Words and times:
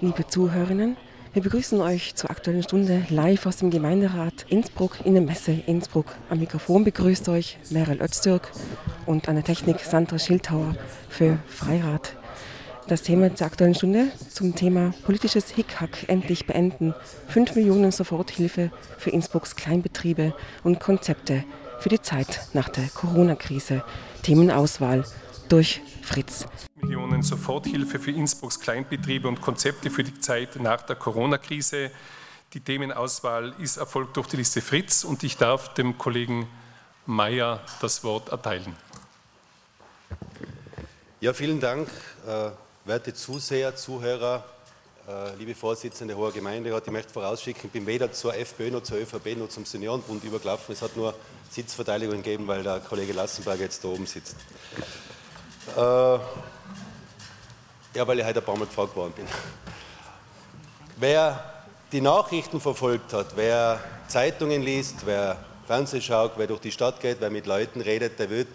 liebe 0.00 0.26
Zuhörerinnen. 0.26 0.96
Wir 1.32 1.42
begrüßen 1.42 1.80
euch 1.80 2.14
zur 2.14 2.30
Aktuellen 2.30 2.62
Stunde 2.62 3.04
live 3.10 3.46
aus 3.46 3.58
dem 3.58 3.70
Gemeinderat 3.70 4.46
Innsbruck 4.48 5.04
in 5.04 5.14
der 5.14 5.22
Messe 5.22 5.52
Innsbruck. 5.66 6.06
Am 6.30 6.40
Mikrofon 6.40 6.84
begrüßt 6.84 7.28
euch 7.28 7.58
Meryl 7.70 8.00
Öztürk 8.00 8.50
und 9.06 9.28
an 9.28 9.36
der 9.36 9.44
Technik 9.44 9.80
Sandra 9.80 10.18
Schildhauer 10.18 10.74
für 11.08 11.38
Freirad. 11.46 12.16
Das 12.88 13.02
Thema 13.02 13.34
zur 13.34 13.46
Aktuellen 13.46 13.74
Stunde 13.74 14.06
zum 14.30 14.54
Thema 14.54 14.94
politisches 15.04 15.50
Hickhack 15.50 16.08
endlich 16.08 16.46
beenden. 16.46 16.94
5 17.28 17.54
Millionen 17.54 17.92
Soforthilfe 17.92 18.72
für 18.98 19.10
Innsbrucks 19.10 19.54
Kleinbetriebe 19.54 20.34
und 20.64 20.80
Konzepte 20.80 21.44
für 21.78 21.90
die 21.90 22.00
Zeit 22.00 22.40
nach 22.54 22.68
der 22.70 22.88
Corona-Krise. 22.94 23.84
Themenauswahl 24.22 25.04
durch 25.48 25.82
Fritz. 26.02 26.46
Millionen 26.82 27.22
Soforthilfe 27.22 27.98
für 27.98 28.10
Innsbrucks 28.10 28.60
Kleinbetriebe 28.60 29.28
und 29.28 29.40
Konzepte 29.40 29.90
für 29.90 30.04
die 30.04 30.18
Zeit 30.20 30.56
nach 30.56 30.82
der 30.82 30.96
Corona-Krise. 30.96 31.90
Die 32.52 32.60
Themenauswahl 32.60 33.54
ist 33.58 33.76
erfolgt 33.76 34.16
durch 34.16 34.26
die 34.28 34.36
Liste 34.36 34.60
Fritz 34.60 35.04
und 35.04 35.22
ich 35.22 35.36
darf 35.36 35.74
dem 35.74 35.98
Kollegen 35.98 36.48
Mayer 37.06 37.60
das 37.80 38.02
Wort 38.04 38.30
erteilen. 38.30 38.74
Ja, 41.20 41.32
vielen 41.32 41.60
Dank, 41.60 41.88
äh, 42.26 42.50
werte 42.84 43.12
Zuseher, 43.14 43.76
Zuhörer, 43.76 44.44
äh, 45.06 45.34
liebe 45.36 45.54
Vorsitzende 45.54 46.16
hoher 46.16 46.32
Gemeinderat. 46.32 46.86
Ich 46.86 46.92
möchte 46.92 47.12
vorausschicken, 47.12 47.66
ich 47.66 47.72
bin 47.72 47.86
weder 47.86 48.12
zur 48.12 48.34
FPÖ 48.34 48.70
noch 48.70 48.82
zur 48.82 48.98
ÖVP 48.98 49.36
noch 49.36 49.48
zum 49.48 49.64
Seniorenbund 49.64 50.24
übergelaufen. 50.24 50.72
Es 50.72 50.82
hat 50.82 50.96
nur 50.96 51.14
Sitzverteidigung 51.50 52.16
gegeben, 52.16 52.46
weil 52.46 52.62
der 52.62 52.80
Kollege 52.80 53.12
Lassenberger 53.12 53.64
jetzt 53.64 53.84
da 53.84 53.88
oben 53.88 54.06
sitzt. 54.06 54.36
Äh, 55.76 56.18
ja, 57.94 58.06
weil 58.06 58.20
ich 58.20 58.24
heute 58.24 58.40
ein 58.40 58.44
paar 58.44 58.56
Mal 58.56 58.66
gefragt 58.66 58.94
worden 58.94 59.12
bin. 59.14 59.26
Wer 60.96 61.44
die 61.92 62.00
Nachrichten 62.00 62.60
verfolgt 62.60 63.12
hat, 63.12 63.36
wer 63.36 63.80
Zeitungen 64.06 64.62
liest, 64.62 65.06
wer 65.06 65.36
Fernsehen 65.66 66.02
schaut, 66.02 66.32
wer 66.36 66.46
durch 66.46 66.60
die 66.60 66.72
Stadt 66.72 67.00
geht, 67.00 67.20
wer 67.20 67.30
mit 67.30 67.46
Leuten 67.46 67.80
redet, 67.80 68.18
der 68.18 68.30
wird 68.30 68.48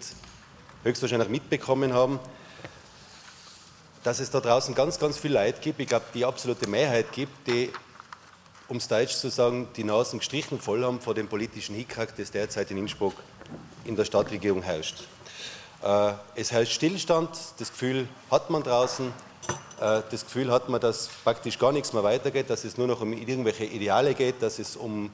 höchstwahrscheinlich 0.84 1.28
mitbekommen 1.28 1.92
haben, 1.92 2.18
dass 4.04 4.20
es 4.20 4.30
da 4.30 4.40
draußen 4.40 4.74
ganz, 4.74 4.98
ganz 4.98 5.18
viel 5.18 5.32
Leid 5.32 5.60
gibt. 5.60 5.80
Ich 5.80 5.88
glaube, 5.88 6.04
die 6.14 6.24
absolute 6.24 6.68
Mehrheit 6.68 7.12
gibt, 7.12 7.46
die, 7.48 7.70
um 8.68 8.76
es 8.76 8.88
deutsch 8.88 9.16
zu 9.16 9.28
sagen, 9.30 9.68
die 9.76 9.84
Nasen 9.84 10.20
gestrichen 10.20 10.60
voll 10.60 10.84
haben 10.84 11.00
vor 11.00 11.14
dem 11.14 11.28
politischen 11.28 11.74
Hickhack, 11.74 12.16
das 12.16 12.30
derzeit 12.30 12.70
in 12.70 12.78
Innsbruck 12.78 13.14
in 13.84 13.96
der 13.96 14.04
Stadtregierung 14.04 14.62
herrscht. 14.62 15.04
Äh, 15.82 16.12
es 16.34 16.52
herrscht 16.52 16.72
Stillstand, 16.72 17.30
das 17.58 17.70
Gefühl 17.70 18.08
hat 18.30 18.50
man 18.50 18.62
draußen, 18.62 19.12
das 19.78 20.24
Gefühl 20.24 20.50
hat 20.50 20.68
man, 20.68 20.80
dass 20.80 21.08
praktisch 21.22 21.58
gar 21.58 21.72
nichts 21.72 21.92
mehr 21.92 22.02
weitergeht, 22.02 22.48
dass 22.48 22.64
es 22.64 22.78
nur 22.78 22.86
noch 22.86 23.00
um 23.02 23.12
irgendwelche 23.12 23.64
Ideale 23.64 24.14
geht, 24.14 24.40
dass 24.40 24.58
es 24.58 24.76
um 24.76 25.10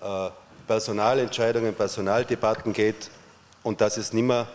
äh, 0.00 0.30
Personalentscheidungen, 0.66 1.74
Personaldebatten 1.74 2.72
geht 2.72 3.10
und 3.62 3.80
dass 3.80 3.96
es 3.96 4.12
nicht 4.12 4.24
mehr 4.24 4.48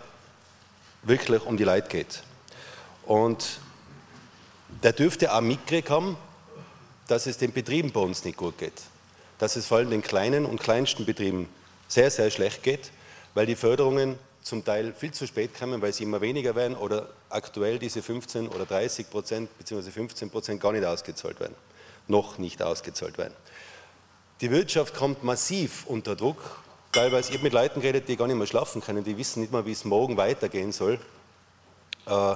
wirklich 1.03 1.45
um 1.45 1.57
die 1.57 1.63
Leute 1.63 1.87
geht. 1.87 2.23
Und 3.05 3.59
der 4.83 4.93
dürfte 4.93 5.33
auch 5.33 5.41
mitgekriegt 5.41 5.89
haben, 5.89 6.17
dass 7.07 7.25
es 7.25 7.37
den 7.37 7.53
Betrieben 7.53 7.91
bei 7.91 8.01
uns 8.01 8.25
nicht 8.25 8.37
gut 8.37 8.57
geht. 8.57 8.81
Dass 9.39 9.55
es 9.55 9.65
vor 9.65 9.77
allem 9.77 9.89
den 9.89 10.01
kleinen 10.01 10.45
und 10.45 10.59
kleinsten 10.59 11.05
Betrieben 11.05 11.47
sehr, 11.87 12.11
sehr 12.11 12.29
schlecht 12.31 12.63
geht, 12.63 12.91
weil 13.33 13.45
die 13.45 13.55
Förderungen 13.55 14.19
zum 14.41 14.65
Teil 14.65 14.93
viel 14.93 15.11
zu 15.11 15.25
spät 15.25 15.57
kommen, 15.57 15.81
weil 15.81 15.93
sie 15.93 16.03
immer 16.03 16.21
weniger 16.21 16.55
werden 16.55 16.75
oder 16.75 17.09
aktuell 17.29 17.79
diese 17.79 18.01
15 18.01 18.47
oder 18.47 18.65
30 18.65 19.09
Prozent 19.09 19.57
bzw. 19.57 19.91
15 19.91 20.29
Prozent 20.29 20.61
gar 20.61 20.71
nicht 20.71 20.85
ausgezahlt 20.85 21.39
werden, 21.39 21.55
noch 22.07 22.37
nicht 22.37 22.61
ausgezahlt 22.61 23.17
werden. 23.17 23.33
Die 24.41 24.51
Wirtschaft 24.51 24.93
kommt 24.93 25.23
massiv 25.23 25.85
unter 25.87 26.15
Druck. 26.15 26.61
Teilweise, 26.91 27.29
ich 27.29 27.35
habe 27.35 27.43
mit 27.43 27.53
Leuten 27.53 27.81
geredet, 27.81 28.07
die 28.07 28.15
gar 28.15 28.27
nicht 28.27 28.37
mehr 28.37 28.47
schlafen 28.47 28.81
können, 28.81 29.03
die 29.03 29.17
wissen 29.17 29.41
nicht 29.41 29.51
mal, 29.51 29.65
wie 29.65 29.71
es 29.71 29.83
morgen 29.83 30.15
weitergehen 30.15 30.71
soll. 30.71 30.99
Äh, 32.05 32.35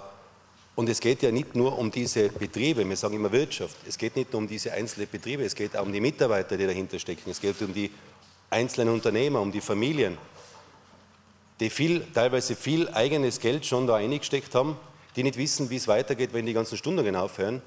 und 0.75 0.89
es 0.89 0.99
geht 0.99 1.21
ja 1.21 1.31
nicht 1.31 1.55
nur 1.55 1.77
um 1.77 1.91
diese 1.91 2.29
Betriebe, 2.29 2.87
wir 2.87 2.95
sagen 2.95 3.16
immer 3.16 3.31
Wirtschaft, 3.31 3.75
es 3.87 3.97
geht 3.97 4.16
nicht 4.16 4.31
nur 4.31 4.41
um 4.41 4.47
diese 4.47 4.71
einzelnen 4.71 5.09
Betriebe, 5.09 5.43
es 5.43 5.53
geht 5.53 5.75
auch 5.75 5.83
um 5.83 5.91
die 5.91 5.99
Mitarbeiter, 5.99 6.57
die 6.57 6.66
dahinter 6.66 6.97
stecken, 6.97 7.29
es 7.29 7.41
geht 7.41 7.61
um 7.61 7.73
die 7.73 7.91
einzelnen 8.49 8.93
Unternehmer, 8.93 9.41
um 9.41 9.51
die 9.51 9.61
Familien, 9.61 10.17
die 11.61 11.69
viel, 11.69 12.05
teilweise 12.13 12.55
viel 12.55 12.89
eigenes 12.89 13.39
Geld 13.39 13.66
schon 13.66 13.85
da 13.85 13.95
eingesteckt 13.95 14.55
haben, 14.55 14.77
die 15.16 15.23
nicht 15.23 15.38
wissen, 15.38 15.69
wie 15.69 15.75
es 15.75 15.88
weitergeht, 15.88 16.33
wenn 16.33 16.45
die 16.45 16.53
ganzen 16.53 16.75
Stundungen 16.75 17.16
aufhören, 17.16 17.61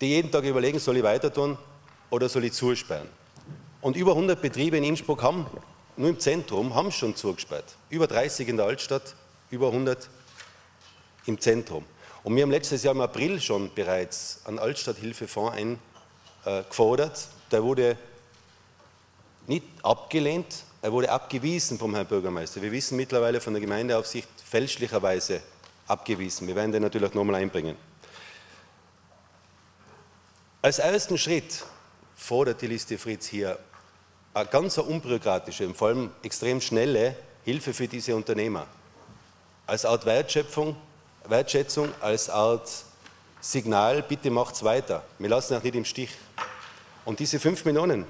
die 0.00 0.08
jeden 0.08 0.32
Tag 0.32 0.44
überlegen, 0.44 0.80
soll 0.80 0.96
ich 0.96 1.04
weiter 1.04 1.32
tun 1.32 1.56
oder 2.10 2.28
soll 2.28 2.44
ich 2.44 2.52
zusperren. 2.52 3.08
Und 3.80 3.96
über 3.96 4.12
100 4.12 4.42
Betriebe 4.42 4.76
in 4.76 4.84
Innsbruck 4.84 5.22
haben, 5.22 5.46
nur 5.96 6.10
im 6.10 6.18
Zentrum, 6.18 6.74
haben 6.74 6.90
schon 6.90 7.14
zugesperrt. 7.14 7.76
Über 7.88 8.08
30 8.08 8.48
in 8.48 8.56
der 8.56 8.66
Altstadt, 8.66 9.14
über 9.50 9.68
100 9.68 10.08
im 11.26 11.40
Zentrum. 11.40 11.84
Und 12.24 12.34
wir 12.34 12.42
haben 12.42 12.50
letztes 12.50 12.82
Jahr 12.82 12.94
im 12.94 13.00
April 13.00 13.40
schon 13.40 13.72
bereits 13.74 14.40
einen 14.44 14.58
Altstadthilfefonds 14.58 15.56
eingefordert. 16.44 17.28
Der 17.52 17.62
wurde 17.62 17.96
nicht 19.46 19.64
abgelehnt, 19.84 20.64
er 20.80 20.92
wurde 20.92 21.10
abgewiesen 21.10 21.78
vom 21.78 21.94
Herrn 21.94 22.06
Bürgermeister. 22.06 22.62
Wir 22.62 22.70
wissen 22.70 22.96
mittlerweile 22.96 23.40
von 23.40 23.52
der 23.52 23.60
Gemeindeaufsicht 23.60 24.28
fälschlicherweise 24.44 25.42
abgewiesen. 25.88 26.46
Wir 26.46 26.54
werden 26.54 26.72
den 26.72 26.82
natürlich 26.82 27.14
nochmal 27.14 27.36
einbringen. 27.36 27.76
Als 30.62 30.78
ersten 30.78 31.18
Schritt 31.18 31.64
fordert 32.16 32.62
die 32.62 32.66
Liste 32.66 32.98
Fritz 32.98 33.26
hier 33.26 33.58
eine 34.34 34.46
ganz 34.48 34.78
unbürokratische 34.78 35.66
und 35.66 35.76
vor 35.76 35.88
allem 35.88 36.10
extrem 36.22 36.60
schnelle 36.60 37.16
Hilfe 37.44 37.72
für 37.72 37.88
diese 37.88 38.14
Unternehmer. 38.14 38.66
Als 39.66 39.84
Art 39.84 40.06
Wertschöpfung, 40.06 40.76
Wertschätzung, 41.26 41.88
als 42.00 42.30
Art 42.30 42.70
Signal, 43.40 44.02
bitte 44.02 44.30
macht's 44.30 44.62
weiter. 44.62 45.04
Wir 45.18 45.28
lassen 45.28 45.54
euch 45.54 45.62
nicht 45.62 45.76
im 45.76 45.84
Stich. 45.84 46.10
Und 47.04 47.18
diese 47.20 47.40
5 47.40 47.64
Millionen, 47.64 48.04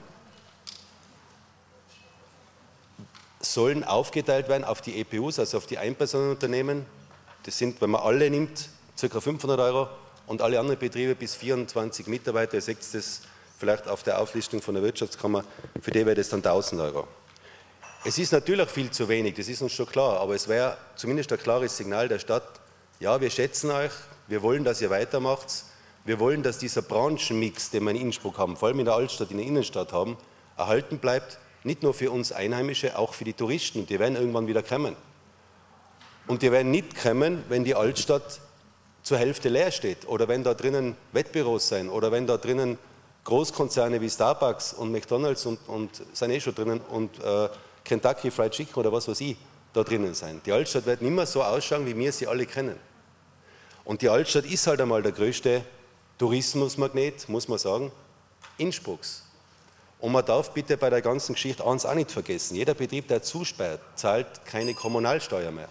sollen 3.41 3.85
aufgeteilt 3.85 4.49
werden 4.49 4.65
auf 4.65 4.81
die 4.81 5.01
EPUs, 5.01 5.39
also 5.39 5.59
auf 5.59 5.67
die 5.67 5.79
Einpersonenunternehmen. 5.79 6.85
Das 7.45 7.59
sind, 7.59 7.81
wenn 7.81 7.91
man 7.91 8.03
alle 8.03 8.31
nimmt, 8.31 8.69
ca. 9.01 9.21
500 9.21 9.61
Euro 9.61 9.89
und 10.27 10.43
alle 10.43 10.59
anderen 10.59 10.79
Betriebe 10.79 11.15
bis 11.15 11.35
24 11.37 12.07
Mitarbeiter, 12.09 12.55
ihr 12.55 12.63
seht 12.63 12.79
das 12.93 13.23
vielleicht 13.59 13.89
auf 13.89 14.03
der 14.03 14.21
Auflistung 14.21 14.61
von 14.61 14.75
der 14.75 14.83
Wirtschaftskammer, 14.83 15.45
für 15.81 15.91
die 15.91 16.05
wäre 16.05 16.15
das 16.15 16.29
dann 16.29 16.39
1000 16.39 16.81
Euro. 16.81 17.07
Es 18.05 18.19
ist 18.19 18.33
natürlich 18.33 18.69
viel 18.69 18.91
zu 18.91 19.09
wenig, 19.09 19.35
das 19.35 19.49
ist 19.49 19.63
uns 19.63 19.73
schon 19.73 19.87
klar, 19.87 20.21
aber 20.21 20.35
es 20.35 20.47
wäre 20.47 20.77
zumindest 20.97 21.33
ein 21.33 21.39
klares 21.39 21.77
Signal 21.77 22.09
der 22.09 22.19
Stadt, 22.19 22.61
ja, 23.01 23.21
wir 23.21 23.31
schätzen 23.31 23.71
euch, 23.71 23.93
wir 24.29 24.43
wollen, 24.43 24.65
dass 24.65 24.81
ihr 24.81 24.91
weitermacht, 24.91 25.65
wir 26.05 26.19
wollen, 26.19 26.43
dass 26.43 26.59
dieser 26.59 26.83
Branchenmix, 26.83 27.71
den 27.71 27.85
wir 27.85 27.91
in 27.91 27.97
Innsbruck 27.97 28.39
haben, 28.39 28.57
vor 28.57 28.69
allem 28.69 28.79
in 28.79 28.85
der 28.85 28.95
Altstadt, 28.95 29.31
in 29.31 29.39
der 29.39 29.47
Innenstadt 29.47 29.93
haben, 29.93 30.17
erhalten 30.57 30.99
bleibt 30.99 31.39
nicht 31.65 31.83
nur 31.83 31.95
für 31.95 32.11
uns 32.11 32.33
Einheimische, 32.33 32.99
auch 32.99 33.15
für 33.15 33.25
die 33.25 33.33
Touristen. 33.33 33.87
Die 33.87 33.99
werden 33.99 34.17
irgendwann 34.17 34.47
wieder 34.47 34.63
kommen. 34.63 34.97
Und 36.27 36.43
die 36.43 36.53
werden 36.53 36.71
nicht 36.71 37.01
kommen, 37.01 37.45
wenn 37.49 37.65
die 37.65 37.75
Altstadt 37.75 38.41
zur 39.03 39.19
Hälfte 39.19 39.49
leer 39.49 39.71
steht 39.71 40.07
oder 40.07 40.29
wenn 40.29 40.45
da 40.45 40.55
drinnen 40.55 40.97
Wettbüros 41.13 41.69
sein 41.69 41.89
oder 41.89 42.13
wenn 42.13 42.27
da 42.27 42.37
drinnen 42.37 42.79
Großkonzerne 43.25 44.01
wie 44.01 44.11
Starbucks 44.11 44.75
und 44.75 44.93
McDonalds 44.93 45.47
und, 45.47 45.59
und 45.67 46.03
sind 46.13 46.31
eh 46.31 46.41
schon 46.41 46.55
drinnen 46.55 46.81
und 46.91 47.19
äh, 47.23 47.49
Kentucky 47.85 48.31
Fried 48.31 48.53
Chicken 48.53 48.75
oder 48.75 48.93
was 48.93 49.09
weiß 49.09 49.21
ich 49.23 49.37
da 49.73 49.83
drinnen 49.83 50.15
sein. 50.15 50.41
Die 50.45 50.53
Altstadt 50.53 50.87
wird 50.87 51.03
nicht 51.03 51.11
mehr 51.11 51.27
so 51.27 51.43
ausschauen, 51.43 51.87
wie 51.87 51.97
wir 51.97 52.13
sie 52.13 52.27
alle 52.27 52.47
kennen. 52.47 52.77
Und 53.85 54.03
die 54.03 54.09
Altstadt 54.09 54.45
ist 54.45 54.67
halt 54.67 54.81
einmal 54.81 55.03
der 55.03 55.13
größte 55.13 55.63
Tourismusmagnet, 56.19 57.29
muss 57.29 57.49
man 57.49 57.59
sagen, 57.59 57.93
Innsbrucks. 58.59 59.25
Und 60.01 60.13
man 60.13 60.25
darf 60.25 60.53
bitte 60.53 60.77
bei 60.77 60.91
der 60.91 61.03
ganzen 61.03 61.35
Geschichte 61.35 61.67
eins 61.67 61.85
auch 61.85 61.95
nicht 61.95 62.13
vergessen. 62.13 62.55
Jeder 62.55 62.75
Betrieb, 62.75 63.09
der 63.09 63.23
zusperrt, 63.23 63.81
zahlt 63.97 64.45
keine 64.45 64.75
Kommunalsteuer 64.75 65.51
mehr. 65.51 65.69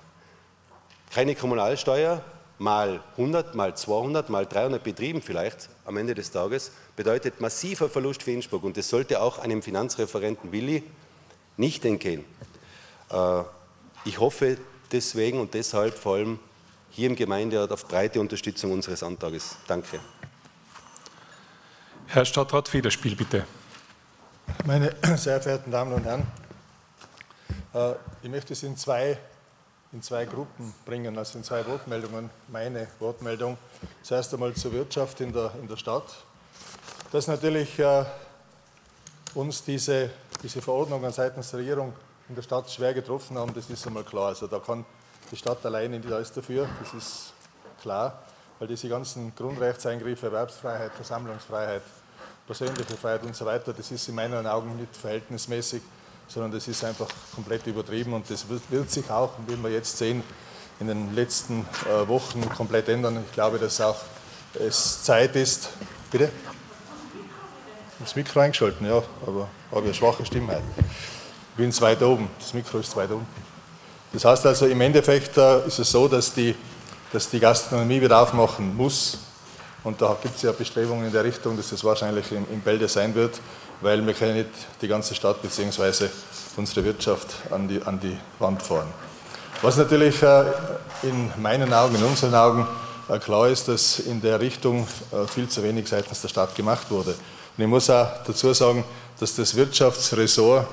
Keine 1.14 1.34
Kommunalsteuer 1.36 2.22
mal 2.60 3.02
100, 3.12 3.56
mal 3.56 3.76
200, 3.76 4.30
mal 4.30 4.46
300 4.46 4.84
Betrieben 4.84 5.22
vielleicht 5.22 5.70
am 5.86 5.98
Ende 5.98 6.14
des 6.14 6.32
Tages 6.32 6.72
bedeutet 6.96 7.40
massiver 7.40 7.90
Verlust 7.90 8.24
für 8.24 8.32
Innsbruck. 8.32 8.64
Und 8.64 8.76
das 8.76 8.90
sollte 8.90 9.22
auch 9.22 9.38
einem 9.38 9.62
Finanzreferenten 9.62 10.52
Willi 10.52 10.84
nicht 11.56 11.86
entgehen. 11.86 12.26
Äh, 13.10 13.44
ich 14.06 14.20
hoffe 14.20 14.58
deswegen 14.92 15.40
und 15.40 15.54
deshalb 15.54 15.98
vor 15.98 16.16
allem 16.16 16.40
hier 16.90 17.10
im 17.10 17.16
Gemeinderat 17.16 17.72
auf 17.72 17.88
breite 17.88 18.20
Unterstützung 18.20 18.72
unseres 18.72 19.04
Antrages. 19.04 19.56
Danke. 19.68 20.00
Herr 22.08 22.26
Stadtrat 22.26 22.70
Federspiel, 22.70 23.16
bitte. 23.16 23.46
Meine 24.66 24.96
sehr 25.18 25.42
verehrten 25.42 25.72
Damen 25.72 25.94
und 25.94 26.04
Herren, 26.04 26.28
äh, 27.74 27.94
ich 28.22 28.30
möchte 28.30 28.54
es 28.54 28.64
in 28.64 28.76
zwei 28.78 29.18
in 29.94 30.02
zwei 30.02 30.26
Gruppen 30.26 30.74
bringen, 30.86 31.18
also 31.18 31.38
in 31.38 31.44
zwei 31.44 31.66
Wortmeldungen. 31.66 32.30
Meine 32.50 32.88
Wortmeldung 33.00 33.58
zuerst 34.04 34.34
einmal 34.34 34.54
zur 34.54 34.74
Wirtschaft 34.74 35.22
in 35.22 35.32
der, 35.32 35.52
in 35.62 35.68
der 35.68 35.78
Stadt. 35.78 36.04
Dass 37.12 37.28
natürlich 37.28 37.80
äh, 37.80 38.04
uns 39.34 39.64
diese, 39.64 40.10
diese 40.44 40.62
Verordnungen 40.62 41.12
seitens 41.12 41.52
der 41.52 41.62
Regierung 41.62 41.94
in 42.28 42.36
der 42.36 42.42
Stadt 42.42 42.70
schwer 42.70 42.94
getroffen 42.94 43.38
haben, 43.38 43.54
das 43.54 43.70
ist 43.70 43.88
einmal 43.88 44.04
klar. 44.04 44.28
Also 44.28 44.48
da 44.48 44.60
kann 44.60 44.86
die 45.32 45.38
Stadt 45.38 45.66
alleine 45.66 46.00
nicht 46.00 46.12
alles 46.12 46.32
dafür, 46.34 46.68
das 46.82 46.94
ist 46.94 47.34
klar, 47.82 48.22
weil 48.60 48.68
diese 48.68 48.90
ganzen 48.90 49.34
Grundrechtseingriffe, 49.36 50.26
Erwerbsfreiheit, 50.26 50.92
Versammlungsfreiheit, 50.94 51.84
persönliche 52.48 52.98
Freiheit 53.00 53.24
und 53.24 53.36
so 53.36 53.46
weiter, 53.46 53.74
das 53.74 53.92
ist 53.92 54.08
in 54.08 54.16
meinen 54.16 54.48
Augen 54.48 54.76
nicht 54.78 54.96
verhältnismäßig 54.96 55.82
sondern 56.28 56.52
das 56.52 56.68
ist 56.68 56.84
einfach 56.84 57.08
komplett 57.34 57.66
übertrieben 57.68 58.14
und 58.14 58.30
das 58.30 58.46
wird, 58.50 58.92
sich 58.92 59.10
auch, 59.10 59.32
wie 59.48 59.56
wir 59.62 59.70
jetzt 59.70 59.98
sehen, 59.98 60.24
in 60.80 60.88
den 60.88 61.16
letzten 61.16 61.66
äh, 61.86 62.08
Wochen 62.08 62.48
komplett 62.50 62.90
ändern. 62.90 63.24
Ich 63.26 63.34
glaube, 63.34 63.58
dass 63.58 63.82
auch 63.82 63.98
es 64.54 65.04
Zeit 65.04 65.36
ist. 65.36 65.70
Bitte? 66.12 66.30
Das 68.00 68.16
Mikro 68.16 68.42
eingeschalten, 68.42 68.86
ja, 68.86 69.02
aber 69.26 69.48
habe 69.72 69.86
eine 69.86 69.94
schwache 69.94 70.26
Stimme. 70.26 70.62
Ich 70.78 71.58
bin 71.58 71.82
weit 71.82 72.02
oben, 72.04 72.30
das 72.40 72.54
Mikro 72.54 72.78
ist 72.80 72.96
weit 72.96 73.10
unten. 73.10 73.26
Das 74.14 74.24
heißt 74.24 74.46
also, 74.46 74.68
im 74.68 74.80
Endeffekt 74.82 75.38
äh, 75.38 75.66
ist 75.66 75.80
es 75.80 75.92
so, 75.92 76.08
dass 76.08 76.34
die, 76.34 76.56
dass 77.12 77.30
die 77.30 77.40
Gastronomie 77.40 78.02
wieder 78.02 78.22
aufmachen 78.22 78.76
muss. 78.76 79.20
Und 79.84 80.02
da 80.02 80.18
gibt 80.22 80.36
es 80.36 80.42
ja 80.42 80.52
Bestrebungen 80.52 81.06
in 81.06 81.12
der 81.12 81.24
Richtung, 81.24 81.56
dass 81.56 81.70
das 81.70 81.84
wahrscheinlich 81.84 82.32
in, 82.32 82.46
in 82.52 82.62
Bälde 82.62 82.88
sein 82.88 83.14
wird 83.16 83.40
weil 83.82 84.06
wir 84.06 84.14
können 84.14 84.36
nicht 84.36 84.50
die 84.82 84.88
ganze 84.88 85.14
Stadt 85.16 85.42
bzw. 85.42 86.08
unsere 86.56 86.84
Wirtschaft 86.86 87.28
an 87.52 87.68
die, 87.68 87.82
an 87.84 88.00
die 88.00 88.18
Wand 88.40 88.62
fahren. 88.62 88.88
Was 89.62 89.78
natürlich 89.78 90.22
äh, 90.22 90.46
in 91.04 91.32
meinen 91.38 91.74
Augen, 91.74 91.96
in 91.96 92.04
unseren 92.04 92.36
Augen 92.36 92.68
äh, 93.10 93.18
klar 93.20 93.48
ist, 93.48 93.68
dass 93.68 94.00
in 94.00 94.22
der 94.22 94.40
Richtung 94.40 94.88
äh, 95.12 95.28
viel 95.28 95.48
zu 95.48 95.64
wenig 95.64 95.88
seitens 95.88 96.22
der 96.22 96.28
Stadt 96.28 96.56
gemacht 96.56 96.90
wurde. 96.90 97.12
Und 97.12 97.64
ich 97.64 97.68
muss 97.68 97.90
auch 97.90 98.08
dazu 98.26 98.54
sagen, 98.54 98.84
dass 99.20 99.36
das 99.36 99.56
Wirtschaftsressort 99.56 100.68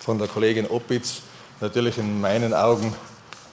von 0.00 0.18
der 0.18 0.28
Kollegin 0.28 0.66
Opitz 0.68 1.22
natürlich 1.60 1.98
in 1.98 2.20
meinen 2.20 2.54
Augen 2.54 2.94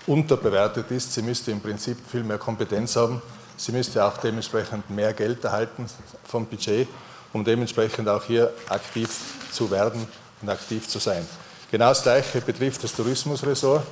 unterbewertet 0.06 0.92
ist. 0.92 1.14
Sie 1.14 1.24
müsste 1.24 1.50
im 1.50 1.60
Prinzip 1.60 1.98
viel 2.08 2.24
mehr 2.24 2.38
Kompetenz 2.38 2.96
haben. 2.96 3.22
Sie 3.57 3.72
müsste 3.72 4.04
auch 4.04 4.18
dementsprechend 4.18 4.90
mehr 4.90 5.13
Geld 5.13 5.44
erhalten 5.44 5.86
vom 6.25 6.46
Budget 6.46 6.88
um 7.36 7.44
dementsprechend 7.44 8.07
auch 8.07 8.24
hier 8.24 8.54
aktiv 8.69 9.10
zu 9.52 9.69
werden 9.69 10.07
und 10.42 10.50
aktiv 10.50 10.88
zu 10.88 11.00
sein. 11.00 11.28
Genau 11.69 11.90
das 11.90 12.02
Gleiche 12.02 12.40
betrifft 12.40 12.81
das 12.84 12.96
Tourismusressort. 12.96 13.84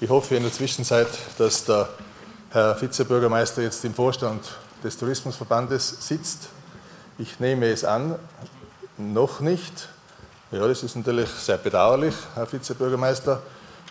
Ich 0.00 0.10
hoffe 0.10 0.34
in 0.34 0.42
der 0.42 0.52
Zwischenzeit, 0.52 1.06
dass 1.38 1.64
der 1.64 1.88
Herr 2.50 2.80
Vizebürgermeister 2.80 3.62
jetzt 3.62 3.84
im 3.84 3.94
Vorstand 3.94 4.42
des 4.82 4.98
Tourismusverbandes 4.98 5.96
sitzt. 6.00 6.48
Ich 7.18 7.38
nehme 7.38 7.66
es 7.66 7.84
an, 7.84 8.16
noch 8.98 9.38
nicht. 9.38 9.88
Ja, 10.50 10.66
das 10.66 10.82
ist 10.82 10.96
natürlich 10.96 11.30
sehr 11.30 11.58
bedauerlich, 11.58 12.14
Herr 12.34 12.52
Vizebürgermeister, 12.52 13.42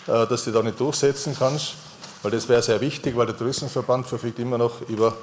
äh, 0.07 0.27
dass 0.27 0.43
du 0.43 0.51
da 0.51 0.61
nicht 0.61 0.79
durchsetzen 0.79 1.33
kannst, 1.39 1.75
weil 2.21 2.31
das 2.31 2.47
wäre 2.47 2.61
sehr 2.61 2.79
wichtig, 2.81 3.15
weil 3.15 3.25
der 3.25 3.37
Tourismusverband 3.37 4.07
verfügt 4.07 4.39
immer 4.39 4.57
noch 4.57 4.81
über 4.87 5.15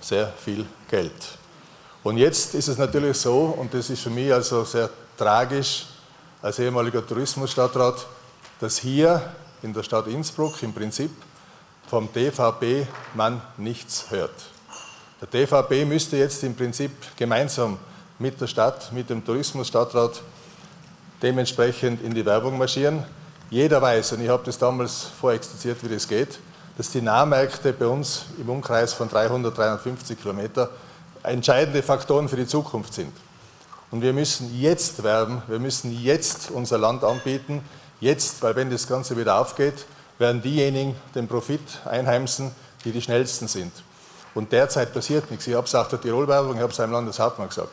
sehr 0.00 0.32
viel 0.42 0.64
Geld. 0.88 1.12
Und 2.02 2.16
jetzt 2.16 2.54
ist 2.54 2.68
es 2.68 2.78
natürlich 2.78 3.16
so, 3.18 3.54
und 3.58 3.74
das 3.74 3.90
ist 3.90 4.02
für 4.02 4.10
mich 4.10 4.32
also 4.32 4.64
sehr 4.64 4.88
tragisch 5.18 5.86
als 6.40 6.58
ehemaliger 6.58 7.06
Tourismusstadtrat, 7.06 8.06
dass 8.58 8.78
hier 8.78 9.22
in 9.62 9.74
der 9.74 9.82
Stadt 9.82 10.06
Innsbruck 10.06 10.62
im 10.62 10.72
Prinzip 10.72 11.10
vom 11.88 12.08
DVB 12.12 12.86
man 13.14 13.42
nichts 13.58 14.10
hört. 14.10 14.32
Der 15.20 15.28
DVB 15.28 15.86
müsste 15.86 16.16
jetzt 16.16 16.42
im 16.44 16.54
Prinzip 16.54 16.92
gemeinsam 17.16 17.78
mit 18.18 18.40
der 18.40 18.46
Stadt, 18.46 18.90
mit 18.92 19.10
dem 19.10 19.22
Tourismusstadtrat 19.24 20.22
dementsprechend 21.22 22.02
in 22.02 22.14
die 22.14 22.24
Werbung 22.24 22.56
marschieren. 22.56 23.04
Jeder 23.50 23.82
weiß, 23.82 24.12
und 24.12 24.22
ich 24.22 24.28
habe 24.28 24.44
das 24.44 24.58
damals 24.58 25.08
vorexpliziert, 25.20 25.82
wie 25.82 25.88
das 25.92 26.06
geht, 26.06 26.38
dass 26.78 26.90
die 26.90 27.02
Nahmärkte 27.02 27.72
bei 27.72 27.86
uns 27.86 28.26
im 28.38 28.48
Umkreis 28.48 28.92
von 28.92 29.08
300, 29.08 29.56
350 29.58 30.20
Kilometer 30.20 30.70
entscheidende 31.24 31.82
Faktoren 31.82 32.28
für 32.28 32.36
die 32.36 32.46
Zukunft 32.46 32.94
sind. 32.94 33.12
Und 33.90 34.02
wir 34.02 34.12
müssen 34.12 34.56
jetzt 34.58 35.02
werben, 35.02 35.42
wir 35.48 35.58
müssen 35.58 35.92
jetzt 36.00 36.52
unser 36.52 36.78
Land 36.78 37.02
anbieten, 37.02 37.62
jetzt, 38.00 38.40
weil 38.42 38.54
wenn 38.54 38.70
das 38.70 38.86
Ganze 38.86 39.16
wieder 39.16 39.40
aufgeht, 39.40 39.84
werden 40.18 40.40
diejenigen 40.42 40.94
den 41.16 41.26
Profit 41.26 41.60
einheimsen, 41.84 42.52
die 42.84 42.92
die 42.92 43.02
schnellsten 43.02 43.48
sind. 43.48 43.72
Und 44.32 44.52
derzeit 44.52 44.94
passiert 44.94 45.28
nichts. 45.30 45.48
Ich 45.48 45.54
habe 45.54 45.66
es 45.66 45.74
auch 45.74 45.88
der 45.88 46.00
Tirol-Werbung, 46.00 46.54
ich 46.54 46.62
habe 46.62 46.72
es 46.72 46.78
einem 46.78 46.92
Landeshauptmann 46.92 47.48
gesagt. 47.48 47.70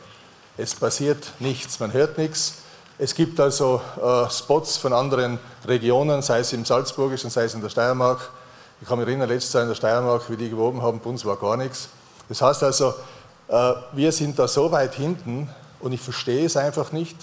Es 0.56 0.74
passiert 0.74 1.34
nichts, 1.38 1.78
man 1.78 1.92
hört 1.92 2.18
nichts. 2.18 2.54
Es 3.00 3.14
gibt 3.14 3.38
also 3.38 3.80
äh, 4.02 4.28
Spots 4.28 4.76
von 4.76 4.92
anderen 4.92 5.38
Regionen, 5.64 6.20
sei 6.20 6.40
es 6.40 6.52
im 6.52 6.64
Salzburgischen, 6.64 7.30
sei 7.30 7.44
es 7.44 7.54
in 7.54 7.60
der 7.60 7.68
Steiermark. 7.68 8.28
Ich 8.80 8.88
kann 8.88 8.98
mich 8.98 9.06
erinnern, 9.06 9.28
letztes 9.28 9.52
Jahr 9.52 9.62
in 9.62 9.68
der 9.68 9.76
Steiermark, 9.76 10.28
wie 10.28 10.36
die 10.36 10.50
gewoben 10.50 10.82
haben, 10.82 10.98
bei 10.98 11.08
uns 11.08 11.24
war 11.24 11.36
gar 11.36 11.56
nichts. 11.56 11.90
Das 12.28 12.42
heißt 12.42 12.64
also, 12.64 12.94
äh, 13.46 13.72
wir 13.92 14.10
sind 14.10 14.36
da 14.36 14.48
so 14.48 14.72
weit 14.72 14.94
hinten 14.94 15.48
und 15.78 15.92
ich 15.92 16.00
verstehe 16.00 16.44
es 16.44 16.56
einfach 16.56 16.90
nicht, 16.90 17.16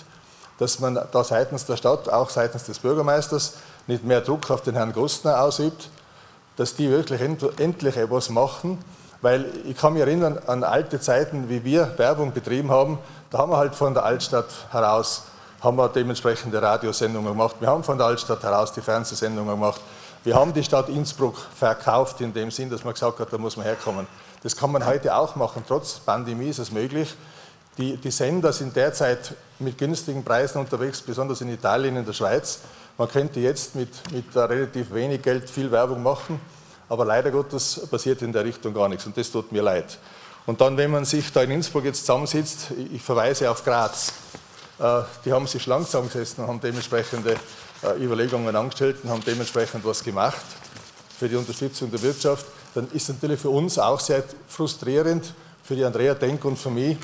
dass 0.60 0.80
man 0.80 0.98
da 1.12 1.24
seitens 1.26 1.66
der 1.66 1.76
Stadt, 1.76 2.08
auch 2.08 2.30
seitens 2.30 2.64
des 2.64 2.80
Bürgermeisters, 2.80 3.56
nicht 3.86 4.06
mehr 4.06 4.22
Druck 4.22 4.50
auf 4.52 4.62
den 4.62 4.76
Herrn 4.76 4.94
Gostner 4.94 5.42
ausübt, 5.42 5.90
dass 6.56 6.76
die 6.76 6.90
wirklich 6.90 7.20
endlich 7.20 7.98
etwas 7.98 8.30
machen. 8.30 8.78
Weil 9.22 9.46
ich 9.66 9.76
kann 9.76 9.92
mich 9.92 10.02
erinnern 10.02 10.40
an 10.48 10.64
alte 10.64 11.02
Zeiten, 11.02 11.50
wie 11.50 11.66
wir 11.66 11.98
Werbung 11.98 12.32
betrieben 12.32 12.72
haben. 12.72 12.98
Da 13.30 13.40
haben 13.40 13.52
wir 13.52 13.58
halt 13.58 13.76
von 13.76 13.94
der 13.94 14.06
Altstadt 14.06 14.48
heraus 14.72 15.24
haben 15.62 15.78
wir 15.78 15.90
dementsprechende 15.90 16.62
Radiosendungen 16.62 17.32
gemacht. 17.32 17.56
Wir 17.60 17.68
haben 17.68 17.84
von 17.84 17.98
der 17.98 18.08
Altstadt 18.08 18.44
heraus 18.44 18.74
die 18.74 18.82
Fernsehsendungen 18.82 19.56
gemacht. 19.56 19.82
Wir 20.24 20.36
haben 20.36 20.54
die 20.54 20.64
Stadt 20.64 20.90
Innsbruck 20.90 21.38
verkauft 21.38 22.22
in 22.22 22.34
dem 22.34 22.52
Sinn, 22.52 22.70
dass 22.70 22.84
man 22.84 22.94
gesagt 22.94 23.20
hat, 23.20 23.32
da 23.32 23.38
muss 23.38 23.58
man 23.58 23.66
herkommen. 23.66 24.08
Das 24.44 24.56
kann 24.56 24.72
man 24.72 24.86
heute 24.86 25.16
auch 25.16 25.36
machen. 25.36 25.64
Trotz 25.68 26.00
Pandemie 26.00 26.50
ist 26.50 26.60
es 26.60 26.72
möglich. 26.72 27.16
Die, 27.78 27.98
die 27.98 28.12
Sender 28.12 28.54
sind 28.54 28.76
derzeit 28.76 29.34
mit 29.60 29.78
günstigen 29.78 30.24
Preisen 30.24 30.60
unterwegs, 30.60 31.02
besonders 31.02 31.42
in 31.42 31.50
Italien, 31.50 31.98
in 31.98 32.06
der 32.06 32.14
Schweiz. 32.14 32.60
Man 32.98 33.10
könnte 33.10 33.40
jetzt 33.40 33.76
mit, 33.76 33.90
mit 34.12 34.34
relativ 34.36 34.94
wenig 34.94 35.22
Geld 35.22 35.50
viel 35.50 35.72
Werbung 35.72 36.02
machen, 36.02 36.40
aber 36.88 37.04
leider 37.04 37.32
Gottes 37.32 37.86
passiert 37.92 38.22
in 38.22 38.32
der 38.32 38.46
Richtung 38.46 38.74
gar 38.74 38.88
nichts 38.88 39.06
und 39.06 39.18
das 39.18 39.30
tut 39.30 39.52
mir 39.52 39.62
leid. 39.62 39.98
Und 40.46 40.62
dann, 40.62 40.78
wenn 40.78 40.92
man 40.92 41.04
sich 41.06 41.32
da 41.34 41.42
in 41.42 41.52
Innsbruck 41.52 41.84
jetzt 41.84 42.02
zusammensitzt, 42.02 42.68
ich 42.94 43.02
verweise 43.02 43.52
auf 43.52 43.66
Graz, 43.66 44.14
die 44.78 45.32
haben 45.32 45.48
sich 45.48 45.66
lang 45.68 45.86
zusammengesessen 45.86 46.44
und 46.44 46.50
haben 46.50 46.60
dementsprechende 46.60 47.36
äh, 47.84 48.04
Überlegungen 48.04 48.56
angestellt 48.56 48.98
und 49.04 49.10
haben 49.10 49.24
dementsprechend 49.26 49.86
was 49.86 50.04
gemacht 50.04 50.46
für 51.18 51.30
die 51.30 51.36
Unterstützung 51.36 51.90
der 51.92 52.02
Wirtschaft 52.02 52.46
dann 52.76 52.90
ist 52.92 53.08
natürlich 53.08 53.40
für 53.40 53.50
uns 53.50 53.80
auch 53.80 54.00
sehr 54.00 54.24
frustrierend, 54.48 55.34
für 55.64 55.76
die 55.76 55.86
Andrea 55.86 56.14
Denk 56.14 56.44
und 56.44 56.60
für 56.60 56.70
mich. 56.70 56.98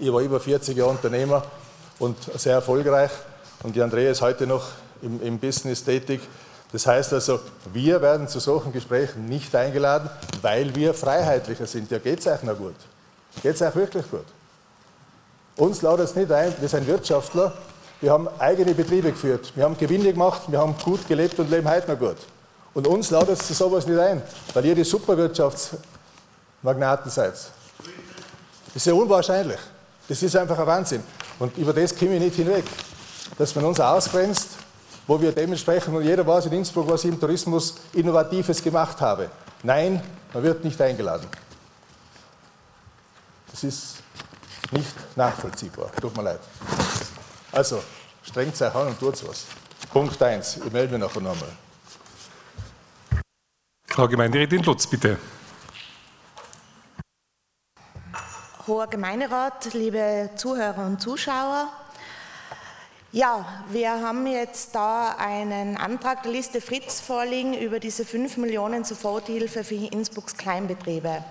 Ich 0.00 0.12
war 0.12 0.20
über 0.20 0.40
40 0.40 0.76
Jahre 0.76 0.90
Unternehmer 0.90 1.44
und 1.98 2.16
sehr 2.38 2.54
erfolgreich 2.54 3.10
und 3.62 3.76
die 3.76 3.82
Andrea 3.82 4.10
ist 4.10 4.22
heute 4.22 4.46
noch 4.46 4.66
im, 5.02 5.20
im 5.22 5.38
Business 5.38 5.84
tätig. 5.84 6.22
Das 6.72 6.86
heißt 6.86 7.12
also, 7.12 7.40
wir 7.74 8.00
werden 8.00 8.28
zu 8.28 8.40
solchen 8.40 8.72
Gesprächen 8.72 9.26
nicht 9.26 9.54
eingeladen, 9.54 10.08
weil 10.40 10.74
wir 10.74 10.94
freiheitlicher 10.94 11.66
sind. 11.66 11.90
Ja, 11.90 11.98
geht 11.98 12.20
es 12.20 12.26
euch 12.26 12.42
noch 12.42 12.56
gut? 12.56 12.74
Geht 13.42 13.56
es 13.56 13.60
euch 13.60 13.76
wirklich 13.76 14.10
gut? 14.10 14.24
Uns 15.56 15.82
lautet 15.82 16.06
es 16.06 16.16
nicht 16.16 16.32
ein, 16.32 16.54
wir 16.58 16.68
sind 16.68 16.86
Wirtschaftler, 16.86 17.52
wir 18.00 18.10
haben 18.10 18.28
eigene 18.38 18.74
Betriebe 18.74 19.12
geführt, 19.12 19.52
wir 19.54 19.64
haben 19.64 19.76
Gewinne 19.76 20.12
gemacht, 20.12 20.42
wir 20.48 20.58
haben 20.58 20.74
gut 20.82 21.06
gelebt 21.06 21.38
und 21.38 21.50
leben 21.50 21.68
heute 21.68 21.92
noch 21.92 21.98
gut. 21.98 22.16
Und 22.74 22.86
uns 22.86 23.10
lautet 23.10 23.38
es 23.40 23.48
sowas 23.56 23.86
nicht 23.86 23.98
ein, 23.98 24.22
weil 24.54 24.64
ihr 24.64 24.74
die 24.74 24.84
Superwirtschaftsmagnaten 24.84 27.10
seid. 27.10 27.34
Das 27.34 27.50
ist 28.74 28.86
ja 28.86 28.94
unwahrscheinlich. 28.94 29.58
Das 30.08 30.22
ist 30.22 30.34
einfach 30.34 30.58
ein 30.58 30.66
Wahnsinn. 30.66 31.02
Und 31.38 31.56
über 31.58 31.72
das 31.72 31.94
komme 31.94 32.14
ich 32.14 32.20
nicht 32.20 32.36
hinweg. 32.36 32.64
Dass 33.36 33.54
man 33.54 33.66
uns 33.66 33.78
ausgrenzt, 33.78 34.48
wo 35.06 35.20
wir 35.20 35.32
dementsprechend, 35.32 35.94
und 35.94 36.02
jeder 36.02 36.26
weiß 36.26 36.46
in 36.46 36.52
Innsbruck, 36.52 36.88
was 36.88 37.04
ich 37.04 37.10
im 37.10 37.20
Tourismus 37.20 37.74
Innovatives 37.92 38.62
gemacht 38.62 39.00
habe. 39.00 39.30
Nein, 39.62 40.02
man 40.32 40.42
wird 40.42 40.64
nicht 40.64 40.80
eingeladen. 40.80 41.26
Das 43.50 43.62
ist 43.62 44.01
nicht 44.70 45.16
nachvollziehbar. 45.16 45.90
Tut 46.00 46.16
mir 46.16 46.22
leid. 46.22 46.40
Also, 47.50 47.82
strengt 48.22 48.60
euch 48.60 48.74
an 48.74 48.88
und 48.88 48.98
tut 48.98 49.28
was. 49.28 49.46
Punkt 49.92 50.22
1. 50.22 50.58
Ich 50.58 50.72
melde 50.72 50.96
mich 50.96 51.00
nachher 51.00 51.20
nochmal. 51.20 51.52
Frau 53.86 54.08
Gemeinderätin 54.08 54.62
Lutz, 54.62 54.86
bitte. 54.86 55.18
Hoher 58.66 58.86
Gemeinderat, 58.86 59.74
liebe 59.74 60.30
Zuhörer 60.36 60.86
und 60.86 61.02
Zuschauer, 61.02 61.68
Ja, 63.14 63.44
wir 63.68 63.90
haben 63.90 64.26
jetzt 64.26 64.74
da 64.74 65.16
einen 65.18 65.76
Antrag 65.76 66.22
der 66.22 66.32
Liste 66.32 66.62
Fritz 66.62 66.98
vorliegen 66.98 67.52
über 67.52 67.78
diese 67.78 68.06
5 68.06 68.38
Millionen 68.38 68.84
Soforthilfe 68.84 69.64
für 69.64 69.74
Innsbrucks 69.74 70.34
Kleinbetriebe. 70.34 71.22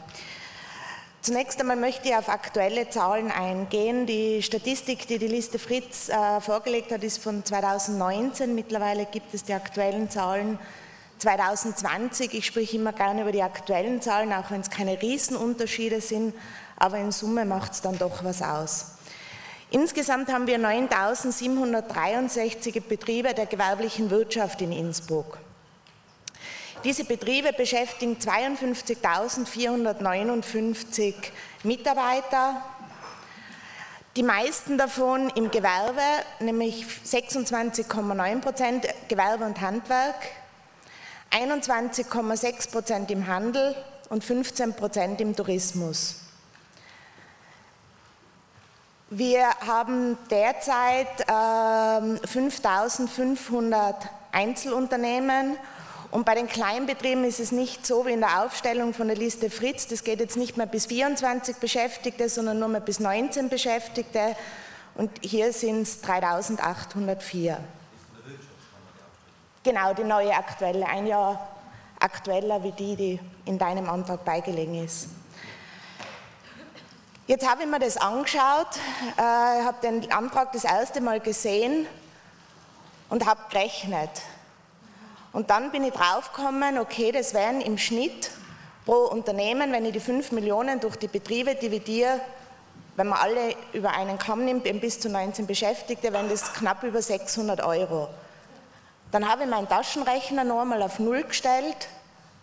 Zunächst 1.21 1.61
einmal 1.61 1.75
möchte 1.75 2.09
ich 2.09 2.15
auf 2.15 2.29
aktuelle 2.29 2.89
Zahlen 2.89 3.29
eingehen. 3.29 4.07
Die 4.07 4.41
Statistik, 4.41 5.05
die 5.05 5.19
die 5.19 5.27
Liste 5.27 5.59
Fritz 5.59 6.09
äh, 6.09 6.41
vorgelegt 6.41 6.91
hat, 6.91 7.03
ist 7.03 7.21
von 7.21 7.45
2019. 7.45 8.55
Mittlerweile 8.55 9.05
gibt 9.05 9.31
es 9.35 9.43
die 9.43 9.53
aktuellen 9.53 10.09
Zahlen 10.09 10.57
2020. 11.19 12.33
Ich 12.33 12.47
spreche 12.47 12.77
immer 12.77 12.93
gerne 12.93 13.21
über 13.21 13.31
die 13.31 13.43
aktuellen 13.43 14.01
Zahlen, 14.01 14.33
auch 14.33 14.49
wenn 14.49 14.61
es 14.61 14.71
keine 14.71 14.99
Riesenunterschiede 14.99 16.01
sind, 16.01 16.33
aber 16.75 16.97
in 16.97 17.11
Summe 17.11 17.45
macht 17.45 17.73
es 17.73 17.81
dann 17.81 17.99
doch 17.99 18.23
was 18.23 18.41
aus. 18.41 18.95
Insgesamt 19.69 20.33
haben 20.33 20.47
wir 20.47 20.59
9.763 20.59 22.81
Betriebe 22.81 23.35
der 23.35 23.45
gewerblichen 23.45 24.09
Wirtschaft 24.09 24.59
in 24.63 24.71
Innsbruck. 24.71 25.37
Diese 26.83 27.03
Betriebe 27.03 27.53
beschäftigen 27.53 28.17
52.459 28.17 31.13
Mitarbeiter, 31.61 32.63
die 34.15 34.23
meisten 34.23 34.79
davon 34.79 35.29
im 35.35 35.51
Gewerbe, 35.51 36.01
nämlich 36.39 36.87
26,9 37.05 38.41
Prozent 38.41 38.87
Gewerbe 39.07 39.45
und 39.45 39.61
Handwerk, 39.61 40.15
21,6 41.29 42.71
Prozent 42.71 43.11
im 43.11 43.27
Handel 43.27 43.75
und 44.09 44.23
15 44.23 44.73
Prozent 44.73 45.21
im 45.21 45.35
Tourismus. 45.35 46.15
Wir 49.11 49.51
haben 49.67 50.17
derzeit 50.31 51.21
äh, 51.27 52.27
5500 52.27 54.09
Einzelunternehmen 54.31 55.57
und 56.11 56.25
bei 56.25 56.35
den 56.35 56.47
Kleinbetrieben 56.47 57.23
ist 57.23 57.39
es 57.39 57.51
nicht 57.51 57.85
so 57.85 58.05
wie 58.05 58.11
in 58.11 58.19
der 58.19 58.43
Aufstellung 58.43 58.93
von 58.93 59.07
der 59.07 59.15
Liste 59.15 59.49
Fritz, 59.49 59.87
das 59.87 60.03
geht 60.03 60.19
jetzt 60.19 60.37
nicht 60.37 60.57
mehr 60.57 60.65
bis 60.65 60.85
24 60.85 61.57
Beschäftigte, 61.57 62.27
sondern 62.27 62.59
nur 62.59 62.67
mehr 62.67 62.81
bis 62.81 62.99
19 62.99 63.49
Beschäftigte 63.49 64.35
und 64.95 65.09
hier 65.21 65.53
sind 65.53 65.83
es 65.83 66.01
3804. 66.01 67.57
Genau, 69.63 69.93
die 69.93 70.03
neue 70.03 70.35
aktuelle, 70.35 70.85
ein 70.85 71.07
Jahr 71.07 71.47
aktueller 71.99 72.63
wie 72.63 72.71
die, 72.71 72.95
die 72.95 73.19
in 73.45 73.57
deinem 73.57 73.89
Antrag 73.89 74.25
beigelegen 74.25 74.83
ist. 74.83 75.07
Jetzt 77.27 77.47
habe 77.47 77.63
ich 77.63 77.69
mir 77.69 77.79
das 77.79 77.95
angeschaut, 77.95 78.75
äh, 79.15 79.21
habe 79.21 79.77
den 79.83 80.11
Antrag 80.11 80.51
das 80.51 80.65
erste 80.65 80.99
Mal 80.99 81.21
gesehen 81.21 81.87
und 83.09 83.25
habe 83.25 83.39
gerechnet. 83.49 84.09
Und 85.33 85.49
dann 85.49 85.71
bin 85.71 85.83
ich 85.83 85.93
draufgekommen, 85.93 86.77
okay, 86.77 87.11
das 87.11 87.33
wären 87.33 87.61
im 87.61 87.77
Schnitt 87.77 88.31
pro 88.85 89.05
Unternehmen, 89.05 89.71
wenn 89.71 89.85
ich 89.85 89.93
die 89.93 89.99
5 89.99 90.31
Millionen 90.31 90.79
durch 90.79 90.95
die 90.97 91.07
Betriebe 91.07 91.55
dividiere, 91.55 92.19
wenn 92.97 93.07
man 93.07 93.19
alle 93.19 93.55
über 93.73 93.91
einen 93.91 94.17
Kamm 94.17 94.43
nimmt, 94.43 94.63
bis 94.81 94.99
zu 94.99 95.09
19 95.09 95.47
Beschäftigte, 95.47 96.11
wären 96.11 96.29
das 96.29 96.53
knapp 96.53 96.83
über 96.83 97.01
600 97.01 97.63
Euro. 97.63 98.09
Dann 99.11 99.29
habe 99.29 99.43
ich 99.43 99.49
meinen 99.49 99.69
Taschenrechner 99.69 100.43
noch 100.43 100.61
einmal 100.61 100.81
auf 100.81 100.99
Null 100.99 101.23
gestellt 101.23 101.87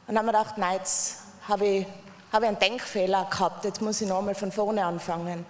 und 0.06 0.16
habe 0.16 0.26
mir 0.26 0.32
gedacht, 0.32 0.56
nein, 0.56 0.76
jetzt 0.78 1.18
habe 1.46 1.66
ich 1.66 1.86
habe 2.32 2.44
ich 2.44 2.48
einen 2.48 2.58
Denkfehler 2.58 3.26
gehabt, 3.30 3.64
jetzt 3.64 3.80
muss 3.80 4.00
ich 4.00 4.08
nochmal 4.08 4.34
von 4.34 4.52
vorne 4.52 4.84
anfangen. 4.84 5.46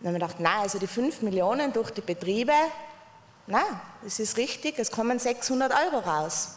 Dann 0.00 0.08
habe 0.08 0.18
ich 0.18 0.22
gedacht, 0.22 0.40
nein, 0.40 0.60
also 0.60 0.78
die 0.78 0.86
5 0.86 1.22
Millionen 1.22 1.72
durch 1.72 1.90
die 1.90 2.00
Betriebe, 2.00 2.52
nein, 3.52 3.80
das 4.02 4.18
ist 4.18 4.36
richtig, 4.38 4.78
es 4.78 4.90
kommen 4.90 5.18
600 5.18 5.72
Euro 5.72 5.98
raus. 5.98 6.54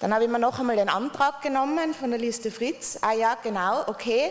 Dann 0.00 0.14
habe 0.14 0.24
ich 0.24 0.30
mir 0.30 0.38
noch 0.38 0.60
einmal 0.60 0.76
den 0.76 0.88
Antrag 0.88 1.42
genommen 1.42 1.94
von 1.94 2.10
der 2.10 2.20
Liste 2.20 2.52
Fritz. 2.52 2.98
Ah 3.00 3.12
ja, 3.12 3.36
genau, 3.42 3.82
okay. 3.88 4.30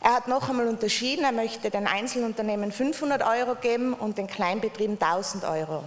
Er 0.00 0.14
hat 0.14 0.28
noch 0.28 0.48
einmal 0.48 0.68
unterschieden, 0.68 1.24
er 1.24 1.32
möchte 1.32 1.70
den 1.70 1.88
Einzelunternehmen 1.88 2.70
500 2.70 3.22
Euro 3.22 3.56
geben 3.56 3.94
und 3.94 4.18
den 4.18 4.28
Kleinbetrieben 4.28 5.00
1000 5.00 5.44
Euro. 5.44 5.82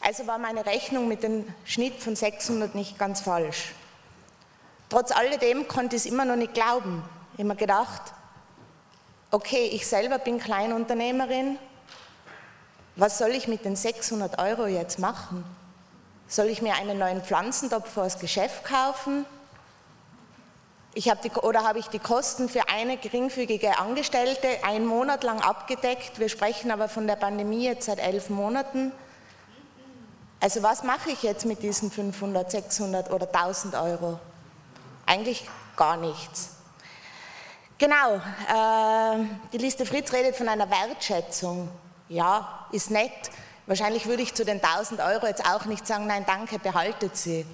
Also 0.00 0.26
war 0.26 0.38
meine 0.38 0.66
Rechnung 0.66 1.08
mit 1.08 1.22
dem 1.22 1.46
Schnitt 1.64 1.94
von 2.00 2.16
600 2.16 2.74
nicht 2.74 2.98
ganz 2.98 3.22
falsch. 3.22 3.72
Trotz 4.90 5.12
alledem 5.12 5.66
konnte 5.68 5.96
ich 5.96 6.04
es 6.04 6.10
immer 6.10 6.24
noch 6.26 6.36
nicht 6.36 6.52
glauben. 6.52 7.02
Ich 7.34 7.38
habe 7.38 7.48
mir 7.48 7.56
gedacht, 7.56 8.02
okay, 9.30 9.70
ich 9.72 9.86
selber 9.86 10.18
bin 10.18 10.38
Kleinunternehmerin, 10.38 11.58
was 12.96 13.18
soll 13.18 13.30
ich 13.30 13.48
mit 13.48 13.64
den 13.64 13.76
600 13.76 14.38
Euro 14.38 14.66
jetzt 14.66 14.98
machen? 14.98 15.44
Soll 16.28 16.46
ich 16.46 16.62
mir 16.62 16.74
einen 16.74 16.98
neuen 16.98 17.22
Pflanzentopf 17.22 17.90
fürs 17.90 18.18
Geschäft 18.18 18.64
kaufen? 18.64 19.26
Ich 20.94 21.10
hab 21.10 21.22
die, 21.22 21.30
oder 21.30 21.64
habe 21.64 21.80
ich 21.80 21.88
die 21.88 21.98
Kosten 21.98 22.48
für 22.48 22.68
eine 22.68 22.96
geringfügige 22.96 23.78
Angestellte 23.78 24.46
einen 24.62 24.86
Monat 24.86 25.24
lang 25.24 25.40
abgedeckt? 25.40 26.20
Wir 26.20 26.28
sprechen 26.28 26.70
aber 26.70 26.88
von 26.88 27.08
der 27.08 27.16
Pandemie 27.16 27.64
jetzt 27.64 27.86
seit 27.86 27.98
elf 27.98 28.30
Monaten. 28.30 28.92
Also 30.40 30.62
was 30.62 30.84
mache 30.84 31.10
ich 31.10 31.22
jetzt 31.24 31.46
mit 31.46 31.62
diesen 31.62 31.90
500, 31.90 32.50
600 32.50 33.10
oder 33.10 33.26
1000 33.26 33.74
Euro? 33.74 34.20
Eigentlich 35.04 35.48
gar 35.76 35.96
nichts. 35.96 36.50
Genau, 37.76 38.14
äh, 38.14 39.24
die 39.52 39.58
Liste 39.58 39.84
Fritz 39.84 40.12
redet 40.12 40.36
von 40.36 40.48
einer 40.48 40.70
Wertschätzung. 40.70 41.68
Ja, 42.08 42.66
ist 42.70 42.90
nett. 42.90 43.12
Wahrscheinlich 43.66 44.06
würde 44.06 44.22
ich 44.22 44.34
zu 44.34 44.44
den 44.44 44.62
1000 44.62 45.00
Euro 45.00 45.26
jetzt 45.26 45.46
auch 45.46 45.64
nicht 45.64 45.86
sagen, 45.86 46.06
nein, 46.06 46.24
danke, 46.26 46.58
behaltet 46.58 47.16
sie. 47.16 47.46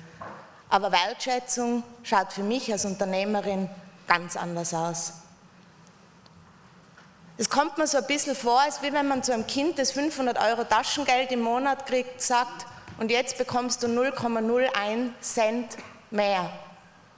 Aber 0.68 0.90
Wertschätzung 0.92 1.82
schaut 2.02 2.32
für 2.32 2.42
mich 2.42 2.70
als 2.72 2.84
Unternehmerin 2.84 3.68
ganz 4.08 4.36
anders 4.36 4.74
aus. 4.74 5.12
Es 7.36 7.48
kommt 7.48 7.78
mir 7.78 7.86
so 7.86 7.98
ein 7.98 8.06
bisschen 8.06 8.36
vor, 8.36 8.60
als 8.60 8.82
wie 8.82 8.92
wenn 8.92 9.08
man 9.08 9.22
zu 9.22 9.32
einem 9.32 9.46
Kind, 9.46 9.78
das 9.78 9.92
500 9.92 10.38
Euro 10.38 10.64
Taschengeld 10.64 11.32
im 11.32 11.40
Monat 11.40 11.86
kriegt, 11.86 12.20
sagt, 12.20 12.66
und 12.98 13.10
jetzt 13.10 13.38
bekommst 13.38 13.82
du 13.82 13.86
0,01 13.86 15.10
Cent 15.22 15.76
mehr. 16.10 16.50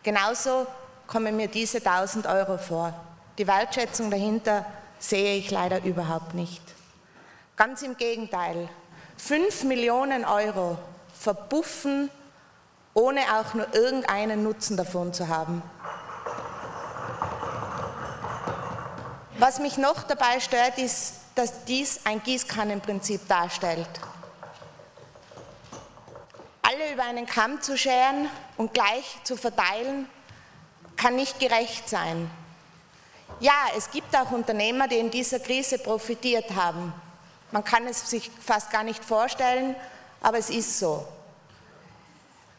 Genauso 0.03 0.67
kommen 1.09 1.37
mir 1.37 1.49
diese 1.49 1.79
1000 1.79 2.27
Euro 2.27 2.57
vor. 2.57 2.95
Die 3.37 3.47
Wertschätzung 3.47 4.11
dahinter 4.11 4.65
sehe 4.99 5.37
ich 5.37 5.51
leider 5.51 5.83
überhaupt 5.83 6.35
nicht. 6.35 6.63
Ganz 7.65 7.81
im 7.83 7.97
Gegenteil. 7.97 8.69
5 9.19 9.63
Millionen 9.63 10.25
Euro 10.25 10.77
verbuffen, 11.17 12.11
ohne 12.93 13.21
auch 13.39 13.55
nur 13.55 13.73
irgendeinen 13.73 14.43
Nutzen 14.43 14.77
davon 14.77 15.15
zu 15.15 15.29
haben. 15.29 15.63
Was 19.39 19.61
mich 19.61 19.79
noch 19.79 20.03
dabei 20.03 20.41
stört, 20.41 20.77
ist, 20.79 21.21
dass 21.37 21.63
dies 21.63 22.01
ein 22.03 22.21
Gießkannenprinzip 22.25 23.29
darstellt. 23.29 23.89
Alle 26.63 26.93
über 26.93 27.05
einen 27.05 27.27
Kamm 27.27 27.63
zu 27.63 27.79
scheren 27.79 28.29
und 28.57 28.75
gleich 28.75 29.19
zu 29.23 29.37
verteilen, 29.37 30.09
kann 30.97 31.15
nicht 31.15 31.39
gerecht 31.39 31.89
sein. 31.89 32.29
Ja, 33.39 33.55
es 33.77 33.89
gibt 33.93 34.17
auch 34.17 34.33
Unternehmer, 34.33 34.89
die 34.89 34.99
in 34.99 35.13
dieser 35.13 35.39
Krise 35.39 35.79
profitiert 35.79 36.57
haben. 36.57 36.93
Man 37.53 37.63
kann 37.65 37.87
es 37.87 38.11
sich 38.11 38.31
fast 38.45 38.71
gar 38.71 38.83
nicht 38.83 39.05
vorstellen, 39.05 39.77
aber 40.21 40.39
es 40.39 40.51
ist 40.51 40.79
so. 40.79 41.07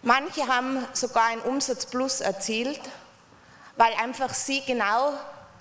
Manche 0.01 0.47
haben 0.47 0.85
sogar 0.93 1.25
einen 1.25 1.41
Umsatzplus 1.41 2.21
erzielt, 2.21 2.81
weil 3.75 3.93
einfach 3.95 4.33
sie 4.33 4.62
genau 4.62 5.13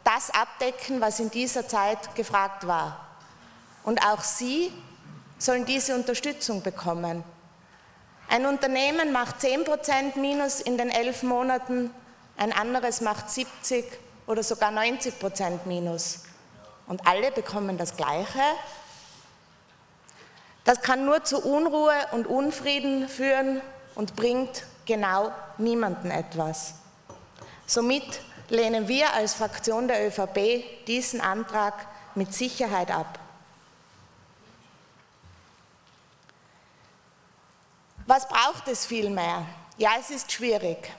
das 0.04 0.30
abdecken, 0.30 1.00
was 1.00 1.20
in 1.20 1.30
dieser 1.30 1.66
Zeit 1.66 2.14
gefragt 2.14 2.66
war. 2.66 3.06
Und 3.84 4.04
auch 4.04 4.22
sie 4.22 4.72
sollen 5.38 5.64
diese 5.64 5.94
Unterstützung 5.94 6.62
bekommen. 6.62 7.24
Ein 8.28 8.46
Unternehmen 8.46 9.12
macht 9.12 9.40
10% 9.40 10.18
Minus 10.18 10.60
in 10.60 10.78
den 10.78 10.90
elf 10.90 11.22
Monaten, 11.22 11.92
ein 12.36 12.52
anderes 12.52 13.00
macht 13.00 13.30
70 13.30 13.84
oder 14.26 14.42
sogar 14.42 14.70
90% 14.70 15.66
Minus. 15.66 16.24
Und 16.86 17.06
alle 17.06 17.30
bekommen 17.30 17.78
das 17.78 17.96
Gleiche. 17.96 18.40
Das 20.64 20.80
kann 20.80 21.04
nur 21.04 21.24
zu 21.24 21.40
Unruhe 21.40 21.94
und 22.12 22.26
Unfrieden 22.26 23.08
führen 23.08 23.60
und 23.94 24.14
bringt 24.16 24.64
genau 24.86 25.32
niemanden 25.58 26.10
etwas. 26.10 26.74
Somit 27.66 28.20
lehnen 28.48 28.86
wir 28.86 29.12
als 29.14 29.34
Fraktion 29.34 29.88
der 29.88 30.06
ÖVP 30.06 30.84
diesen 30.86 31.20
Antrag 31.20 31.74
mit 32.14 32.34
Sicherheit 32.34 32.90
ab. 32.90 33.18
Was 38.06 38.28
braucht 38.28 38.68
es 38.68 38.84
vielmehr? 38.84 39.46
Ja, 39.78 39.92
es 39.98 40.10
ist 40.10 40.30
schwierig. 40.30 40.92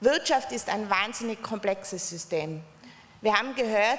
Wirtschaft 0.00 0.52
ist 0.52 0.68
ein 0.68 0.88
wahnsinnig 0.88 1.42
komplexes 1.42 2.08
System. 2.08 2.62
Wir 3.20 3.34
haben 3.36 3.54
gehört, 3.56 3.98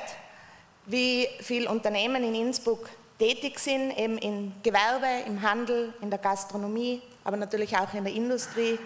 wie 0.86 1.28
viele 1.42 1.70
Unternehmen 1.70 2.24
in 2.24 2.34
Innsbruck 2.34 2.90
tätig 3.20 3.60
sind, 3.60 3.92
eben 3.98 4.18
im 4.18 4.54
Gewerbe, 4.64 5.28
im 5.28 5.42
Handel, 5.42 5.94
in 6.02 6.10
der 6.10 6.20
Gastronomie, 6.20 7.02
aber 7.24 7.38
natürlich 7.38 7.78
auch 7.78 7.94
in 7.94 8.06
der 8.06 8.14
Industrie, 8.14 8.80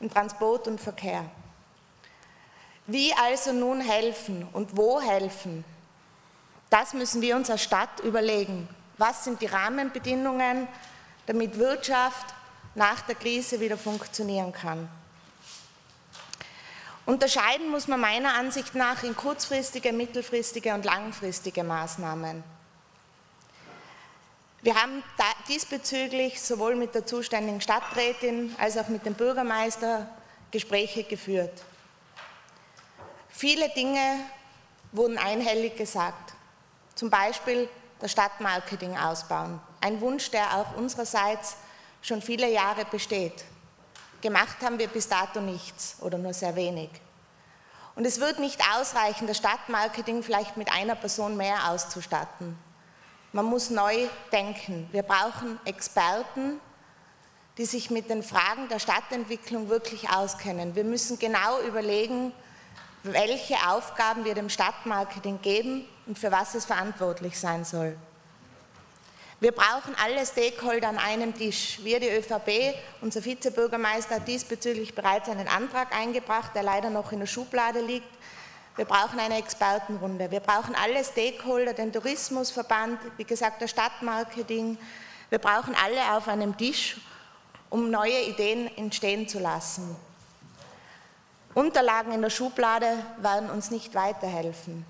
im 0.00 0.08
Transport 0.08 0.68
und 0.68 0.80
Verkehr. 0.80 1.24
Wie 2.86 3.12
also 3.12 3.52
nun 3.52 3.80
helfen 3.80 4.48
und 4.52 4.76
wo 4.76 5.00
helfen? 5.00 5.64
Das 6.70 6.94
müssen 6.94 7.20
wir 7.20 7.36
uns 7.36 7.50
als 7.50 7.62
Stadt 7.62 8.00
überlegen. 8.00 8.68
Was 8.98 9.24
sind 9.24 9.40
die 9.40 9.46
Rahmenbedingungen, 9.46 10.66
damit 11.26 11.58
Wirtschaft 11.58 12.34
nach 12.74 13.02
der 13.02 13.14
Krise 13.14 13.60
wieder 13.60 13.76
funktionieren 13.76 14.52
kann? 14.52 14.88
Unterscheiden 17.04 17.68
muss 17.70 17.88
man 17.88 18.00
meiner 18.00 18.34
Ansicht 18.34 18.74
nach 18.76 19.02
in 19.02 19.16
kurzfristige, 19.16 19.92
mittelfristige 19.92 20.72
und 20.72 20.84
langfristige 20.84 21.64
Maßnahmen. 21.64 22.44
Wir 24.62 24.80
haben 24.80 25.02
diesbezüglich 25.48 26.40
sowohl 26.40 26.76
mit 26.76 26.94
der 26.94 27.04
zuständigen 27.04 27.60
Stadträtin 27.60 28.54
als 28.60 28.78
auch 28.78 28.86
mit 28.86 29.04
dem 29.04 29.14
Bürgermeister 29.14 30.06
Gespräche 30.52 31.02
geführt. 31.02 31.64
Viele 33.28 33.68
Dinge 33.70 34.20
wurden 34.92 35.18
einhellig 35.18 35.76
gesagt. 35.76 36.34
Zum 36.94 37.10
Beispiel 37.10 37.68
das 37.98 38.12
Stadtmarketing 38.12 38.96
ausbauen. 38.96 39.60
Ein 39.80 40.00
Wunsch, 40.00 40.30
der 40.30 40.56
auch 40.56 40.76
unsererseits 40.76 41.56
schon 42.00 42.22
viele 42.22 42.48
Jahre 42.48 42.84
besteht. 42.84 43.44
Gemacht 44.20 44.58
haben 44.62 44.78
wir 44.78 44.86
bis 44.86 45.08
dato 45.08 45.40
nichts 45.40 45.96
oder 46.00 46.18
nur 46.18 46.34
sehr 46.34 46.54
wenig. 46.54 46.90
Und 47.96 48.06
es 48.06 48.20
wird 48.20 48.38
nicht 48.38 48.60
ausreichen, 48.76 49.26
das 49.26 49.38
Stadtmarketing 49.38 50.22
vielleicht 50.22 50.56
mit 50.56 50.70
einer 50.70 50.94
Person 50.94 51.36
mehr 51.36 51.68
auszustatten. 51.68 52.56
Man 53.32 53.46
muss 53.46 53.70
neu 53.70 54.08
denken. 54.30 54.88
Wir 54.92 55.02
brauchen 55.02 55.58
Experten, 55.64 56.60
die 57.56 57.64
sich 57.64 57.90
mit 57.90 58.10
den 58.10 58.22
Fragen 58.22 58.68
der 58.68 58.78
Stadtentwicklung 58.78 59.70
wirklich 59.70 60.10
auskennen. 60.10 60.74
Wir 60.74 60.84
müssen 60.84 61.18
genau 61.18 61.60
überlegen, 61.60 62.32
welche 63.02 63.56
Aufgaben 63.68 64.24
wir 64.24 64.34
dem 64.34 64.50
Stadtmarketing 64.50 65.40
geben 65.40 65.86
und 66.06 66.18
für 66.18 66.30
was 66.30 66.54
es 66.54 66.66
verantwortlich 66.66 67.38
sein 67.38 67.64
soll. 67.64 67.96
Wir 69.40 69.52
brauchen 69.52 69.96
alle 70.00 70.24
Stakeholder 70.24 70.88
an 70.88 70.98
einem 70.98 71.34
Tisch. 71.34 71.80
Wir, 71.82 71.98
die 71.98 72.10
ÖVP, 72.10 72.76
unser 73.00 73.24
Vizebürgermeister 73.24 74.16
hat 74.16 74.28
diesbezüglich 74.28 74.94
bereits 74.94 75.28
einen 75.28 75.48
Antrag 75.48 75.92
eingebracht, 75.92 76.54
der 76.54 76.62
leider 76.62 76.90
noch 76.90 77.10
in 77.10 77.20
der 77.20 77.26
Schublade 77.26 77.80
liegt. 77.80 78.06
Wir 78.76 78.86
brauchen 78.86 79.20
eine 79.20 79.36
Expertenrunde. 79.36 80.30
Wir 80.30 80.40
brauchen 80.40 80.74
alle 80.74 81.04
Stakeholder, 81.04 81.74
den 81.74 81.92
Tourismusverband, 81.92 82.98
wie 83.18 83.24
gesagt, 83.24 83.60
das 83.60 83.70
Stadtmarketing. 83.70 84.78
Wir 85.28 85.38
brauchen 85.38 85.74
alle 85.74 86.16
auf 86.16 86.26
einem 86.26 86.56
Tisch, 86.56 86.96
um 87.68 87.90
neue 87.90 88.22
Ideen 88.22 88.74
entstehen 88.78 89.28
zu 89.28 89.40
lassen. 89.40 89.94
Unterlagen 91.54 92.12
in 92.12 92.22
der 92.22 92.30
Schublade 92.30 92.86
werden 93.18 93.50
uns 93.50 93.70
nicht 93.70 93.94
weiterhelfen. 93.94 94.86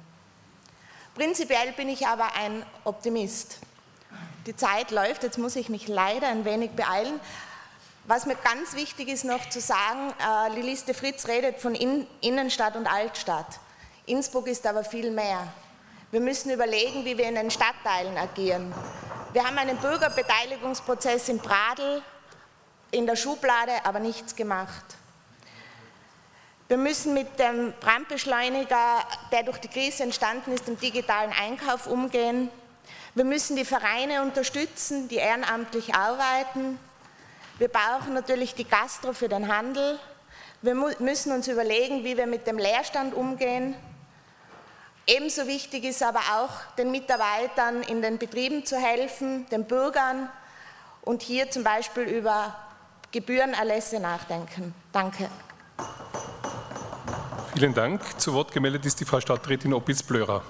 Prinzipiell 1.16 1.72
bin 1.72 1.88
ich 1.88 2.06
aber 2.06 2.36
ein 2.36 2.64
Optimist. 2.84 3.58
Die 4.46 4.54
Zeit 4.54 4.92
läuft, 4.92 5.24
jetzt 5.24 5.38
muss 5.38 5.56
ich 5.56 5.68
mich 5.68 5.88
leider 5.88 6.28
ein 6.28 6.44
wenig 6.44 6.70
beeilen. 6.70 7.20
Was 8.04 8.26
mir 8.26 8.36
ganz 8.36 8.74
wichtig 8.74 9.08
ist 9.08 9.24
noch 9.24 9.48
zu 9.48 9.60
sagen, 9.60 10.10
äh, 10.18 10.54
die 10.56 10.62
Liste 10.62 10.94
Fritz 10.94 11.28
redet 11.28 11.60
von 11.60 11.74
Innenstadt 11.74 12.76
und 12.76 12.86
Altstadt. 12.86 13.60
Innsbruck 14.06 14.48
ist 14.48 14.66
aber 14.66 14.82
viel 14.82 15.10
mehr. 15.10 15.46
Wir 16.10 16.20
müssen 16.20 16.50
überlegen, 16.50 17.04
wie 17.04 17.16
wir 17.16 17.28
in 17.28 17.36
den 17.36 17.50
Stadtteilen 17.50 18.18
agieren. 18.18 18.74
Wir 19.32 19.44
haben 19.44 19.56
einen 19.56 19.78
Bürgerbeteiligungsprozess 19.78 21.28
in 21.28 21.38
Pradl 21.38 22.02
in 22.90 23.06
der 23.06 23.16
Schublade, 23.16 23.72
aber 23.84 24.00
nichts 24.00 24.34
gemacht. 24.34 24.84
Wir 26.68 26.76
müssen 26.76 27.14
mit 27.14 27.38
dem 27.38 27.72
Brandbeschleuniger, 27.80 29.04
der 29.30 29.44
durch 29.44 29.58
die 29.58 29.68
Krise 29.68 30.02
entstanden 30.02 30.52
ist, 30.52 30.68
im 30.68 30.78
digitalen 30.78 31.32
Einkauf 31.32 31.86
umgehen. 31.86 32.50
Wir 33.14 33.24
müssen 33.24 33.56
die 33.56 33.64
Vereine 33.64 34.22
unterstützen, 34.22 35.08
die 35.08 35.16
ehrenamtlich 35.16 35.94
arbeiten. 35.94 36.78
Wir 37.58 37.68
brauchen 37.68 38.14
natürlich 38.14 38.54
die 38.54 38.64
Gastro 38.64 39.12
für 39.12 39.28
den 39.28 39.54
Handel. 39.54 39.98
Wir 40.60 40.74
müssen 40.74 41.32
uns 41.32 41.46
überlegen, 41.46 42.04
wie 42.04 42.16
wir 42.16 42.26
mit 42.26 42.46
dem 42.46 42.58
Leerstand 42.58 43.14
umgehen. 43.14 43.76
Ebenso 45.06 45.46
wichtig 45.48 45.84
ist 45.84 46.02
aber 46.02 46.20
auch, 46.20 46.74
den 46.76 46.90
Mitarbeitern 46.92 47.82
in 47.82 48.02
den 48.02 48.18
Betrieben 48.18 48.64
zu 48.64 48.76
helfen, 48.76 49.46
den 49.50 49.64
Bürgern 49.64 50.28
und 51.02 51.22
hier 51.22 51.50
zum 51.50 51.64
Beispiel 51.64 52.04
über 52.04 52.54
Gebührenerlässe 53.10 53.98
nachdenken. 53.98 54.74
Danke. 54.92 55.28
Vielen 57.54 57.74
Dank. 57.74 58.20
Zu 58.20 58.32
Wort 58.32 58.52
gemeldet 58.52 58.86
ist 58.86 59.00
die 59.00 59.04
Frau 59.04 59.20
Stadträtin 59.20 59.74
Opitz-Blörer. 59.74 60.42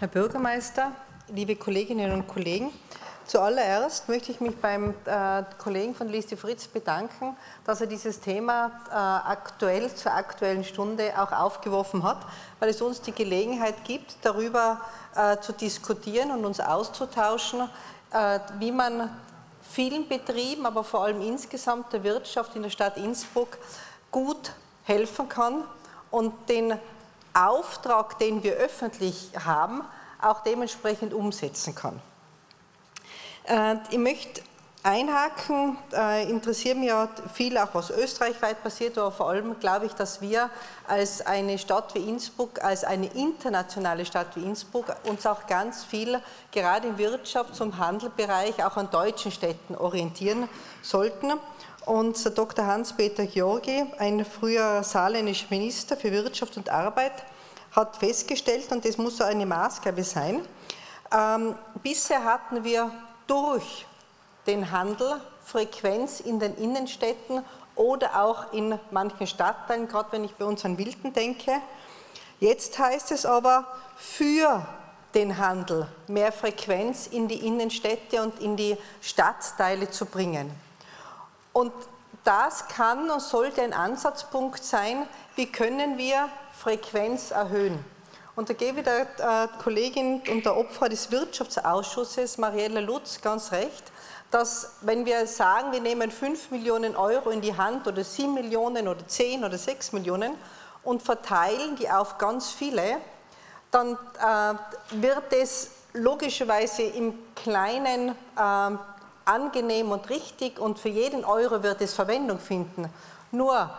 Herr 0.00 0.08
Bürgermeister, 0.08 0.92
liebe 1.28 1.56
Kolleginnen 1.56 2.10
und 2.12 2.26
Kollegen, 2.26 2.70
Zuallererst 3.30 4.08
möchte 4.08 4.32
ich 4.32 4.40
mich 4.40 4.56
beim 4.56 4.92
äh, 5.04 5.44
Kollegen 5.58 5.94
von 5.94 6.08
Liste 6.08 6.36
Fritz 6.36 6.66
bedanken, 6.66 7.36
dass 7.64 7.80
er 7.80 7.86
dieses 7.86 8.18
Thema 8.18 8.72
äh, 8.90 8.92
aktuell 8.92 9.94
zur 9.94 10.12
aktuellen 10.12 10.64
Stunde 10.64 11.12
auch 11.16 11.30
aufgeworfen 11.30 12.02
hat, 12.02 12.26
weil 12.58 12.70
es 12.70 12.82
uns 12.82 13.02
die 13.02 13.12
Gelegenheit 13.12 13.84
gibt, 13.84 14.16
darüber 14.22 14.80
äh, 15.14 15.38
zu 15.38 15.52
diskutieren 15.52 16.32
und 16.32 16.44
uns 16.44 16.58
auszutauschen, 16.58 17.70
äh, 18.12 18.40
wie 18.58 18.72
man 18.72 19.16
vielen 19.62 20.08
Betrieben, 20.08 20.66
aber 20.66 20.82
vor 20.82 21.04
allem 21.04 21.20
insgesamt 21.20 21.92
der 21.92 22.02
Wirtschaft 22.02 22.56
in 22.56 22.64
der 22.64 22.70
Stadt 22.70 22.96
Innsbruck 22.96 23.58
gut 24.10 24.54
helfen 24.82 25.28
kann 25.28 25.62
und 26.10 26.34
den 26.48 26.76
Auftrag, 27.32 28.18
den 28.18 28.42
wir 28.42 28.54
öffentlich 28.54 29.30
haben, 29.44 29.82
auch 30.20 30.40
dementsprechend 30.40 31.14
umsetzen 31.14 31.76
kann. 31.76 32.02
Äh, 33.50 33.76
ich 33.90 33.98
möchte 33.98 34.42
einhaken, 34.82 35.76
äh, 35.92 36.30
interessiert 36.30 36.78
mich 36.78 36.88
ja 36.88 37.08
viel 37.34 37.58
auch, 37.58 37.68
was 37.74 37.90
österreichweit 37.90 38.62
passiert, 38.62 38.96
aber 38.96 39.10
vor 39.10 39.28
allem 39.28 39.58
glaube 39.58 39.86
ich, 39.86 39.92
dass 39.92 40.22
wir 40.22 40.48
als 40.86 41.26
eine 41.26 41.58
Stadt 41.58 41.94
wie 41.94 42.08
Innsbruck, 42.08 42.62
als 42.64 42.84
eine 42.84 43.06
internationale 43.08 44.06
Stadt 44.06 44.28
wie 44.36 44.44
Innsbruck 44.44 44.86
uns 45.04 45.26
auch 45.26 45.46
ganz 45.46 45.84
viel, 45.84 46.22
gerade 46.52 46.88
im 46.88 46.96
Wirtschafts- 46.96 47.60
und 47.60 47.76
Handelbereich, 47.76 48.64
auch 48.64 48.76
an 48.76 48.88
deutschen 48.90 49.32
Städten 49.32 49.74
orientieren 49.74 50.48
sollten. 50.80 51.32
Und 51.84 52.38
Dr. 52.38 52.66
Hans-Peter 52.66 53.26
Georgi, 53.26 53.84
ein 53.98 54.24
früher 54.24 54.82
saarländischer 54.84 55.46
Minister 55.50 55.96
für 55.96 56.12
Wirtschaft 56.12 56.56
und 56.56 56.68
Arbeit, 56.70 57.24
hat 57.72 57.96
festgestellt, 57.96 58.70
und 58.70 58.84
das 58.84 58.96
muss 58.96 59.16
so 59.18 59.24
eine 59.24 59.44
Maßgabe 59.44 60.04
sein, 60.04 60.42
ähm, 61.12 61.56
bisher 61.82 62.22
hatten 62.24 62.62
wir 62.62 62.90
durch 63.30 63.86
den 64.48 64.72
Handel 64.72 65.20
Frequenz 65.44 66.18
in 66.18 66.40
den 66.40 66.56
Innenstädten 66.56 67.44
oder 67.76 68.20
auch 68.20 68.52
in 68.52 68.76
manchen 68.90 69.28
Stadtteilen, 69.28 69.86
gerade 69.86 70.10
wenn 70.10 70.24
ich 70.24 70.34
bei 70.34 70.44
uns 70.44 70.64
an 70.64 70.76
Wilden 70.76 71.12
denke. 71.12 71.52
Jetzt 72.40 72.76
heißt 72.76 73.12
es 73.12 73.24
aber 73.24 73.66
für 73.96 74.66
den 75.14 75.38
Handel 75.38 75.86
mehr 76.08 76.32
Frequenz 76.32 77.06
in 77.06 77.28
die 77.28 77.46
Innenstädte 77.46 78.20
und 78.20 78.40
in 78.40 78.56
die 78.56 78.76
Stadtteile 79.00 79.88
zu 79.90 80.06
bringen. 80.06 80.50
Und 81.52 81.72
das 82.24 82.66
kann 82.66 83.10
und 83.10 83.22
sollte 83.22 83.62
ein 83.62 83.72
Ansatzpunkt 83.72 84.64
sein, 84.64 85.06
wie 85.36 85.46
können 85.46 85.98
wir 85.98 86.28
Frequenz 86.52 87.30
erhöhen. 87.30 87.84
Und 88.36 88.48
da 88.48 88.54
gebe 88.54 88.80
ich 88.80 88.84
der 88.84 89.02
äh, 89.18 89.48
Kollegin 89.62 90.22
und 90.30 90.44
der 90.44 90.56
Opfer 90.56 90.88
des 90.88 91.10
Wirtschaftsausschusses, 91.10 92.38
Marielle 92.38 92.80
Lutz, 92.80 93.20
ganz 93.20 93.52
recht, 93.52 93.92
dass 94.30 94.76
wenn 94.82 95.04
wir 95.04 95.26
sagen, 95.26 95.72
wir 95.72 95.80
nehmen 95.80 96.10
5 96.10 96.52
Millionen 96.52 96.94
Euro 96.94 97.30
in 97.30 97.40
die 97.40 97.56
Hand 97.56 97.86
oder 97.88 98.04
7 98.04 98.32
Millionen 98.32 98.86
oder 98.86 99.06
10 99.06 99.44
oder 99.44 99.58
6 99.58 99.92
Millionen 99.92 100.34
und 100.84 101.02
verteilen 101.02 101.76
die 101.76 101.90
auf 101.90 102.18
ganz 102.18 102.50
viele, 102.50 102.98
dann 103.70 103.92
äh, 103.94 104.54
wird 105.02 105.32
es 105.32 105.70
logischerweise 105.92 106.82
im 106.82 107.14
Kleinen 107.34 108.10
äh, 108.36 108.76
angenehm 109.24 109.90
und 109.90 110.08
richtig 110.08 110.58
und 110.58 110.78
für 110.78 110.88
jeden 110.88 111.24
Euro 111.24 111.62
wird 111.62 111.80
es 111.80 111.94
Verwendung 111.94 112.38
finden. 112.38 112.88
Nur 113.32 113.70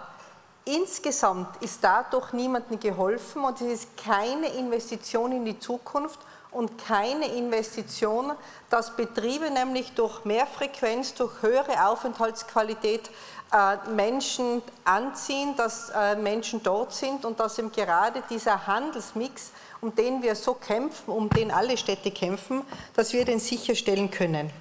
Insgesamt 0.66 1.62
ist 1.62 1.84
dadurch 1.84 2.34
niemandem 2.34 2.80
geholfen 2.80 3.44
und 3.44 3.60
es 3.62 3.84
ist 3.84 3.98
keine 3.98 4.48
Investition 4.48 5.32
in 5.32 5.44
die 5.44 5.60
Zukunft 5.60 6.20
und 6.52 6.78
keine 6.86 7.26
Investition, 7.28 8.34
dass 8.70 8.96
Betriebe 8.96 9.50
nämlich 9.50 9.94
durch 9.94 10.24
mehr 10.24 10.46
Frequenz, 10.46 11.16
durch 11.16 11.42
höhere 11.42 11.88
Aufenthaltsqualität 11.88 13.10
äh, 13.52 13.90
Menschen 13.90 14.62
anziehen, 14.86 15.56
dass 15.56 15.90
äh, 15.90 16.16
Menschen 16.16 16.62
dort 16.62 16.94
sind 16.94 17.26
und 17.26 17.40
dass 17.40 17.58
eben 17.58 17.72
gerade 17.72 18.22
dieser 18.30 18.68
Handelsmix, 18.68 19.52
um 19.80 19.96
den 19.96 20.22
wir 20.22 20.36
so 20.36 20.54
kämpfen, 20.54 21.12
um 21.12 21.30
den 21.30 21.52
alle 21.52 21.76
Städte 21.76 22.12
kämpfen, 22.12 22.62
dass 22.96 23.14
wir 23.14 23.26
den 23.26 23.40
sicherstellen 23.40 24.12
können. 24.12 24.52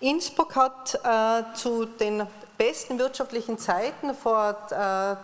Innsbruck 0.00 0.56
hat 0.56 0.94
äh, 1.04 1.54
zu 1.54 1.84
den 1.84 2.26
besten 2.56 2.98
wirtschaftlichen 2.98 3.58
Zeiten 3.58 4.14
vor, 4.14 4.56
äh, 4.70 5.16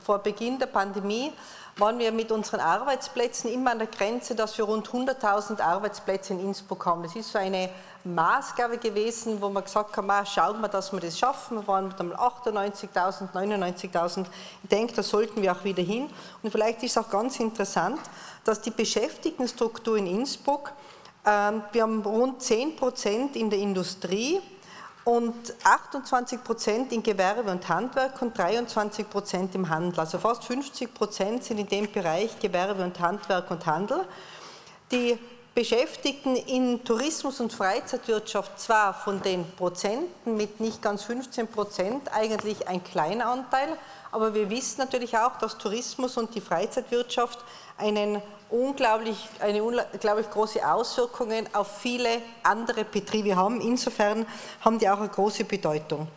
vor 0.00 0.18
Beginn 0.18 0.58
der 0.58 0.66
Pandemie 0.66 1.32
waren 1.78 1.98
wir 1.98 2.10
mit 2.10 2.32
unseren 2.32 2.60
Arbeitsplätzen 2.60 3.52
immer 3.52 3.72
an 3.72 3.78
der 3.78 3.88
Grenze, 3.88 4.34
dass 4.34 4.56
wir 4.56 4.64
rund 4.64 4.88
100.000 4.88 5.60
Arbeitsplätze 5.60 6.32
in 6.32 6.40
Innsbruck 6.40 6.86
haben. 6.86 7.02
Das 7.02 7.14
ist 7.14 7.30
so 7.30 7.38
eine 7.38 7.68
Maßgabe 8.02 8.78
gewesen, 8.78 9.42
wo 9.42 9.50
man 9.50 9.64
gesagt 9.64 9.94
hat, 9.94 10.28
schauen 10.28 10.60
wir, 10.60 10.68
dass 10.68 10.92
wir 10.92 11.00
das 11.00 11.18
schaffen. 11.18 11.58
Wir 11.58 11.66
waren 11.66 11.88
mit 11.88 11.98
98.000, 11.98 13.32
99.000. 13.32 14.26
Ich 14.62 14.68
denke, 14.70 14.94
da 14.94 15.02
sollten 15.02 15.42
wir 15.42 15.52
auch 15.52 15.64
wieder 15.64 15.82
hin. 15.82 16.08
Und 16.42 16.50
vielleicht 16.50 16.82
ist 16.82 16.96
auch 16.96 17.10
ganz 17.10 17.38
interessant, 17.40 18.00
dass 18.44 18.62
die 18.62 18.70
Beschäftigtenstruktur 18.70 19.98
in 19.98 20.06
Innsbruck, 20.06 20.72
äh, 21.24 21.52
wir 21.72 21.82
haben 21.82 22.00
rund 22.02 22.40
10 22.40 22.76
Prozent 22.76 23.36
in 23.36 23.50
der 23.50 23.58
Industrie, 23.58 24.40
und 25.06 25.54
28 25.62 26.42
Prozent 26.42 26.92
in 26.92 27.00
Gewerbe 27.00 27.48
und 27.52 27.68
Handwerk 27.68 28.20
und 28.20 28.36
23 28.36 29.08
Prozent 29.08 29.54
im 29.54 29.68
Handel. 29.68 30.00
Also 30.00 30.18
fast 30.18 30.42
50 30.44 30.92
Prozent 30.92 31.44
sind 31.44 31.58
in 31.58 31.68
dem 31.68 31.90
Bereich 31.90 32.40
Gewerbe 32.40 32.82
und 32.82 32.98
Handwerk 32.98 33.48
und 33.52 33.64
Handel. 33.66 34.04
Die 34.90 35.16
Beschäftigten 35.54 36.34
in 36.34 36.82
Tourismus 36.82 37.38
und 37.38 37.52
Freizeitwirtschaft 37.52 38.58
zwar 38.58 38.94
von 38.94 39.22
den 39.22 39.48
Prozenten 39.52 40.36
mit 40.36 40.58
nicht 40.58 40.82
ganz 40.82 41.04
15 41.04 41.46
Prozent 41.46 42.12
eigentlich 42.12 42.66
ein 42.66 42.82
kleiner 42.82 43.26
Anteil, 43.26 43.68
aber 44.16 44.32
wir 44.32 44.48
wissen 44.48 44.78
natürlich 44.78 45.14
auch, 45.18 45.36
dass 45.36 45.58
Tourismus 45.58 46.16
und 46.16 46.34
die 46.34 46.40
Freizeitwirtschaft 46.40 47.38
einen 47.76 48.22
unglaublich, 48.48 49.28
eine 49.40 49.62
unglaublich 49.62 50.30
große 50.30 50.66
Auswirkungen 50.66 51.46
auf 51.52 51.80
viele 51.82 52.22
andere 52.42 52.84
Betriebe 52.84 53.36
haben. 53.36 53.60
Insofern 53.60 54.24
haben 54.62 54.78
die 54.78 54.88
auch 54.88 55.00
eine 55.00 55.10
große 55.10 55.44
Bedeutung. 55.44 56.08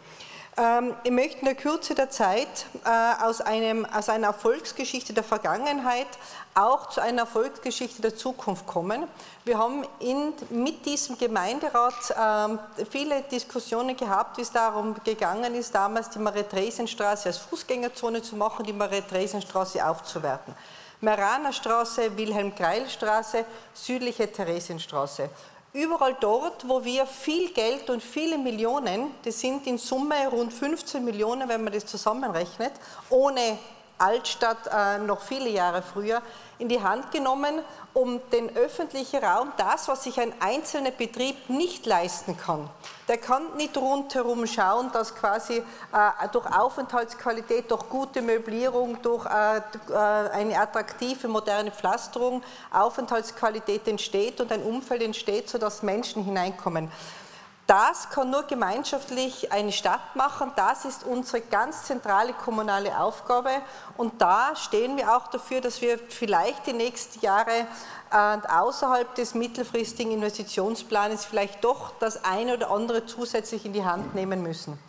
Ähm, 0.60 0.94
ich 1.04 1.12
möchte 1.12 1.40
in 1.40 1.46
der 1.46 1.56
Kürze 1.56 1.96
der 1.96 2.10
Zeit 2.10 2.66
äh, 2.84 3.24
aus, 3.24 3.40
einem, 3.40 3.86
aus 3.86 4.10
einer 4.10 4.28
Erfolgsgeschichte 4.28 5.14
der 5.14 5.24
Vergangenheit 5.24 6.08
auch 6.54 6.90
zu 6.90 7.02
einer 7.02 7.22
Erfolgsgeschichte 7.22 8.02
der 8.02 8.16
Zukunft 8.16 8.68
kommen. 8.68 9.08
Wir 9.46 9.58
haben 9.58 9.86
in, 10.00 10.34
mit 10.50 10.86
diesem 10.86 11.18
Gemeinderat 11.18 11.94
äh, 12.10 12.86
viele 12.90 13.22
Diskussionen 13.22 13.96
gehabt, 13.96 14.38
wie 14.38 14.42
es 14.42 14.52
darum 14.52 14.96
gegangen 15.06 15.56
ist, 15.56 15.74
damals 15.74 16.10
die 16.10 16.20
Marie-Theresienstraße 16.20 17.30
als 17.30 17.38
Fußgängerzone 17.38 18.22
zu 18.22 18.36
machen, 18.36 18.66
die 18.66 18.74
Marie-Theresienstraße 18.74 19.88
aufzuwerten. 19.88 20.54
Meraner 21.00 21.54
Straße, 21.54 22.18
Wilhelm-Greil-Straße, 22.18 23.46
südliche 23.74 24.30
Theresienstraße. 24.30 25.30
Überall 25.72 26.18
dort, 26.20 26.68
wo 26.68 26.84
wir 26.84 27.06
viel 27.06 27.52
Geld 27.54 27.92
und 27.92 28.02
viele 28.02 28.40
Millionen, 28.40 29.12
das 29.24 29.40
sind 29.40 29.68
in 29.68 29.78
Summe 29.78 30.28
rund 30.30 30.52
15 30.52 31.06
Millionen, 31.06 31.48
wenn 31.48 31.64
man 31.64 31.72
das 31.72 31.86
zusammenrechnet, 31.86 32.72
ohne 33.10 33.60
Altstadt 34.00 34.58
äh, 34.72 34.98
noch 35.00 35.22
viele 35.22 35.50
Jahre 35.50 35.82
früher, 35.82 36.22
in 36.58 36.68
die 36.68 36.82
Hand 36.82 37.12
genommen, 37.12 37.62
um 37.94 38.20
den 38.32 38.56
öffentlichen 38.56 39.24
Raum, 39.24 39.52
das, 39.58 39.88
was 39.88 40.04
sich 40.04 40.20
ein 40.20 40.34
einzelner 40.42 40.92
Betrieb 40.92 41.50
nicht 41.50 41.86
leisten 41.86 42.38
kann. 42.38 42.70
Der 43.08 43.18
kann 43.18 43.56
nicht 43.56 43.78
rundherum 43.78 44.46
schauen, 44.46 44.92
dass 44.92 45.16
quasi 45.16 45.58
äh, 45.58 46.28
durch 46.32 46.46
Aufenthaltsqualität, 46.46 47.72
durch 47.72 47.88
gute 47.90 48.22
Möblierung, 48.22 49.02
durch 49.02 49.26
äh, 49.26 49.58
äh, 49.58 49.94
eine 50.32 50.60
attraktive, 50.60 51.28
moderne 51.28 51.72
Pflasterung 51.72 52.44
Aufenthaltsqualität 52.72 53.88
entsteht 53.88 54.42
und 54.42 54.52
ein 54.52 54.64
Umfeld 54.64 55.02
entsteht, 55.02 55.50
sodass 55.50 55.82
Menschen 55.82 56.24
hineinkommen. 56.24 56.92
Das 57.70 58.10
kann 58.10 58.32
nur 58.32 58.48
gemeinschaftlich 58.48 59.52
eine 59.52 59.72
Stadt 59.72 60.16
machen. 60.16 60.52
Das 60.56 60.86
ist 60.86 61.04
unsere 61.04 61.40
ganz 61.40 61.84
zentrale 61.84 62.34
kommunale 62.34 63.00
Aufgabe. 63.00 63.52
Und 63.96 64.20
da 64.20 64.56
stehen 64.56 64.98
wir 64.98 65.16
auch 65.16 65.28
dafür, 65.28 65.62
dass 65.62 65.80
wir 65.80 66.00
vielleicht 66.00 66.66
die 66.66 66.74
nächsten 66.74 67.24
Jahre 67.24 67.68
äh, 68.12 68.38
außerhalb 68.48 69.14
des 69.14 69.36
mittelfristigen 69.36 70.12
Investitionsplanes 70.14 71.26
vielleicht 71.26 71.64
doch 71.64 71.92
das 72.00 72.26
eine 72.26 72.56
oder 72.56 72.72
andere 72.72 73.06
zusätzlich 73.06 73.64
in 73.68 73.74
die 73.74 73.86
Hand 73.86 74.16
nehmen 74.16 74.42
müssen. 74.42 74.80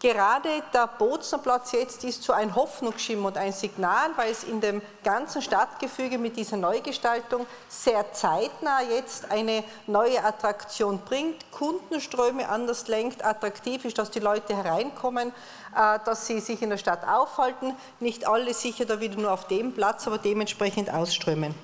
Gerade 0.00 0.62
der 0.72 0.86
Boznerplatz 0.86 1.72
jetzt 1.72 2.04
ist 2.04 2.22
so 2.22 2.32
ein 2.32 2.54
Hoffnungsschimmer 2.54 3.26
und 3.28 3.36
ein 3.36 3.52
Signal, 3.52 4.10
weil 4.14 4.30
es 4.30 4.44
in 4.44 4.60
dem 4.60 4.80
ganzen 5.02 5.42
Stadtgefüge 5.42 6.18
mit 6.18 6.36
dieser 6.36 6.56
Neugestaltung 6.56 7.48
sehr 7.68 8.12
zeitnah 8.12 8.80
jetzt 8.82 9.28
eine 9.28 9.64
neue 9.88 10.22
Attraktion 10.22 11.00
bringt, 11.00 11.50
Kundenströme 11.50 12.48
anders 12.48 12.86
lenkt, 12.86 13.24
attraktiv 13.24 13.84
ist, 13.84 13.98
dass 13.98 14.12
die 14.12 14.20
Leute 14.20 14.54
hereinkommen, 14.54 15.32
äh, 15.76 15.98
dass 16.04 16.28
sie 16.28 16.38
sich 16.38 16.62
in 16.62 16.70
der 16.70 16.78
Stadt 16.78 17.02
aufhalten, 17.04 17.74
nicht 17.98 18.24
alle 18.24 18.54
sicher 18.54 18.84
da 18.84 19.00
wieder 19.00 19.16
nur 19.16 19.32
auf 19.32 19.48
dem 19.48 19.72
Platz, 19.72 20.06
aber 20.06 20.18
dementsprechend 20.18 20.94
ausströmen. 20.94 21.56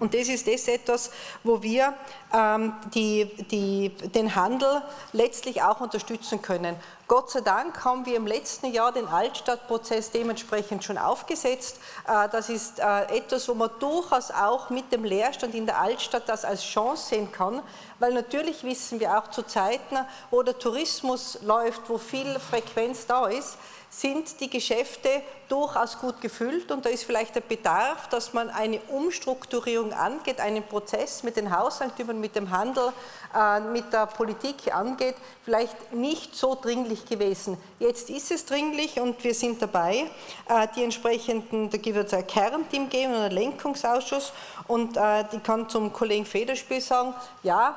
Und 0.00 0.14
das 0.14 0.28
ist 0.28 0.46
das 0.46 0.66
etwas, 0.66 1.10
wo 1.44 1.62
wir 1.62 1.92
ähm, 2.32 2.72
die, 2.94 3.26
die, 3.50 3.90
den 3.90 4.34
Handel 4.34 4.82
letztlich 5.12 5.62
auch 5.62 5.80
unterstützen 5.80 6.40
können. 6.40 6.74
Gott 7.10 7.28
sei 7.28 7.40
Dank 7.40 7.84
haben 7.84 8.06
wir 8.06 8.16
im 8.16 8.24
letzten 8.24 8.66
Jahr 8.66 8.92
den 8.92 9.08
Altstadtprozess 9.08 10.12
dementsprechend 10.12 10.84
schon 10.84 10.96
aufgesetzt. 10.96 11.80
Äh, 12.06 12.28
das 12.28 12.48
ist 12.48 12.78
äh, 12.78 13.16
etwas, 13.16 13.48
wo 13.48 13.54
man 13.54 13.68
durchaus 13.80 14.30
auch 14.30 14.70
mit 14.70 14.92
dem 14.92 15.02
Leerstand 15.02 15.56
in 15.56 15.66
der 15.66 15.80
Altstadt 15.80 16.28
das 16.28 16.44
als 16.44 16.62
Chance 16.62 17.08
sehen 17.08 17.32
kann, 17.32 17.62
weil 18.00 18.12
natürlich 18.12 18.64
wissen 18.64 18.98
wir 18.98 19.16
auch 19.16 19.28
zu 19.28 19.42
Zeiten, 19.42 19.96
wo 20.30 20.42
der 20.42 20.58
Tourismus 20.58 21.38
läuft, 21.42 21.88
wo 21.88 21.98
viel 21.98 22.40
Frequenz 22.40 23.06
da 23.06 23.28
ist, 23.28 23.56
sind 23.90 24.40
die 24.40 24.48
Geschäfte 24.48 25.08
durchaus 25.48 25.98
gut 25.98 26.20
gefüllt. 26.20 26.70
Und 26.70 26.86
da 26.86 26.90
ist 26.90 27.02
vielleicht 27.02 27.34
der 27.34 27.40
Bedarf, 27.40 28.08
dass 28.08 28.32
man 28.32 28.48
eine 28.48 28.80
Umstrukturierung 28.82 29.92
angeht, 29.92 30.40
einen 30.40 30.62
Prozess 30.62 31.24
mit 31.24 31.36
den 31.36 31.54
Hauseigentümern, 31.54 32.20
mit 32.20 32.36
dem 32.36 32.50
Handel, 32.50 32.92
äh, 33.34 33.58
mit 33.58 33.92
der 33.92 34.06
Politik 34.06 34.72
angeht, 34.72 35.16
vielleicht 35.44 35.92
nicht 35.92 36.36
so 36.36 36.54
dringlich 36.54 37.04
gewesen. 37.04 37.58
Jetzt 37.80 38.10
ist 38.10 38.30
es 38.30 38.46
dringlich 38.46 39.00
und 39.00 39.22
wir 39.24 39.34
sind 39.34 39.60
dabei, 39.60 40.08
äh, 40.48 40.68
die 40.76 40.84
entsprechenden, 40.84 41.68
da 41.68 41.84
wird 41.84 42.06
es 42.06 42.14
ein 42.14 42.26
Kernteam 42.28 42.88
geben, 42.88 43.12
einen 43.12 43.32
Lenkungsausschuss. 43.32 44.32
Und 44.68 44.96
äh, 44.96 45.24
ich 45.32 45.42
kann 45.42 45.68
zum 45.68 45.92
Kollegen 45.92 46.24
Federspiel 46.24 46.80
sagen, 46.80 47.12
ja, 47.42 47.76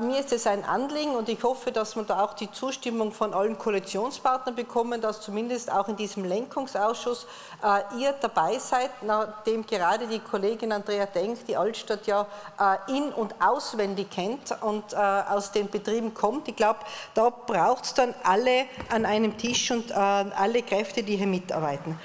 mir 0.00 0.20
ist 0.20 0.32
es 0.32 0.46
ein 0.46 0.64
Anliegen 0.64 1.14
und 1.14 1.28
ich 1.28 1.42
hoffe, 1.42 1.72
dass 1.72 1.94
wir 1.94 2.02
da 2.04 2.24
auch 2.24 2.34
die 2.34 2.50
Zustimmung 2.50 3.12
von 3.12 3.34
allen 3.34 3.58
Koalitionspartnern 3.58 4.54
bekommen, 4.54 5.00
dass 5.00 5.20
zumindest 5.20 5.70
auch 5.70 5.88
in 5.88 5.96
diesem 5.96 6.24
Lenkungsausschuss 6.24 6.98
Ausschuss 7.08 7.26
äh, 7.62 8.00
ihr 8.00 8.12
dabei 8.12 8.58
seid, 8.58 8.90
nachdem 9.02 9.66
gerade 9.66 10.06
die 10.06 10.20
Kollegin 10.20 10.72
Andrea 10.72 11.06
Denk 11.06 11.44
die 11.46 11.56
Altstadt 11.56 12.06
ja 12.06 12.26
äh, 12.58 12.96
in- 12.96 13.12
und 13.12 13.34
auswendig 13.40 14.10
kennt 14.10 14.56
und 14.62 14.92
äh, 14.92 14.96
aus 14.96 15.52
den 15.52 15.68
Betrieben 15.68 16.14
kommt. 16.14 16.48
Ich 16.48 16.56
glaube, 16.56 16.80
da 17.14 17.30
braucht 17.30 17.84
es 17.84 17.94
dann 17.94 18.14
alle 18.24 18.66
an 18.90 19.04
einem 19.04 19.36
Tisch 19.36 19.70
und 19.70 19.92
alle 19.92 20.62
Kräfte, 20.62 21.02
die 21.02 21.16
hier 21.16 21.26
mitarbeiten. 21.26 21.98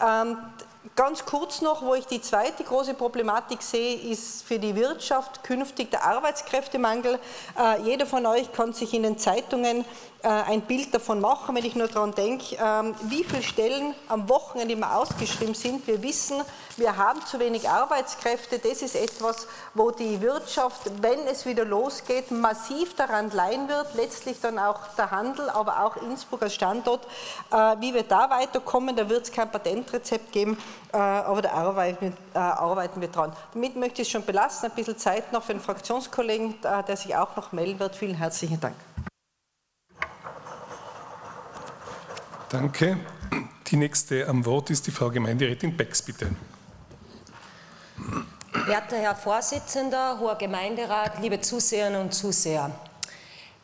Ähm, 0.00 0.38
Ganz 0.94 1.24
kurz 1.24 1.60
noch, 1.60 1.82
wo 1.82 1.94
ich 1.94 2.06
die 2.06 2.20
zweite 2.20 2.62
große 2.62 2.94
Problematik 2.94 3.62
sehe, 3.62 3.96
ist 3.96 4.44
für 4.44 4.58
die 4.58 4.76
Wirtschaft 4.76 5.42
künftig 5.42 5.90
der 5.90 6.04
Arbeitskräftemangel. 6.04 7.18
Äh, 7.58 7.82
jeder 7.82 8.06
von 8.06 8.24
euch 8.26 8.52
kann 8.52 8.72
sich 8.72 8.94
in 8.94 9.02
den 9.02 9.18
Zeitungen 9.18 9.84
ein 10.22 10.62
Bild 10.62 10.92
davon 10.92 11.20
machen, 11.20 11.54
wenn 11.54 11.64
ich 11.64 11.76
nur 11.76 11.86
daran 11.86 12.12
denke, 12.12 12.56
ähm, 12.60 12.94
wie 13.02 13.22
viele 13.22 13.42
Stellen 13.42 13.94
am 14.08 14.28
Wochenende 14.28 14.74
immer 14.74 14.96
ausgeschrieben 14.96 15.54
sind. 15.54 15.86
Wir 15.86 16.02
wissen, 16.02 16.42
wir 16.76 16.96
haben 16.96 17.24
zu 17.24 17.38
wenig 17.38 17.68
Arbeitskräfte. 17.68 18.58
Das 18.58 18.82
ist 18.82 18.96
etwas, 18.96 19.46
wo 19.74 19.92
die 19.92 20.20
Wirtschaft, 20.20 20.90
wenn 21.00 21.20
es 21.26 21.46
wieder 21.46 21.64
losgeht, 21.64 22.32
massiv 22.32 22.96
daran 22.96 23.30
leihen 23.30 23.68
wird. 23.68 23.94
Letztlich 23.94 24.40
dann 24.40 24.58
auch 24.58 24.80
der 24.96 25.10
Handel, 25.12 25.48
aber 25.50 25.84
auch 25.84 25.96
Innsbruck 25.96 26.42
als 26.42 26.54
Standort. 26.54 27.06
Äh, 27.52 27.76
wie 27.80 27.94
wir 27.94 28.02
da 28.02 28.28
weiterkommen, 28.28 28.96
da 28.96 29.08
wird 29.08 29.22
es 29.22 29.32
kein 29.32 29.50
Patentrezept 29.50 30.32
geben, 30.32 30.58
äh, 30.92 30.96
aber 30.96 31.42
da 31.42 31.50
arbeiten 31.52 33.00
wir 33.00 33.08
dran. 33.08 33.32
Damit 33.54 33.76
möchte 33.76 34.02
ich 34.02 34.08
es 34.08 34.12
schon 34.12 34.24
belassen. 34.24 34.68
Ein 34.68 34.74
bisschen 34.74 34.98
Zeit 34.98 35.32
noch 35.32 35.44
für 35.44 35.52
den 35.52 35.60
Fraktionskollegen, 35.60 36.56
der 36.62 36.96
sich 36.96 37.14
auch 37.16 37.36
noch 37.36 37.52
melden 37.52 37.78
wird. 37.78 37.94
Vielen 37.94 38.14
herzlichen 38.14 38.60
Dank. 38.60 38.74
Danke. 42.50 42.96
Die 43.66 43.76
nächste 43.76 44.26
am 44.26 44.46
Wort 44.46 44.70
ist 44.70 44.86
die 44.86 44.90
Frau 44.90 45.10
Gemeinderätin 45.10 45.76
Becks, 45.76 46.00
bitte. 46.00 46.30
Werter 48.64 48.96
Herr 48.96 49.14
Vorsitzender, 49.14 50.18
hoher 50.18 50.36
Gemeinderat, 50.36 51.20
liebe 51.20 51.42
Zuseherinnen 51.42 52.00
und 52.00 52.14
Zuseher. 52.14 52.70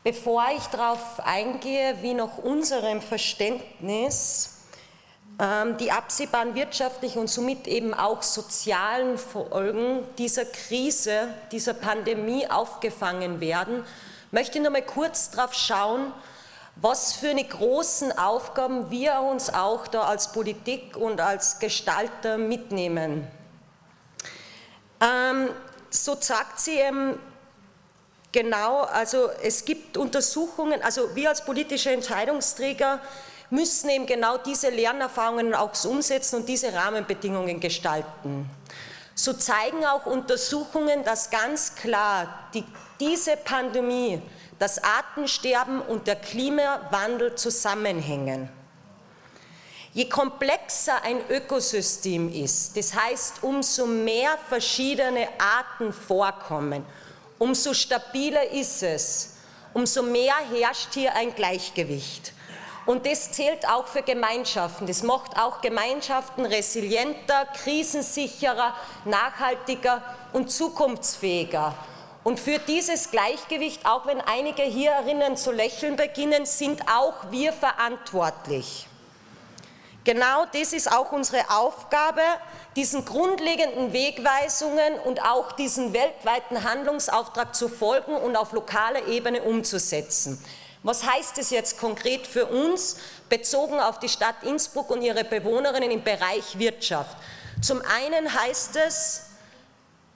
Bevor 0.02 0.44
ich 0.54 0.64
darauf 0.66 1.18
eingehe, 1.24 1.96
wie 2.02 2.12
nach 2.12 2.36
unserem 2.36 3.00
Verständnis 3.00 4.58
ähm, 5.38 5.78
die 5.78 5.90
absehbaren 5.90 6.54
wirtschaftlichen 6.54 7.20
und 7.20 7.30
somit 7.30 7.66
eben 7.66 7.94
auch 7.94 8.22
sozialen 8.22 9.16
Folgen 9.16 10.00
dieser 10.18 10.44
Krise, 10.44 11.28
dieser 11.52 11.72
Pandemie 11.72 12.50
aufgefangen 12.50 13.40
werden, 13.40 13.82
möchte 14.30 14.58
ich 14.58 14.64
noch 14.64 14.72
mal 14.72 14.82
kurz 14.82 15.30
darauf 15.30 15.54
schauen, 15.54 16.12
was 16.76 17.14
für 17.14 17.30
eine 17.30 17.44
großen 17.44 18.16
Aufgaben 18.18 18.90
wir 18.90 19.20
uns 19.20 19.52
auch 19.52 19.86
da 19.86 20.02
als 20.02 20.32
Politik 20.32 20.96
und 20.96 21.20
als 21.20 21.58
Gestalter 21.58 22.38
mitnehmen. 22.38 23.26
Ähm, 25.00 25.50
so 25.90 26.16
sagt 26.20 26.60
sie 26.60 26.78
eben 26.78 27.18
Genau, 28.34 28.80
also 28.80 29.30
es 29.44 29.64
gibt 29.64 29.96
Untersuchungen, 29.96 30.82
also 30.82 31.14
wir 31.14 31.28
als 31.28 31.44
politische 31.44 31.92
Entscheidungsträger 31.92 32.98
müssen 33.50 33.88
eben 33.90 34.06
genau 34.06 34.38
diese 34.38 34.70
Lernerfahrungen 34.70 35.54
auch 35.54 35.72
umsetzen 35.84 36.40
und 36.40 36.48
diese 36.48 36.74
Rahmenbedingungen 36.74 37.60
gestalten. 37.60 38.50
So 39.14 39.34
zeigen 39.34 39.86
auch 39.86 40.06
Untersuchungen, 40.06 41.04
dass 41.04 41.30
ganz 41.30 41.76
klar 41.76 42.48
die, 42.54 42.64
diese 42.98 43.36
Pandemie, 43.36 44.20
das 44.58 44.82
Artensterben 44.82 45.80
und 45.80 46.06
der 46.06 46.16
Klimawandel 46.16 47.34
zusammenhängen. 47.34 48.48
Je 49.92 50.08
komplexer 50.08 51.02
ein 51.04 51.20
Ökosystem 51.30 52.32
ist, 52.32 52.76
das 52.76 52.94
heißt, 52.94 53.42
umso 53.42 53.86
mehr 53.86 54.36
verschiedene 54.48 55.28
Arten 55.38 55.92
vorkommen, 55.92 56.84
umso 57.38 57.74
stabiler 57.74 58.50
ist 58.50 58.82
es, 58.82 59.34
umso 59.72 60.02
mehr 60.02 60.34
herrscht 60.52 60.94
hier 60.94 61.14
ein 61.14 61.34
Gleichgewicht. 61.34 62.32
Und 62.86 63.06
das 63.06 63.32
zählt 63.32 63.66
auch 63.68 63.86
für 63.86 64.02
Gemeinschaften. 64.02 64.86
Das 64.86 65.02
macht 65.02 65.38
auch 65.38 65.60
Gemeinschaften 65.60 66.44
resilienter, 66.44 67.46
krisensicherer, 67.46 68.74
nachhaltiger 69.04 70.02
und 70.32 70.50
zukunftsfähiger. 70.50 71.74
Und 72.24 72.40
für 72.40 72.58
dieses 72.58 73.10
Gleichgewicht, 73.10 73.84
auch 73.84 74.06
wenn 74.06 74.20
einige 74.22 74.62
hier 74.62 74.92
erinnern 74.92 75.36
zu 75.36 75.52
lächeln 75.52 75.96
beginnen, 75.96 76.46
sind 76.46 76.80
auch 76.88 77.30
wir 77.30 77.52
verantwortlich. 77.52 78.88
Genau 80.04 80.44
das 80.52 80.72
ist 80.72 80.90
auch 80.90 81.12
unsere 81.12 81.50
Aufgabe, 81.50 82.22
diesen 82.76 83.04
grundlegenden 83.04 83.92
Wegweisungen 83.92 84.98
und 85.04 85.22
auch 85.22 85.52
diesen 85.52 85.92
weltweiten 85.92 86.64
Handlungsauftrag 86.64 87.54
zu 87.54 87.68
folgen 87.68 88.14
und 88.14 88.36
auf 88.36 88.52
lokaler 88.52 89.06
Ebene 89.06 89.42
umzusetzen. 89.42 90.42
Was 90.82 91.06
heißt 91.06 91.38
es 91.38 91.48
jetzt 91.50 91.78
konkret 91.78 92.26
für 92.26 92.46
uns, 92.46 92.96
bezogen 93.30 93.80
auf 93.80 93.98
die 93.98 94.10
Stadt 94.10 94.42
Innsbruck 94.42 94.90
und 94.90 95.00
ihre 95.00 95.24
Bewohnerinnen 95.24 95.90
im 95.90 96.04
Bereich 96.04 96.58
Wirtschaft? 96.58 97.16
Zum 97.62 97.80
einen 97.80 98.34
heißt 98.34 98.76
es, 98.76 99.22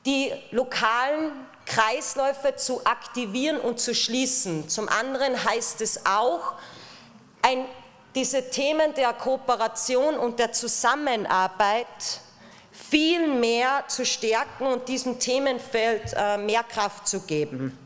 die 0.05 0.33
lokalen 0.51 1.33
Kreisläufe 1.69 2.57
zu 2.57 2.85
aktivieren 2.85 3.61
und 3.61 3.79
zu 3.79 3.95
schließen. 3.95 4.69
Zum 4.69 4.89
anderen 4.89 5.45
heißt 5.45 5.81
es 5.83 6.05
auch, 6.07 6.55
ein 7.43 7.67
diese 8.15 8.51
Themen 8.51 8.95
der 8.95 9.13
Kooperation 9.13 10.17
und 10.17 10.39
der 10.41 10.51
Zusammenarbeit 10.53 11.87
viel 12.73 13.29
mehr 13.29 13.85
zu 13.87 14.05
stärken 14.05 14.67
und 14.67 14.89
diesem 14.89 15.19
Themenfeld 15.21 16.15
äh, 16.17 16.39
mehr 16.39 16.65
Kraft 16.65 17.07
zu 17.07 17.21
geben. 17.21 17.79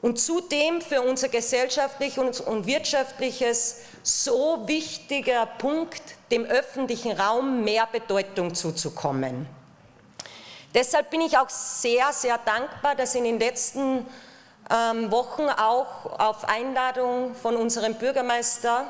Und 0.00 0.18
zudem 0.18 0.80
für 0.80 1.02
unser 1.02 1.28
gesellschaftliches 1.28 2.40
und 2.40 2.66
wirtschaftliches 2.66 3.82
so 4.02 4.64
wichtiger 4.66 5.46
Punkt, 5.46 6.02
dem 6.32 6.44
öffentlichen 6.44 7.12
Raum 7.12 7.62
mehr 7.62 7.86
Bedeutung 7.86 8.54
zuzukommen. 8.54 9.46
Deshalb 10.74 11.10
bin 11.10 11.20
ich 11.20 11.36
auch 11.36 11.50
sehr, 11.50 12.12
sehr 12.12 12.38
dankbar, 12.38 12.94
dass 12.94 13.14
in 13.14 13.24
den 13.24 13.38
letzten 13.38 14.06
ähm, 14.70 15.10
Wochen 15.10 15.48
auch 15.48 16.18
auf 16.18 16.48
Einladung 16.48 17.34
von 17.34 17.56
unserem 17.56 17.94
Bürgermeister 17.94 18.86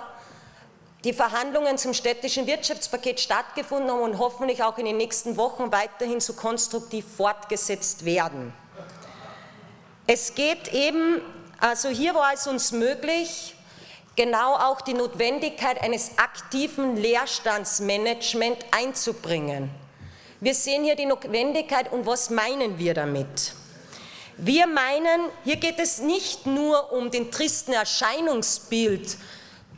die 1.02 1.12
Verhandlungen 1.12 1.78
zum 1.78 1.94
städtischen 1.94 2.46
Wirtschaftspaket 2.46 3.18
stattgefunden 3.18 3.90
haben 3.90 4.00
und 4.00 4.18
hoffentlich 4.18 4.62
auch 4.62 4.78
in 4.78 4.84
den 4.84 4.96
nächsten 4.96 5.36
Wochen 5.36 5.72
weiterhin 5.72 6.20
so 6.20 6.34
konstruktiv 6.34 7.04
fortgesetzt 7.16 8.04
werden. 8.04 8.52
Es 10.06 10.34
geht 10.34 10.72
eben, 10.72 11.20
also 11.58 11.88
hier 11.88 12.14
war 12.14 12.32
es 12.32 12.46
uns 12.46 12.70
möglich, 12.70 13.56
genau 14.14 14.54
auch 14.54 14.80
die 14.80 14.94
Notwendigkeit 14.94 15.82
eines 15.82 16.18
aktiven 16.18 16.96
Leerstandsmanagements 16.96 18.64
einzubringen. 18.70 19.81
Wir 20.42 20.57
sehen 20.57 20.83
hier 20.83 20.96
die 20.96 21.07
Notwendigkeit 21.07 21.92
und 21.92 22.05
was 22.05 22.28
meinen 22.28 22.76
wir 22.76 22.94
damit? 22.94 23.52
Wir 24.37 24.66
meinen, 24.66 25.28
hier 25.44 25.55
geht 25.55 25.78
es 25.78 26.00
nicht 26.00 26.46
nur 26.46 26.90
um 26.90 27.12
den 27.12 27.31
tristen 27.31 27.72
Erscheinungsbild 27.72 29.18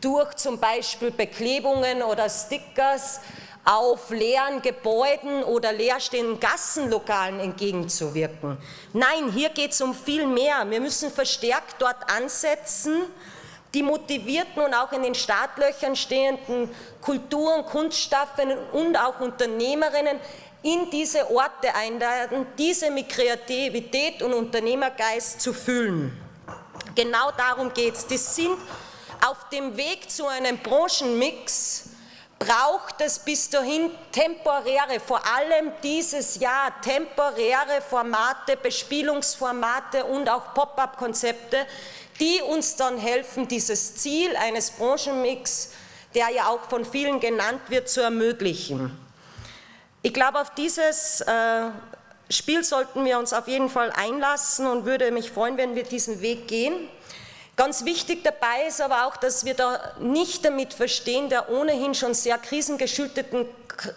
durch 0.00 0.34
zum 0.36 0.58
Beispiel 0.58 1.10
Beklebungen 1.10 2.02
oder 2.02 2.30
Stickers 2.30 3.20
auf 3.62 4.08
leeren 4.08 4.62
Gebäuden 4.62 5.44
oder 5.44 5.70
leerstehenden 5.70 6.40
Gassenlokalen 6.40 7.40
entgegenzuwirken. 7.40 8.56
Nein, 8.94 9.32
hier 9.34 9.50
geht 9.50 9.72
es 9.72 9.82
um 9.82 9.94
viel 9.94 10.26
mehr. 10.26 10.64
Wir 10.70 10.80
müssen 10.80 11.10
verstärkt 11.10 11.74
dort 11.78 12.10
ansetzen, 12.10 13.02
die 13.74 13.82
motivierten 13.82 14.62
und 14.62 14.72
auch 14.72 14.92
in 14.92 15.02
den 15.02 15.14
Startlöchern 15.14 15.96
stehenden 15.96 16.70
Kultur- 17.00 17.56
und 17.56 17.66
Kunstschaffenden 17.66 18.58
und 18.72 18.96
auch 18.96 19.20
Unternehmerinnen 19.20 20.18
in 20.64 20.90
diese 20.90 21.30
Orte 21.30 21.72
einladen, 21.74 22.46
diese 22.58 22.90
mit 22.90 23.08
Kreativität 23.08 24.22
und 24.22 24.34
Unternehmergeist 24.34 25.40
zu 25.40 25.52
füllen. 25.52 26.12
Genau 26.94 27.30
darum 27.36 27.72
geht 27.72 27.94
es. 27.94 28.06
Das 28.06 28.34
sind 28.34 28.56
auf 29.24 29.48
dem 29.50 29.76
Weg 29.76 30.10
zu 30.10 30.26
einem 30.26 30.58
Branchenmix 30.58 31.90
braucht 32.38 33.00
es 33.00 33.18
bis 33.18 33.48
dahin 33.48 33.90
temporäre, 34.12 35.00
vor 35.04 35.20
allem 35.26 35.72
dieses 35.82 36.38
Jahr, 36.38 36.78
temporäre 36.82 37.80
Formate, 37.88 38.56
Bespielungsformate 38.56 40.04
und 40.04 40.28
auch 40.28 40.52
Pop-up-Konzepte, 40.52 41.66
die 42.20 42.42
uns 42.42 42.76
dann 42.76 42.98
helfen, 42.98 43.48
dieses 43.48 43.96
Ziel 43.96 44.36
eines 44.36 44.70
Branchenmix, 44.72 45.70
der 46.14 46.28
ja 46.30 46.48
auch 46.48 46.68
von 46.68 46.84
vielen 46.84 47.20
genannt 47.20 47.62
wird, 47.68 47.88
zu 47.88 48.00
ermöglichen. 48.00 49.03
Ich 50.06 50.12
glaube, 50.12 50.38
auf 50.38 50.50
dieses 50.50 51.22
äh, 51.22 51.70
Spiel 52.28 52.62
sollten 52.62 53.06
wir 53.06 53.18
uns 53.18 53.32
auf 53.32 53.48
jeden 53.48 53.70
Fall 53.70 53.90
einlassen 53.90 54.66
und 54.66 54.84
würde 54.84 55.10
mich 55.10 55.30
freuen, 55.30 55.56
wenn 55.56 55.74
wir 55.74 55.84
diesen 55.84 56.20
Weg 56.20 56.46
gehen. 56.46 56.74
Ganz 57.56 57.86
wichtig 57.86 58.22
dabei 58.22 58.66
ist 58.68 58.82
aber 58.82 59.06
auch, 59.06 59.16
dass 59.16 59.46
wir 59.46 59.54
da 59.54 59.80
nicht 60.00 60.44
damit 60.44 60.74
verstehen, 60.74 61.30
der 61.30 61.48
ohnehin 61.48 61.94
schon 61.94 62.12
sehr 62.12 62.36
krisengeschütteten 62.36 63.46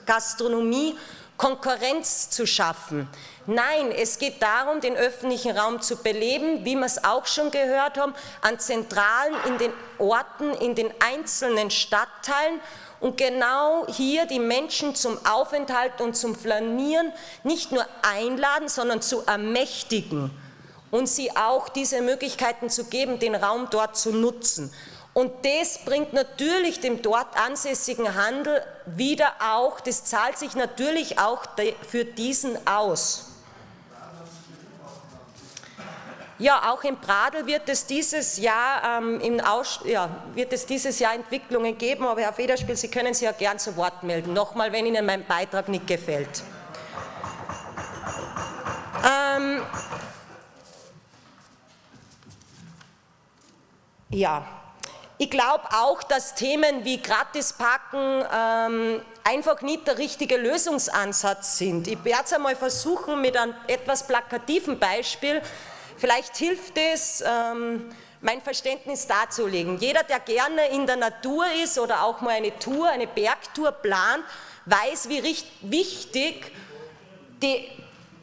Gastronomie 0.06 0.96
Konkurrenz 1.36 2.30
zu 2.30 2.48
schaffen. 2.48 3.10
Nein, 3.46 3.92
es 3.92 4.18
geht 4.18 4.42
darum, 4.42 4.80
den 4.80 4.96
öffentlichen 4.96 5.58
Raum 5.58 5.82
zu 5.82 5.98
beleben, 5.98 6.64
wie 6.64 6.76
wir 6.76 6.86
es 6.86 7.04
auch 7.04 7.26
schon 7.26 7.52
gehört 7.52 7.98
haben, 7.98 8.16
an 8.42 8.60
Zentralen 8.60 9.36
in 9.46 9.58
den 9.58 9.74
Orten, 10.00 10.52
in 10.54 10.74
den 10.74 10.90
einzelnen 11.00 11.70
Stadtteilen 11.70 12.62
und 13.00 13.18
genau 13.18 13.86
hier 13.88 14.26
die 14.26 14.40
Menschen 14.40 14.96
zum 14.96 15.18
Aufenthalt 15.26 16.02
und 16.02 16.16
zum 16.16 16.36
Flanieren 16.36 17.12
nicht 17.44 17.72
nur 17.72 17.86
einladen, 18.02 18.70
sondern 18.70 19.02
zu 19.02 19.22
ermächtigen 19.26 20.32
und 20.92 21.08
sie 21.08 21.36
auch 21.36 21.70
diese 21.70 22.02
Möglichkeiten 22.02 22.70
zu 22.70 22.86
geben, 22.86 23.20
den 23.20 23.36
Raum 23.36 23.68
dort 23.70 23.98
zu 23.98 24.12
nutzen. 24.12 24.74
Und 25.14 25.32
das 25.46 25.80
bringt 25.80 26.14
natürlich 26.14 26.80
dem 26.80 27.02
dort 27.02 27.36
ansässigen 27.38 28.16
Handel 28.16 28.64
wieder 28.86 29.34
auch, 29.40 29.80
das 29.80 30.06
zahlt 30.06 30.38
sich 30.38 30.56
natürlich 30.56 31.18
auch 31.18 31.44
für 31.88 32.06
diesen 32.06 32.68
aus. 32.68 33.27
Ja, 36.40 36.72
auch 36.72 36.84
in 36.84 36.98
Pradel 36.98 37.48
wird 37.48 37.68
es 37.68 37.86
dieses 37.86 38.38
Jahr, 38.38 39.00
ähm, 39.00 39.42
ja, 39.86 40.10
wird 40.34 40.54
es 40.54 40.66
dieses 40.66 41.00
Jahr 41.00 41.16
Entwicklungen 41.16 41.78
geben, 41.78 42.06
aber 42.06 42.22
Herr 42.22 42.34
Federspiel, 42.34 42.76
Sie 42.76 42.90
können 42.90 43.14
sich 43.14 43.24
ja 43.24 43.32
gern 43.32 43.58
zu 43.58 43.76
Wort 43.76 44.04
melden. 44.04 44.34
Nochmal, 44.34 44.72
wenn 44.72 44.86
Ihnen 44.86 45.06
mein 45.06 45.26
Beitrag 45.26 45.68
nicht 45.68 45.88
gefällt. 45.88 46.44
Ähm, 49.04 49.62
Ja, 54.10 54.48
ich 55.18 55.30
glaube 55.30 55.66
auch, 55.74 56.02
dass 56.02 56.34
Themen 56.34 56.86
wie 56.86 57.02
Gratisparken 57.02 58.24
ähm, 58.34 59.02
einfach 59.26 59.62
nicht 59.62 59.86
der 59.86 59.98
richtige 59.98 60.38
Lösungsansatz 60.38 61.58
sind. 61.58 61.88
Ich 61.88 62.02
werde 62.06 62.24
es 62.24 62.32
einmal 62.32 62.56
versuchen 62.56 63.22
mit 63.22 63.36
einem 63.36 63.54
etwas 63.68 64.08
plakativen 64.08 64.80
Beispiel. 64.80 65.42
Vielleicht 65.98 66.38
hilft 66.38 66.78
es, 66.78 67.24
ähm, 67.26 67.90
mein 68.22 68.42
Verständnis 68.42 69.08
darzulegen. 69.08 69.78
Jeder, 69.78 70.04
der 70.04 70.20
gerne 70.20 70.70
in 70.70 70.86
der 70.86 70.96
Natur 70.96 71.46
ist 71.64 71.78
oder 71.78 72.04
auch 72.04 72.22
mal 72.22 72.32
eine 72.32 72.58
Tour, 72.58 72.88
eine 72.90 73.08
Bergtour 73.08 73.72
plant, 73.72 74.24
weiß, 74.66 75.10
wie 75.10 75.24
wichtig 75.62 76.52
die 77.42 77.68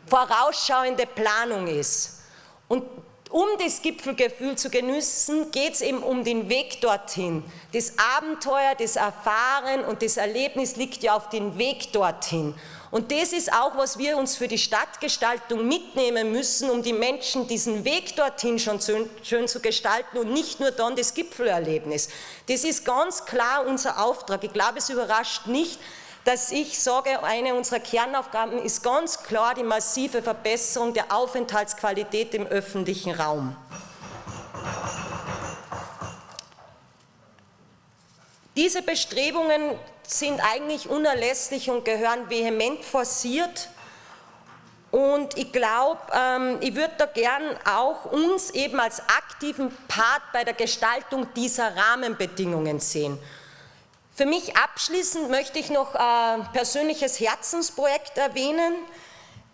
vorausschauende 0.06 1.06
Planung 1.06 1.66
ist. 1.66 2.20
Und 2.68 2.84
um 3.30 3.48
das 3.58 3.82
Gipfelgefühl 3.82 4.56
zu 4.56 4.70
genießen, 4.70 5.50
geht 5.50 5.74
es 5.74 5.80
eben 5.80 6.02
um 6.04 6.22
den 6.22 6.48
Weg 6.48 6.80
dorthin. 6.80 7.42
Das 7.72 7.94
Abenteuer, 8.16 8.74
das 8.78 8.94
Erfahren 8.94 9.84
und 9.84 10.02
das 10.02 10.16
Erlebnis 10.16 10.76
liegt 10.76 11.02
ja 11.02 11.16
auf 11.16 11.30
dem 11.30 11.58
Weg 11.58 11.92
dorthin. 11.92 12.54
Und 12.94 13.10
das 13.10 13.32
ist 13.32 13.52
auch, 13.52 13.76
was 13.76 13.98
wir 13.98 14.16
uns 14.16 14.36
für 14.36 14.46
die 14.46 14.56
Stadtgestaltung 14.56 15.66
mitnehmen 15.66 16.30
müssen, 16.30 16.70
um 16.70 16.80
die 16.80 16.92
Menschen 16.92 17.48
diesen 17.48 17.84
Weg 17.84 18.14
dorthin 18.14 18.60
schon 18.60 18.78
schön 19.24 19.48
zu 19.48 19.58
gestalten 19.58 20.16
und 20.16 20.32
nicht 20.32 20.60
nur 20.60 20.70
dann 20.70 20.94
das 20.94 21.12
Gipfelerlebnis. 21.12 22.08
Das 22.46 22.62
ist 22.62 22.84
ganz 22.84 23.24
klar 23.24 23.66
unser 23.66 24.00
Auftrag. 24.00 24.44
Ich 24.44 24.52
glaube, 24.52 24.78
es 24.78 24.90
überrascht 24.90 25.48
nicht, 25.48 25.80
dass 26.22 26.52
ich 26.52 26.78
sage, 26.78 27.20
eine 27.24 27.56
unserer 27.56 27.80
Kernaufgaben 27.80 28.62
ist 28.62 28.84
ganz 28.84 29.24
klar 29.24 29.54
die 29.54 29.64
massive 29.64 30.22
Verbesserung 30.22 30.94
der 30.94 31.12
Aufenthaltsqualität 31.12 32.32
im 32.32 32.46
öffentlichen 32.46 33.10
Raum. 33.10 33.56
Diese 38.56 38.82
Bestrebungen 38.82 39.80
sind 40.06 40.40
eigentlich 40.40 40.88
unerlässlich 40.88 41.70
und 41.70 41.84
gehören 41.84 42.28
vehement 42.28 42.84
forciert. 42.84 43.68
Und 44.90 45.36
ich 45.36 45.50
glaube, 45.50 46.00
ähm, 46.12 46.58
ich 46.60 46.76
würde 46.76 46.94
da 46.98 47.06
gern 47.06 47.42
auch 47.64 48.04
uns 48.04 48.50
eben 48.50 48.78
als 48.78 49.00
aktiven 49.00 49.76
Part 49.88 50.22
bei 50.32 50.44
der 50.44 50.54
Gestaltung 50.54 51.26
dieser 51.34 51.76
Rahmenbedingungen 51.76 52.78
sehen. 52.78 53.18
Für 54.14 54.26
mich 54.26 54.56
abschließend 54.56 55.30
möchte 55.30 55.58
ich 55.58 55.70
noch 55.70 55.96
ein 55.96 56.46
persönliches 56.52 57.18
Herzensprojekt 57.18 58.16
erwähnen, 58.16 58.74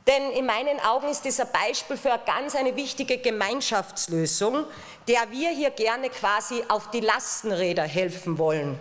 denn 0.06 0.30
in 0.32 0.44
meinen 0.44 0.78
Augen 0.80 1.08
ist 1.08 1.24
ein 1.24 1.48
Beispiel 1.50 1.96
für 1.96 2.12
eine 2.12 2.22
ganz 2.26 2.54
eine 2.54 2.76
wichtige 2.76 3.16
Gemeinschaftslösung, 3.16 4.66
der 5.08 5.30
wir 5.30 5.50
hier 5.50 5.70
gerne 5.70 6.10
quasi 6.10 6.62
auf 6.68 6.90
die 6.90 7.00
Lastenräder 7.00 7.84
helfen 7.84 8.36
wollen. 8.36 8.78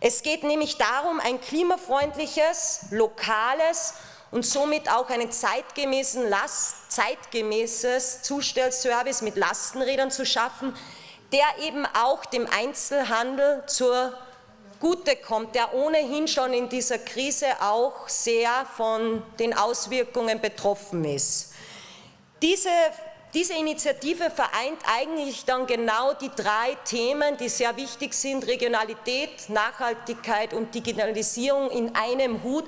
Es 0.00 0.22
geht 0.22 0.44
nämlich 0.44 0.76
darum, 0.76 1.20
ein 1.20 1.40
klimafreundliches, 1.40 2.86
lokales 2.90 3.94
und 4.30 4.44
somit 4.44 4.90
auch 4.90 5.08
einen 5.08 5.32
zeitgemäßen 5.32 6.28
Last, 6.28 6.92
zeitgemäßes 6.92 8.22
Zustellservice 8.22 9.22
mit 9.22 9.36
Lastenrädern 9.36 10.10
zu 10.10 10.26
schaffen, 10.26 10.76
der 11.32 11.66
eben 11.66 11.86
auch 11.86 12.24
dem 12.26 12.46
Einzelhandel 12.46 13.64
zur 13.66 14.12
Gute 14.80 15.16
kommt, 15.16 15.54
der 15.54 15.72
ohnehin 15.74 16.28
schon 16.28 16.52
in 16.52 16.68
dieser 16.68 16.98
Krise 16.98 17.46
auch 17.60 18.08
sehr 18.08 18.50
von 18.76 19.22
den 19.38 19.56
Auswirkungen 19.56 20.40
betroffen 20.40 21.04
ist. 21.04 21.52
Diese, 22.42 22.68
diese 23.36 23.52
Initiative 23.52 24.30
vereint 24.30 24.80
eigentlich 24.86 25.44
dann 25.44 25.66
genau 25.66 26.14
die 26.14 26.30
drei 26.34 26.74
Themen, 26.86 27.36
die 27.36 27.50
sehr 27.50 27.76
wichtig 27.76 28.14
sind, 28.14 28.46
Regionalität, 28.46 29.50
Nachhaltigkeit 29.50 30.54
und 30.54 30.74
Digitalisierung 30.74 31.70
in 31.70 31.94
einem 31.94 32.42
Hut 32.42 32.64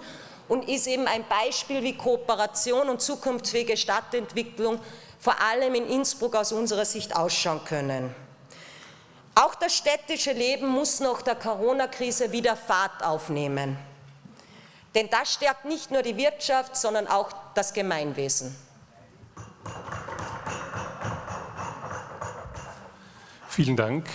und 0.46 0.68
ist 0.68 0.86
eben 0.86 1.06
ein 1.06 1.24
Beispiel, 1.26 1.82
wie 1.82 1.96
Kooperation 1.96 2.90
und 2.90 3.00
zukunftsfähige 3.00 3.78
Stadtentwicklung 3.78 4.78
vor 5.18 5.40
allem 5.40 5.74
in 5.74 5.88
Innsbruck 5.88 6.36
aus 6.36 6.52
unserer 6.52 6.84
Sicht 6.84 7.16
ausschauen 7.16 7.64
können. 7.64 8.14
Auch 9.36 9.54
das 9.54 9.74
städtische 9.74 10.32
Leben 10.32 10.66
muss 10.66 11.00
nach 11.00 11.22
der 11.22 11.36
Corona-Krise 11.36 12.30
wieder 12.30 12.56
Fahrt 12.56 13.02
aufnehmen. 13.02 13.78
Denn 14.94 15.08
das 15.08 15.32
stärkt 15.32 15.64
nicht 15.64 15.90
nur 15.90 16.02
die 16.02 16.18
Wirtschaft, 16.18 16.76
sondern 16.76 17.06
auch 17.06 17.30
das 17.54 17.72
Gemeinwesen. 17.72 18.67
Vielen 23.58 23.74
Dank. 23.74 24.06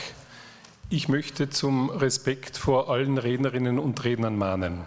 Ich 0.90 1.10
möchte 1.10 1.50
zum 1.50 1.90
Respekt 1.90 2.56
vor 2.58 2.90
allen 2.90 3.18
Rednerinnen 3.18 3.78
und 3.78 4.02
Rednern 4.06 4.38
mahnen. 4.38 4.86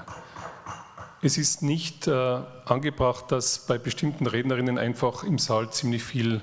Es 1.20 1.36
ist 1.36 1.60
nicht 1.60 2.06
äh, 2.06 2.40
angebracht, 2.64 3.30
dass 3.30 3.66
bei 3.66 3.76
bestimmten 3.76 4.26
Rednerinnen 4.26 4.78
einfach 4.78 5.24
im 5.24 5.36
Saal 5.36 5.70
ziemlich 5.72 6.02
viel 6.02 6.40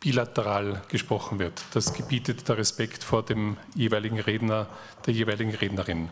bilateral 0.00 0.82
gesprochen 0.88 1.38
wird. 1.38 1.62
Das 1.72 1.94
gebietet 1.94 2.48
der 2.48 2.58
Respekt 2.58 3.04
vor 3.04 3.22
dem 3.22 3.58
jeweiligen 3.76 4.18
Redner, 4.18 4.66
der 5.06 5.14
jeweiligen 5.14 5.54
Rednerin. 5.54 6.08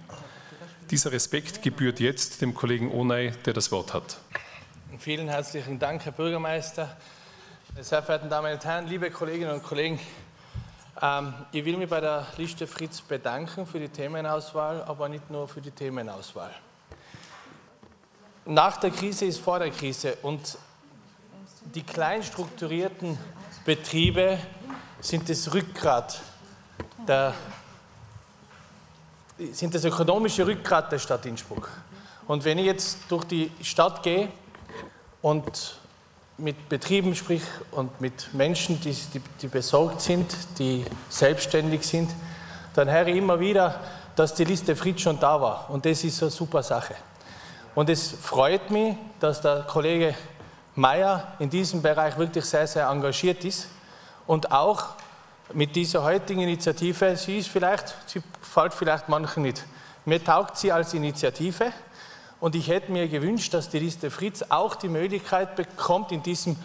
Dieser 0.92 1.10
Respekt 1.10 1.62
gebührt 1.62 1.98
jetzt 1.98 2.42
dem 2.42 2.54
Kollegen 2.54 2.92
Onay, 2.92 3.32
der 3.44 3.54
das 3.54 3.72
Wort 3.72 3.92
hat. 3.92 4.18
Vielen 5.00 5.26
herzlichen 5.26 5.80
Dank, 5.80 6.04
Herr 6.04 6.12
Bürgermeister. 6.12 6.96
Meine 7.72 7.82
sehr 7.82 8.04
verehrten 8.04 8.30
Damen 8.30 8.52
und 8.52 8.64
Herren, 8.64 8.86
liebe 8.86 9.10
Kolleginnen 9.10 9.50
und 9.50 9.64
Kollegen, 9.64 9.98
ähm, 11.04 11.34
ich 11.52 11.62
will 11.64 11.76
mich 11.76 11.88
bei 11.88 12.00
der 12.00 12.26
Liste 12.38 12.66
Fritz 12.66 13.02
bedanken 13.02 13.66
für 13.66 13.78
die 13.78 13.90
Themenauswahl, 13.90 14.82
aber 14.84 15.08
nicht 15.08 15.30
nur 15.30 15.46
für 15.46 15.60
die 15.60 15.70
Themenauswahl. 15.70 16.50
Nach 18.46 18.78
der 18.78 18.90
Krise 18.90 19.26
ist 19.26 19.40
vor 19.40 19.58
der 19.58 19.70
Krise 19.70 20.16
und 20.22 20.56
die 21.74 21.82
kleinstrukturierten 21.82 23.18
Betriebe 23.64 24.38
sind 25.00 25.28
das 25.28 25.52
Rückgrat 25.52 26.20
der, 27.06 27.34
sind 29.52 29.74
das 29.74 29.84
ökonomische 29.84 30.46
Rückgrat 30.46 30.90
der 30.90 30.98
Stadt 30.98 31.26
Innsbruck. 31.26 31.70
Und 32.26 32.44
wenn 32.44 32.58
ich 32.58 32.66
jetzt 32.66 32.98
durch 33.08 33.24
die 33.24 33.50
Stadt 33.62 34.02
gehe 34.02 34.30
und 35.20 35.78
mit 36.36 36.68
Betrieben 36.68 37.14
sprich 37.14 37.42
und 37.70 38.00
mit 38.00 38.32
Menschen, 38.34 38.80
die, 38.80 38.92
die, 38.92 39.20
die 39.40 39.48
besorgt 39.48 40.00
sind, 40.00 40.34
die 40.58 40.84
selbstständig 41.08 41.86
sind, 41.86 42.10
dann 42.74 42.90
höre 42.90 43.06
ich 43.06 43.16
immer 43.16 43.38
wieder, 43.38 43.80
dass 44.16 44.34
die 44.34 44.44
Liste 44.44 44.74
Fritz 44.74 45.00
schon 45.00 45.18
da 45.20 45.40
war. 45.40 45.70
Und 45.70 45.86
das 45.86 46.02
ist 46.02 46.22
eine 46.22 46.30
super 46.30 46.62
Sache. 46.62 46.94
Und 47.74 47.88
es 47.88 48.10
freut 48.10 48.70
mich, 48.70 48.96
dass 49.20 49.40
der 49.40 49.62
Kollege 49.62 50.14
Meyer 50.74 51.34
in 51.38 51.50
diesem 51.50 51.82
Bereich 51.82 52.18
wirklich 52.18 52.44
sehr, 52.44 52.66
sehr 52.66 52.88
engagiert 52.88 53.44
ist 53.44 53.68
und 54.26 54.50
auch 54.50 54.94
mit 55.52 55.76
dieser 55.76 56.02
heutigen 56.02 56.40
Initiative, 56.40 57.16
sie 57.16 57.38
ist 57.38 57.48
vielleicht, 57.48 57.94
sie 58.06 58.22
fällt 58.40 58.74
vielleicht 58.74 59.08
manchen 59.08 59.42
nicht. 59.44 59.64
Mir 60.04 60.22
taugt 60.22 60.56
sie 60.56 60.72
als 60.72 60.94
Initiative 60.94 61.72
und 62.40 62.54
ich 62.54 62.68
hätte 62.68 62.92
mir 62.92 63.08
gewünscht, 63.08 63.54
dass 63.54 63.70
die 63.70 63.78
Liste 63.78 64.10
Fritz 64.10 64.44
auch 64.48 64.74
die 64.74 64.88
Möglichkeit 64.88 65.56
bekommt, 65.56 66.12
in 66.12 66.22
diesem 66.22 66.56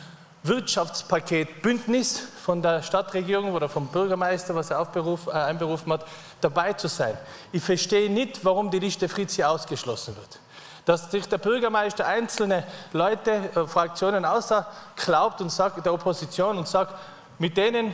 Wirtschaftspaket 0.44 1.62
Bündnis 1.62 2.20
von 2.44 2.62
der 2.62 2.82
Stadtregierung 2.82 3.54
oder 3.54 3.68
vom 3.68 3.88
Bürgermeister, 3.88 4.56
was 4.56 4.72
er 4.72 4.80
aufberuf, 4.80 5.28
äh, 5.28 5.32
einberufen 5.32 5.92
hat, 5.92 6.06
dabei 6.42 6.74
zu 6.74 6.88
sein. 6.88 7.18
Ich 7.52 7.64
verstehe 7.64 8.10
nicht, 8.10 8.44
warum 8.46 8.72
die 8.72 8.80
Liste 8.80 9.10
Fritz 9.10 9.36
hier 9.36 9.50
ausgeschlossen 9.50 10.16
wird 10.16 10.40
dass 10.86 11.12
sich 11.12 11.28
der 11.28 11.38
Bürgermeister 11.38 12.08
einzelne 12.08 12.64
Leute, 12.94 13.32
äh, 13.32 13.68
Fraktionen 13.68 14.26
außerklaubt 14.26 15.40
und 15.40 15.52
sagt, 15.52 15.86
der 15.86 15.94
Opposition 15.94 16.58
und 16.58 16.68
sagt, 16.68 16.96
mit 17.38 17.58
denen 17.58 17.94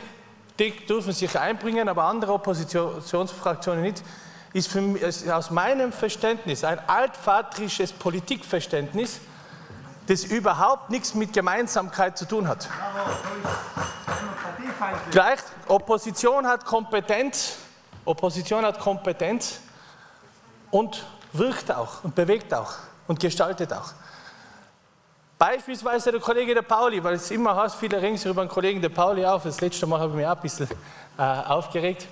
die 0.58 0.70
dürfen 0.86 1.12
sich 1.12 1.38
einbringen, 1.38 1.88
aber 1.88 2.04
andere 2.04 2.32
Oppositionsfraktionen 2.32 3.82
nicht, 3.82 4.02
ist, 4.56 4.68
für 4.68 4.80
ist 4.96 5.28
aus 5.28 5.50
meinem 5.50 5.92
Verständnis 5.92 6.64
ein 6.64 6.80
altvatrisches 6.88 7.92
Politikverständnis, 7.92 9.20
das 10.06 10.24
überhaupt 10.24 10.88
nichts 10.88 11.14
mit 11.14 11.34
Gemeinsamkeit 11.34 12.16
zu 12.16 12.24
tun 12.24 12.48
hat. 12.48 12.66
Gleich, 15.10 15.40
Opposition 15.68 16.46
hat 16.46 16.64
Kompetenz, 16.64 17.58
Opposition 18.06 18.64
hat 18.64 18.80
Kompetenz 18.80 19.60
und 20.70 21.04
wirkt 21.34 21.70
auch 21.70 22.02
und 22.02 22.14
bewegt 22.14 22.54
auch 22.54 22.72
und 23.08 23.20
gestaltet 23.20 23.74
auch. 23.74 23.92
Beispielsweise 25.38 26.12
der 26.12 26.20
Kollege 26.20 26.54
der 26.54 26.62
Pauli, 26.62 27.04
weil 27.04 27.16
es 27.16 27.30
immer 27.30 27.54
heißt, 27.54 27.76
viele 27.76 28.00
sich 28.00 28.24
über 28.24 28.42
den 28.42 28.48
Kollegen 28.48 28.80
der 28.80 28.88
Pauli 28.88 29.26
auf. 29.26 29.42
Das 29.42 29.60
letzte 29.60 29.86
Mal 29.86 30.00
habe 30.00 30.12
ich 30.12 30.16
mich 30.16 30.26
auch 30.26 30.36
ein 30.36 30.40
bisschen 30.40 30.68
äh, 31.18 31.22
aufgeregt. 31.22 32.08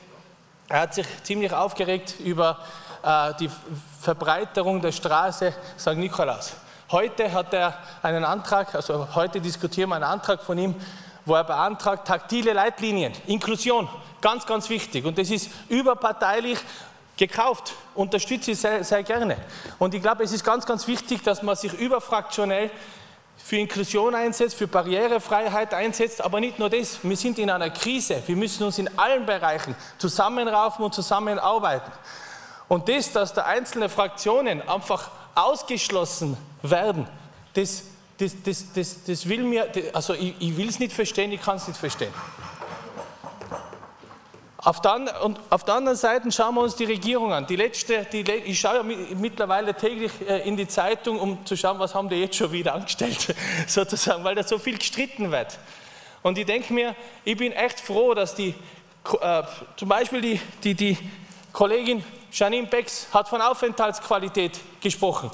Er 0.75 0.81
hat 0.81 0.95
sich 0.95 1.07
ziemlich 1.23 1.53
aufgeregt 1.53 2.17
über 2.19 2.59
äh, 3.05 3.33
die 3.39 3.49
Verbreiterung 4.01 4.81
der 4.81 4.91
Straße 4.91 5.55
St. 5.79 5.95
Nikolaus. 5.95 6.55
Heute 6.91 7.31
hat 7.31 7.55
er 7.55 7.79
einen 8.03 8.25
Antrag, 8.25 8.75
also 8.75 9.07
heute 9.15 9.41
diskutieren 9.41 9.91
wir 9.91 9.95
einen 9.95 10.03
Antrag 10.03 10.43
von 10.43 10.59
ihm, 10.59 10.75
wo 11.25 11.37
er 11.37 11.45
beantragt, 11.45 12.09
taktile 12.09 12.55
Leitlinien, 12.55 13.13
Inklusion, 13.29 13.89
ganz, 14.21 14.47
ganz 14.47 14.69
wichtig. 14.69 15.05
Und 15.05 15.17
das 15.17 15.31
ist 15.31 15.49
überparteilich 15.69 16.59
gekauft, 17.17 17.73
unterstütze 17.95 18.51
ich 18.51 18.59
sehr, 18.59 18.83
sehr 18.83 19.05
gerne. 19.05 19.37
Und 19.79 19.95
ich 19.95 20.03
glaube, 20.03 20.25
es 20.25 20.33
ist 20.33 20.43
ganz, 20.43 20.67
ganz 20.67 20.89
wichtig, 20.89 21.23
dass 21.23 21.41
man 21.41 21.55
sich 21.55 21.73
überfraktionell 21.73 22.73
für 23.37 23.57
Inklusion 23.57 24.15
einsetzt, 24.15 24.55
für 24.55 24.67
Barrierefreiheit 24.67 25.75
einsetzt, 25.75 26.23
aber 26.23 26.41
nicht 26.41 26.59
nur 26.59 26.71
das, 26.71 26.99
wir 27.03 27.17
sind 27.17 27.39
in 27.39 27.51
einer 27.51 27.71
Krise, 27.71 28.23
wir 28.27 28.37
müssen 28.37 28.65
uns 28.65 28.79
in 28.79 28.89
allen 28.99 29.27
Bereichen 29.27 29.75
zusammenraufen 29.99 30.85
und 30.85 30.95
zusammenarbeiten. 30.95 31.93
Und 32.69 32.89
das, 32.89 33.13
dass 33.13 33.35
da 33.35 33.43
einzelne 33.43 33.89
Fraktionen 33.89 34.67
einfach 34.67 35.11
ausgeschlossen 35.35 36.37
werden, 36.63 37.07
das, 37.53 37.85
das, 38.19 38.35
das, 38.43 38.73
das, 38.73 39.05
das 39.05 39.29
will 39.29 39.43
mir, 39.43 39.69
also 39.93 40.15
ich, 40.15 40.35
ich 40.39 40.57
will 40.57 40.69
es 40.69 40.79
nicht 40.79 40.93
verstehen, 40.93 41.31
ich 41.33 41.43
kann 41.43 41.57
es 41.57 41.69
nicht 41.69 41.79
verstehen. 41.79 42.13
Auf 44.65 44.81
der, 44.81 45.23
und 45.23 45.39
auf 45.51 45.65
der 45.65 45.75
anderen 45.75 45.97
Seite 45.97 46.33
schauen 46.33 46.55
wir 46.55 46.63
uns 46.63 46.75
die 46.75 46.87
Regierung 46.87 47.35
an. 47.35 47.47
Die 47.47 47.57
letzte, 47.57 48.07
die, 48.11 48.23
ich 48.23 48.59
schaue 48.59 48.77
ja 48.77 48.83
mittlerweile 48.83 49.75
täglich 49.75 50.11
äh, 50.27 50.49
in 50.49 50.57
die 50.57 50.67
Zeitung, 50.67 51.21
um 51.21 51.45
zu 51.45 51.55
schauen, 51.55 51.79
was 51.79 51.95
haben 51.95 52.09
die 52.09 52.17
jetzt 52.17 52.37
schon 52.37 52.51
wieder 52.51 52.75
angestellt, 52.75 53.35
sozusagen, 53.67 54.25
weil 54.25 54.35
da 54.35 54.43
so 54.43 54.59
viel 54.59 54.79
gestritten 54.79 55.31
wird. 55.31 55.59
Und 56.23 56.39
ich 56.39 56.47
denke 56.47 56.73
mir, 56.73 56.97
ich 57.27 57.37
bin 57.37 57.53
echt 57.53 57.79
froh, 57.79 58.15
dass 58.15 58.35
die, 58.35 58.55
äh, 59.21 59.43
zum 59.77 59.89
Beispiel 59.91 60.23
die, 60.23 60.41
die, 60.63 60.75
die 60.75 60.99
Kollegin 61.53 62.03
Janine 62.33 62.67
Becks 62.67 63.09
hat 63.13 63.29
von 63.29 63.43
Aufenthaltsqualität 63.43 64.59
gesprochen. 64.81 65.31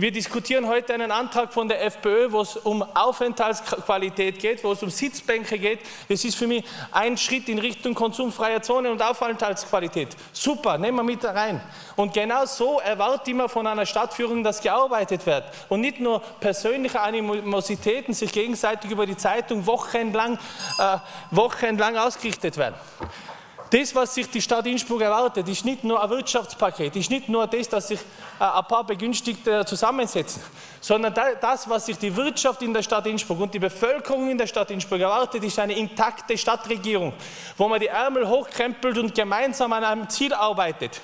Wir 0.00 0.12
diskutieren 0.12 0.68
heute 0.68 0.94
einen 0.94 1.10
Antrag 1.10 1.52
von 1.52 1.66
der 1.66 1.84
FPÖ, 1.84 2.30
wo 2.30 2.42
es 2.42 2.56
um 2.56 2.84
Aufenthaltsqualität 2.94 4.38
geht, 4.38 4.62
wo 4.62 4.70
es 4.70 4.80
um 4.80 4.90
Sitzbänke 4.90 5.58
geht. 5.58 5.80
Das 6.08 6.24
ist 6.24 6.36
für 6.36 6.46
mich 6.46 6.64
ein 6.92 7.16
Schritt 7.16 7.48
in 7.48 7.58
Richtung 7.58 7.94
konsumfreier 7.94 8.62
Zone 8.62 8.92
und 8.92 9.02
Aufenthaltsqualität. 9.02 10.16
Super, 10.32 10.78
nehmen 10.78 10.98
wir 10.98 11.02
mit 11.02 11.24
rein. 11.24 11.60
Und 11.96 12.14
genau 12.14 12.46
so 12.46 12.78
erwartet 12.78 13.26
immer 13.26 13.48
von 13.48 13.66
einer 13.66 13.86
Stadtführung, 13.86 14.44
dass 14.44 14.60
gearbeitet 14.60 15.26
wird 15.26 15.42
und 15.68 15.80
nicht 15.80 15.98
nur 15.98 16.20
persönliche 16.38 17.00
Animositäten 17.00 18.14
sich 18.14 18.30
gegenseitig 18.30 18.92
über 18.92 19.04
die 19.04 19.16
Zeitung 19.16 19.66
wochenlang, 19.66 20.38
äh, 20.78 20.98
wochenlang 21.32 21.96
ausgerichtet 21.96 22.56
werden. 22.56 22.76
Das, 23.70 23.94
was 23.94 24.14
sich 24.14 24.30
die 24.30 24.40
Stadt 24.40 24.66
Innsbruck 24.66 25.02
erwartet, 25.02 25.46
ist 25.46 25.64
nicht 25.64 25.84
nur 25.84 26.02
ein 26.02 26.08
Wirtschaftspaket, 26.08 26.96
ist 26.96 27.10
nicht 27.10 27.28
nur 27.28 27.46
das, 27.46 27.68
dass 27.68 27.88
sich 27.88 28.00
äh, 28.40 28.44
ein 28.44 28.64
paar 28.64 28.84
Begünstigte 28.84 29.64
zusammensetzen, 29.66 30.42
sondern 30.80 31.12
das, 31.12 31.68
was 31.68 31.84
sich 31.86 31.98
die 31.98 32.14
Wirtschaft 32.16 32.62
in 32.62 32.72
der 32.72 32.82
Stadt 32.82 33.06
Innsbruck 33.06 33.40
und 33.40 33.52
die 33.52 33.58
Bevölkerung 33.58 34.30
in 34.30 34.38
der 34.38 34.46
Stadt 34.46 34.70
Innsbruck 34.70 35.00
erwartet, 35.00 35.44
ist 35.44 35.58
eine 35.58 35.74
intakte 35.74 36.38
Stadtregierung, 36.38 37.12
wo 37.58 37.68
man 37.68 37.78
die 37.78 37.88
Ärmel 37.88 38.26
hochkrempelt 38.26 38.96
und 38.96 39.14
gemeinsam 39.14 39.72
an 39.74 39.84
einem 39.84 40.08
Ziel 40.08 40.32
arbeitet. 40.32 41.00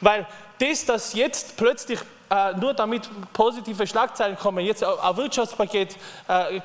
Weil 0.00 0.26
das, 0.58 0.84
dass 0.84 1.14
jetzt 1.14 1.56
plötzlich 1.56 2.00
äh, 2.28 2.54
nur 2.54 2.74
damit 2.74 3.08
positive 3.32 3.86
Schlagzeilen 3.86 4.36
kommen, 4.36 4.64
jetzt 4.64 4.82
ein 4.82 5.16
Wirtschaftspaket 5.16 5.96
äh, 6.28 6.56
äh, 6.56 6.60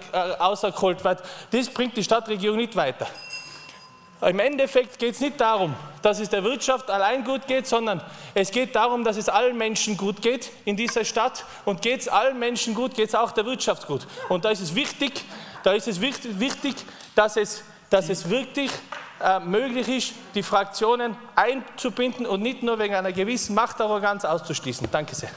wird, 1.04 1.24
das 1.52 1.70
bringt 1.70 1.96
die 1.98 2.04
Stadtregierung 2.04 2.58
nicht 2.58 2.76
weiter. 2.76 3.08
Im 4.26 4.40
Endeffekt 4.40 4.98
geht 4.98 5.14
es 5.14 5.20
nicht 5.20 5.40
darum, 5.40 5.76
dass 6.02 6.20
es 6.20 6.30
der 6.30 6.44
Wirtschaft 6.44 6.90
allein 6.90 7.24
gut 7.24 7.46
geht, 7.46 7.68
sondern 7.68 8.02
es 8.34 8.50
geht 8.50 8.76
darum, 8.76 9.04
dass 9.04 9.18
es 9.18 9.30
allen 9.30 9.56
Menschen 9.56 9.98
gut 9.98 10.22
geht 10.24 10.52
in 10.66 10.76
dieser 10.76 11.06
Stadt. 11.06 11.46
Und 11.64 11.84
geht 11.84 12.02
es 12.02 12.08
allen 12.08 12.40
Menschen 12.40 12.74
gut, 12.74 12.96
geht 12.96 13.10
es 13.10 13.16
auch 13.16 13.32
der 13.32 13.46
Wirtschaft 13.46 13.86
gut. 13.86 14.08
Und 14.30 14.44
da 14.44 14.50
ist 14.50 14.62
es 14.62 14.74
wichtig, 14.74 15.24
da 15.64 15.74
ist 15.74 15.88
es 15.88 16.02
wichtig, 16.02 16.76
dass 17.14 17.38
es, 17.38 17.64
dass 17.92 18.10
es 18.10 18.28
wirklich 18.28 18.72
äh, 19.22 19.40
möglich 19.40 19.88
ist, 19.88 20.14
die 20.34 20.42
Fraktionen 20.42 21.16
einzubinden 21.36 22.26
und 22.26 22.42
nicht 22.42 22.64
nur 22.64 22.80
wegen 22.80 22.96
einer 22.96 23.12
gewissen 23.12 23.54
Machtarroganz 23.54 24.26
auszuschließen. 24.26 24.88
Danke 24.92 25.14
sehr. 25.14 25.30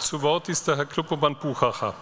Zu 0.00 0.20
Wort 0.20 0.48
ist 0.48 0.66
der 0.66 0.76
Herr 0.76 0.86
Kluppermann 0.86 1.36
Buchacher. 1.36 1.94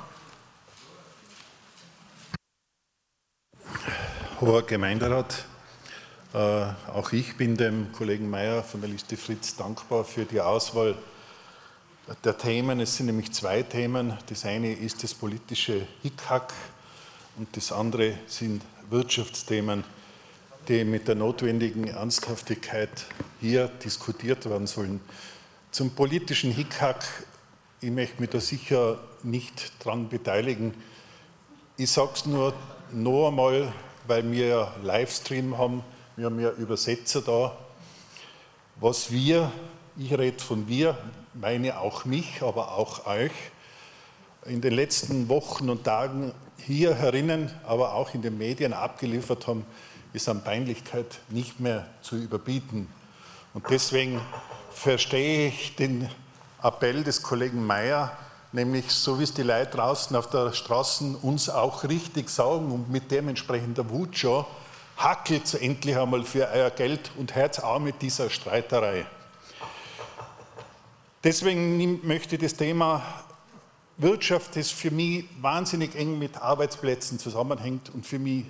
Hoher 4.40 4.62
Gemeinderat, 4.62 5.44
auch 6.34 7.12
ich 7.12 7.36
bin 7.36 7.58
dem 7.58 7.92
Kollegen 7.92 8.30
Mayer 8.30 8.62
von 8.62 8.80
der 8.80 8.88
Liste 8.88 9.18
Fritz 9.18 9.54
dankbar 9.54 10.02
für 10.04 10.24
die 10.24 10.40
Auswahl 10.40 10.94
der 12.24 12.38
Themen. 12.38 12.80
Es 12.80 12.96
sind 12.96 13.06
nämlich 13.06 13.32
zwei 13.32 13.62
Themen. 13.62 14.16
Das 14.30 14.46
eine 14.46 14.72
ist 14.72 15.02
das 15.02 15.12
politische 15.12 15.86
Hickhack 16.00 16.54
und 17.36 17.54
das 17.54 17.70
andere 17.70 18.14
sind 18.26 18.62
Wirtschaftsthemen, 18.88 19.84
die 20.68 20.84
mit 20.84 21.06
der 21.06 21.16
notwendigen 21.16 21.88
Ernsthaftigkeit 21.88 23.04
hier 23.42 23.68
diskutiert 23.68 24.48
werden 24.48 24.66
sollen. 24.66 25.00
Zum 25.70 25.90
politischen 25.90 26.50
Hickhack, 26.50 27.04
ich 27.82 27.90
möchte 27.90 28.22
mich 28.22 28.30
da 28.30 28.40
sicher 28.40 28.98
nicht 29.22 29.72
dran 29.84 30.08
beteiligen. 30.08 30.72
Ich 31.76 31.90
sage 31.90 32.12
es 32.14 32.24
nur 32.24 32.54
noch 32.90 33.28
einmal, 33.28 33.70
weil 34.06 34.30
wir 34.32 34.46
ja 34.46 34.74
Livestream 34.82 35.58
haben 35.58 35.84
wir 36.16 36.26
haben 36.26 36.40
ja 36.40 36.50
Übersetzer 36.50 37.22
da. 37.22 37.56
Was 38.76 39.10
wir, 39.10 39.50
ich 39.96 40.12
rede 40.12 40.42
von 40.42 40.68
wir, 40.68 40.98
meine 41.32 41.78
auch 41.80 42.04
mich, 42.04 42.42
aber 42.42 42.72
auch 42.72 43.06
euch, 43.06 43.32
in 44.44 44.60
den 44.60 44.74
letzten 44.74 45.28
Wochen 45.28 45.70
und 45.70 45.84
Tagen 45.84 46.32
hier 46.58 46.94
herinnen, 46.94 47.50
aber 47.64 47.94
auch 47.94 48.12
in 48.14 48.22
den 48.22 48.36
Medien 48.36 48.72
abgeliefert 48.72 49.46
haben, 49.46 49.64
ist 50.12 50.28
an 50.28 50.44
Peinlichkeit 50.44 51.20
nicht 51.30 51.60
mehr 51.60 51.86
zu 52.02 52.16
überbieten. 52.16 52.88
Und 53.54 53.64
deswegen 53.70 54.20
verstehe 54.70 55.48
ich 55.48 55.76
den 55.76 56.10
Appell 56.62 57.04
des 57.04 57.22
Kollegen 57.22 57.66
Mayer, 57.66 58.16
nämlich 58.52 58.90
so 58.90 59.18
wie 59.18 59.24
es 59.24 59.32
die 59.32 59.42
Leute 59.42 59.76
draußen 59.76 60.14
auf 60.14 60.28
der 60.28 60.52
Straße 60.52 61.16
uns 61.22 61.48
auch 61.48 61.84
richtig 61.84 62.28
sagen 62.28 62.70
und 62.70 62.90
mit 62.90 63.10
dementsprechender 63.10 63.88
Wut 63.88 64.18
schon, 64.18 64.44
hackelt 64.96 65.54
endlich 65.54 65.96
einmal 65.96 66.24
für 66.24 66.48
euer 66.48 66.70
Geld 66.70 67.10
und 67.16 67.34
hört 67.34 67.62
auch 67.62 67.78
mit 67.78 68.00
dieser 68.02 68.30
Streiterei. 68.30 69.06
Deswegen 71.24 72.06
möchte 72.06 72.34
ich 72.36 72.42
das 72.42 72.54
Thema 72.54 73.02
Wirtschaft, 73.96 74.56
das 74.56 74.70
für 74.70 74.90
mich 74.90 75.24
wahnsinnig 75.40 75.94
eng 75.94 76.18
mit 76.18 76.36
Arbeitsplätzen 76.36 77.18
zusammenhängt 77.18 77.90
und 77.94 78.06
für 78.06 78.18
mich 78.18 78.44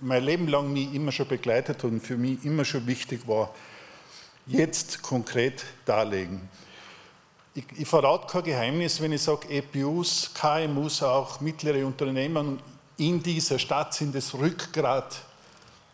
mein 0.00 0.22
Leben 0.22 0.48
lang 0.48 0.72
mich 0.72 0.92
immer 0.94 1.12
schon 1.12 1.26
begleitet 1.26 1.82
und 1.84 2.00
für 2.00 2.16
mich 2.16 2.44
immer 2.44 2.64
schon 2.64 2.86
wichtig 2.86 3.26
war, 3.26 3.54
jetzt 4.46 5.02
konkret 5.02 5.64
darlegen. 5.86 6.48
Ich, 7.54 7.64
ich 7.76 7.88
verrate 7.88 8.26
kein 8.26 8.44
Geheimnis, 8.44 9.00
wenn 9.00 9.12
ich 9.12 9.22
sage, 9.22 9.48
EPUs, 9.48 10.32
KMUs, 10.34 11.02
auch 11.02 11.40
mittlere 11.40 11.86
Unternehmen 11.86 12.60
in 12.96 13.22
dieser 13.22 13.58
Stadt 13.58 13.94
sind 13.94 14.14
das 14.14 14.34
Rückgrat 14.34 15.22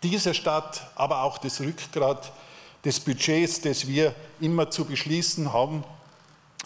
dieser 0.02 0.34
Stadt, 0.34 0.86
aber 0.94 1.22
auch 1.22 1.38
das 1.38 1.60
Rückgrat 1.60 2.32
des 2.84 3.00
Budgets, 3.00 3.60
das 3.60 3.86
wir 3.86 4.14
immer 4.40 4.70
zu 4.70 4.84
beschließen 4.84 5.52
haben, 5.52 5.84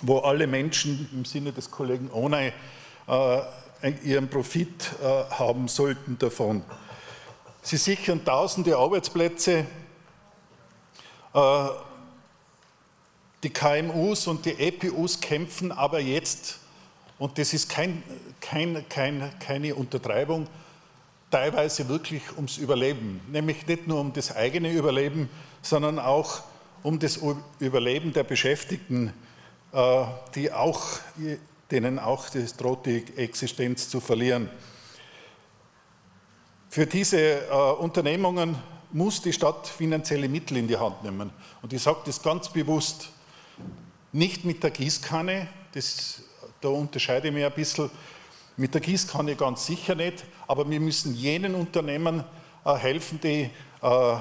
wo 0.03 0.18
alle 0.18 0.47
Menschen 0.47 1.09
im 1.12 1.24
Sinne 1.24 1.53
des 1.53 1.70
Kollegen 1.70 2.11
Onay 2.12 2.53
äh, 3.09 3.41
ihren 4.03 4.28
Profit 4.28 4.93
äh, 5.03 5.24
haben 5.35 5.68
sollten 5.68 6.18
davon. 6.18 6.62
Sie 7.62 7.76
sichern 7.76 8.24
tausende 8.24 8.76
Arbeitsplätze. 8.76 9.66
Äh, 11.32 11.68
die 13.43 13.51
KMUs 13.51 14.26
und 14.26 14.47
die 14.47 14.53
EPUs 14.59 15.20
kämpfen 15.20 15.70
aber 15.70 16.01
jetzt, 16.01 16.59
und 17.18 17.37
das 17.39 17.53
ist 17.53 17.68
kein, 17.68 18.03
kein, 18.41 18.89
kein, 18.89 19.39
keine 19.39 19.74
Untertreibung, 19.74 20.47
teilweise 21.35 21.89
wirklich 21.89 22.22
ums 22.37 22.59
Überleben, 22.59 23.20
nämlich 23.28 23.66
nicht 23.66 23.89
nur 23.89 23.99
um 23.99 24.12
das 24.12 24.37
eigene 24.37 24.70
Überleben, 24.72 25.28
sondern 25.62 25.99
auch 25.99 26.45
um 26.85 27.01
das 27.01 27.18
Überleben 27.59 28.12
der 28.12 28.22
Beschäftigten, 28.22 29.12
äh, 29.72 30.05
die 30.37 30.53
auch, 30.53 31.01
denen 31.72 31.99
auch 31.99 32.28
das 32.28 32.57
droht, 32.57 32.87
die 32.87 33.05
Existenz 33.16 33.89
zu 33.89 33.99
verlieren. 33.99 34.49
Für 36.68 36.87
diese 36.87 37.18
äh, 37.18 37.72
Unternehmungen 37.80 38.55
muss 38.93 39.20
die 39.20 39.32
Stadt 39.32 39.66
finanzielle 39.66 40.28
Mittel 40.28 40.59
in 40.59 40.68
die 40.68 40.76
Hand 40.76 41.03
nehmen. 41.03 41.32
Und 41.62 41.72
ich 41.72 41.82
sage 41.82 41.99
das 42.07 42.22
ganz 42.22 42.49
bewusst, 42.49 43.09
nicht 44.12 44.45
mit 44.45 44.62
der 44.62 44.70
Gießkanne, 44.70 45.49
das, 45.72 46.22
da 46.61 46.68
unterscheide 46.68 47.26
ich 47.26 47.35
mich 47.35 47.45
ein 47.45 47.53
bisschen, 47.53 47.91
mit 48.57 48.74
der 48.74 48.80
Gießkanne 48.80 49.36
ganz 49.36 49.66
sicher 49.66 49.94
nicht, 49.94 50.24
aber 50.46 50.68
wir 50.68 50.80
müssen 50.80 51.14
jenen 51.14 51.55
Unternehmen 51.55 52.24
äh, 52.64 52.74
helfen, 52.74 53.20
die 53.20 53.50
äh, 53.82 54.16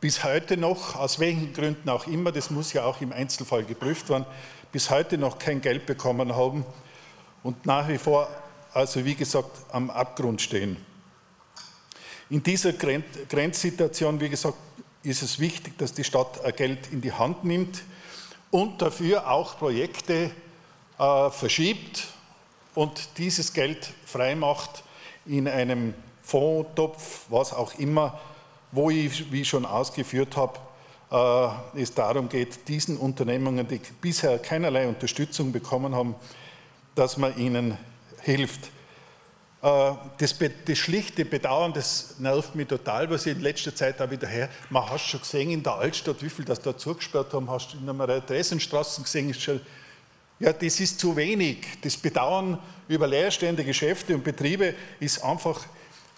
bis 0.00 0.24
heute 0.24 0.56
noch, 0.56 0.96
aus 0.96 1.18
welchen 1.18 1.52
Gründen 1.52 1.88
auch 1.88 2.06
immer, 2.06 2.32
das 2.32 2.50
muss 2.50 2.72
ja 2.72 2.84
auch 2.84 3.00
im 3.00 3.12
Einzelfall 3.12 3.64
geprüft 3.64 4.08
werden, 4.08 4.26
bis 4.70 4.90
heute 4.90 5.18
noch 5.18 5.38
kein 5.38 5.60
Geld 5.60 5.86
bekommen 5.86 6.34
haben 6.34 6.64
und 7.42 7.66
nach 7.66 7.88
wie 7.88 7.98
vor, 7.98 8.28
also 8.72 9.04
wie 9.04 9.14
gesagt, 9.14 9.50
am 9.70 9.90
Abgrund 9.90 10.40
stehen. 10.40 10.76
In 12.30 12.42
dieser 12.42 12.72
Grenzsituation, 12.72 14.20
wie 14.20 14.30
gesagt, 14.30 14.56
ist 15.02 15.22
es 15.22 15.38
wichtig, 15.38 15.76
dass 15.76 15.92
die 15.92 16.04
Stadt 16.04 16.40
Geld 16.56 16.90
in 16.92 17.00
die 17.00 17.12
Hand 17.12 17.44
nimmt 17.44 17.82
und 18.50 18.80
dafür 18.80 19.30
auch 19.30 19.58
Projekte 19.58 20.30
äh, 20.98 21.30
verschiebt 21.30 22.08
und 22.74 23.18
dieses 23.18 23.52
Geld 23.52 23.92
freimacht 24.04 24.82
in 25.26 25.48
einem 25.48 25.94
Fondtopf, 26.22 27.26
was 27.28 27.52
auch 27.52 27.74
immer, 27.78 28.18
wo 28.70 28.90
ich, 28.90 29.30
wie 29.30 29.42
ich 29.42 29.48
schon 29.48 29.66
ausgeführt 29.66 30.36
habe, 30.36 30.58
äh, 31.74 31.80
es 31.80 31.94
darum 31.94 32.28
geht, 32.28 32.68
diesen 32.68 32.96
Unternehmungen, 32.96 33.68
die 33.68 33.80
bisher 34.00 34.38
keinerlei 34.38 34.88
Unterstützung 34.88 35.52
bekommen 35.52 35.94
haben, 35.94 36.14
dass 36.94 37.16
man 37.16 37.36
ihnen 37.36 37.76
hilft. 38.22 38.70
Äh, 39.62 39.92
das, 40.18 40.36
das, 40.64 40.78
schlichte 40.78 41.24
Bedauern, 41.24 41.72
das 41.72 42.16
nervt 42.18 42.54
mich 42.54 42.68
total, 42.68 43.10
was 43.10 43.26
ich 43.26 43.36
in 43.36 43.42
letzter 43.42 43.74
Zeit 43.74 44.00
auch 44.00 44.10
wieder 44.10 44.26
her. 44.26 44.48
Man 44.70 44.88
hat 44.88 45.00
schon 45.00 45.20
gesehen 45.20 45.50
in 45.50 45.62
der 45.62 45.74
Altstadt, 45.74 46.22
wie 46.22 46.30
viel 46.30 46.44
das 46.44 46.60
da 46.60 46.76
zugesperrt 46.76 47.34
haben, 47.34 47.50
hast 47.50 47.74
du 47.74 47.78
in 47.78 47.88
einer 47.88 48.20
Dresdenstraße 48.20 49.02
gesehen, 49.02 49.30
ist 49.30 49.42
schon, 49.42 49.60
ja, 50.42 50.52
das 50.52 50.80
ist 50.80 50.98
zu 50.98 51.14
wenig. 51.14 51.58
Das 51.82 51.96
Bedauern 51.96 52.58
über 52.88 53.06
leerstehende 53.06 53.62
Geschäfte 53.64 54.12
und 54.12 54.24
Betriebe 54.24 54.74
ist 54.98 55.22
einfach 55.22 55.64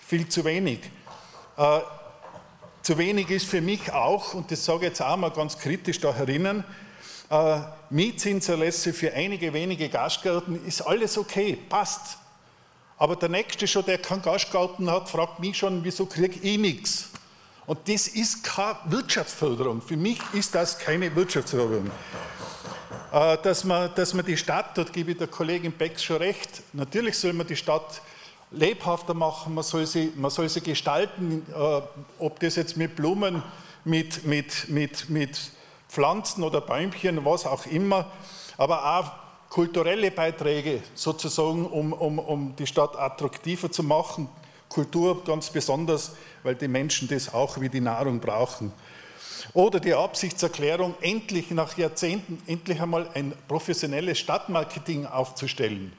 viel 0.07 0.27
zu 0.27 0.43
wenig. 0.47 0.81
Äh, 1.59 1.81
zu 2.81 2.97
wenig 2.97 3.29
ist 3.29 3.47
für 3.47 3.61
mich 3.61 3.93
auch, 3.93 4.33
und 4.33 4.51
das 4.51 4.65
sage 4.65 4.79
ich 4.79 4.89
jetzt 4.89 5.03
auch 5.03 5.19
mal 5.19 5.31
ganz 5.31 5.59
kritisch 5.59 6.01
da 6.01 6.15
herinnen, 6.15 6.65
äh, 7.31 7.61
Mietzinserlässe 7.91 8.95
für 8.95 9.13
einige 9.13 9.53
wenige 9.53 9.91
Gastgärten 9.91 10.65
ist 10.67 10.81
alles 10.81 11.19
okay, 11.19 11.59
passt. 11.69 12.17
Aber 12.97 13.17
der 13.17 13.29
Nächste 13.29 13.67
schon, 13.67 13.85
der 13.85 13.99
keinen 13.99 14.23
Gastgarten 14.23 14.91
hat, 14.91 15.11
fragt 15.11 15.39
mich 15.41 15.59
schon, 15.59 15.85
wieso 15.85 16.07
kriege 16.07 16.41
ich 16.41 16.59
nichts? 16.59 17.11
Und 17.67 17.79
das 17.89 18.09
ist 18.09 18.43
keine 18.43 18.79
Wirtschaftsförderung. 18.87 19.83
Für 19.83 19.99
mich 19.99 20.19
ist 20.33 20.55
das 20.55 20.79
keine 20.79 21.15
Wirtschaftsförderung. 21.15 21.91
Äh, 23.15 23.39
dass 23.45 23.63
man, 23.63 23.95
dass 23.95 24.13
man 24.13 24.27
die 24.27 24.37
Stadt, 24.37 24.77
dort 24.77 24.93
gebe 24.93 25.13
ich 25.13 25.19
der 25.19 25.29
Kollegin 25.29 25.71
Becks 25.71 26.03
schon 26.03 26.17
recht, 26.17 26.65
natürlich 26.73 27.17
soll 27.17 27.33
man 27.33 27.47
die 27.47 27.55
Stadt 27.55 28.03
lebhafter 28.51 29.15
machen, 29.15 29.55
man 29.55 29.63
soll 29.63 29.87
sie, 29.87 30.13
man 30.17 30.33
soll 30.33 30.49
sie 30.49 30.61
gestalten, 30.61 31.47
äh, 31.55 31.81
ob 32.19 32.41
das 32.41 32.57
jetzt 32.57 32.77
mit 32.77 32.97
Blumen, 32.97 33.41
mit, 33.85 34.27
mit, 34.27 34.69
mit, 34.69 35.09
mit 35.11 35.39
Pflanzen 35.89 36.43
oder 36.43 36.61
Bäumchen, 36.61 37.25
was 37.25 37.47
auch 37.47 37.67
immer, 37.67 38.11
aber 38.59 38.99
auch 38.99 39.13
kulturelle 39.49 40.11
Beiträge 40.11 40.83
sozusagen, 40.97 41.67
um, 41.67 41.93
um, 41.93 42.19
um 42.19 42.57
die 42.57 42.67
Stadt 42.67 42.97
attraktiver 42.99 43.71
zu 43.71 43.85
machen. 43.85 44.29
Kultur 44.69 45.23
ganz 45.23 45.51
besonders, 45.51 46.17
weil 46.43 46.57
die 46.57 46.67
Menschen 46.67 47.07
das 47.07 47.33
auch 47.33 47.61
wie 47.61 47.69
die 47.69 47.81
Nahrung 47.81 48.19
brauchen. 48.19 48.73
Oder 49.53 49.79
die 49.79 49.95
Absichtserklärung, 49.95 50.95
endlich 51.01 51.51
nach 51.51 51.77
Jahrzehnten 51.77 52.43
endlich 52.47 52.81
einmal 52.81 53.09
ein 53.15 53.33
professionelles 53.47 54.19
Stadtmarketing 54.19 55.07
aufzustellen. 55.07 55.93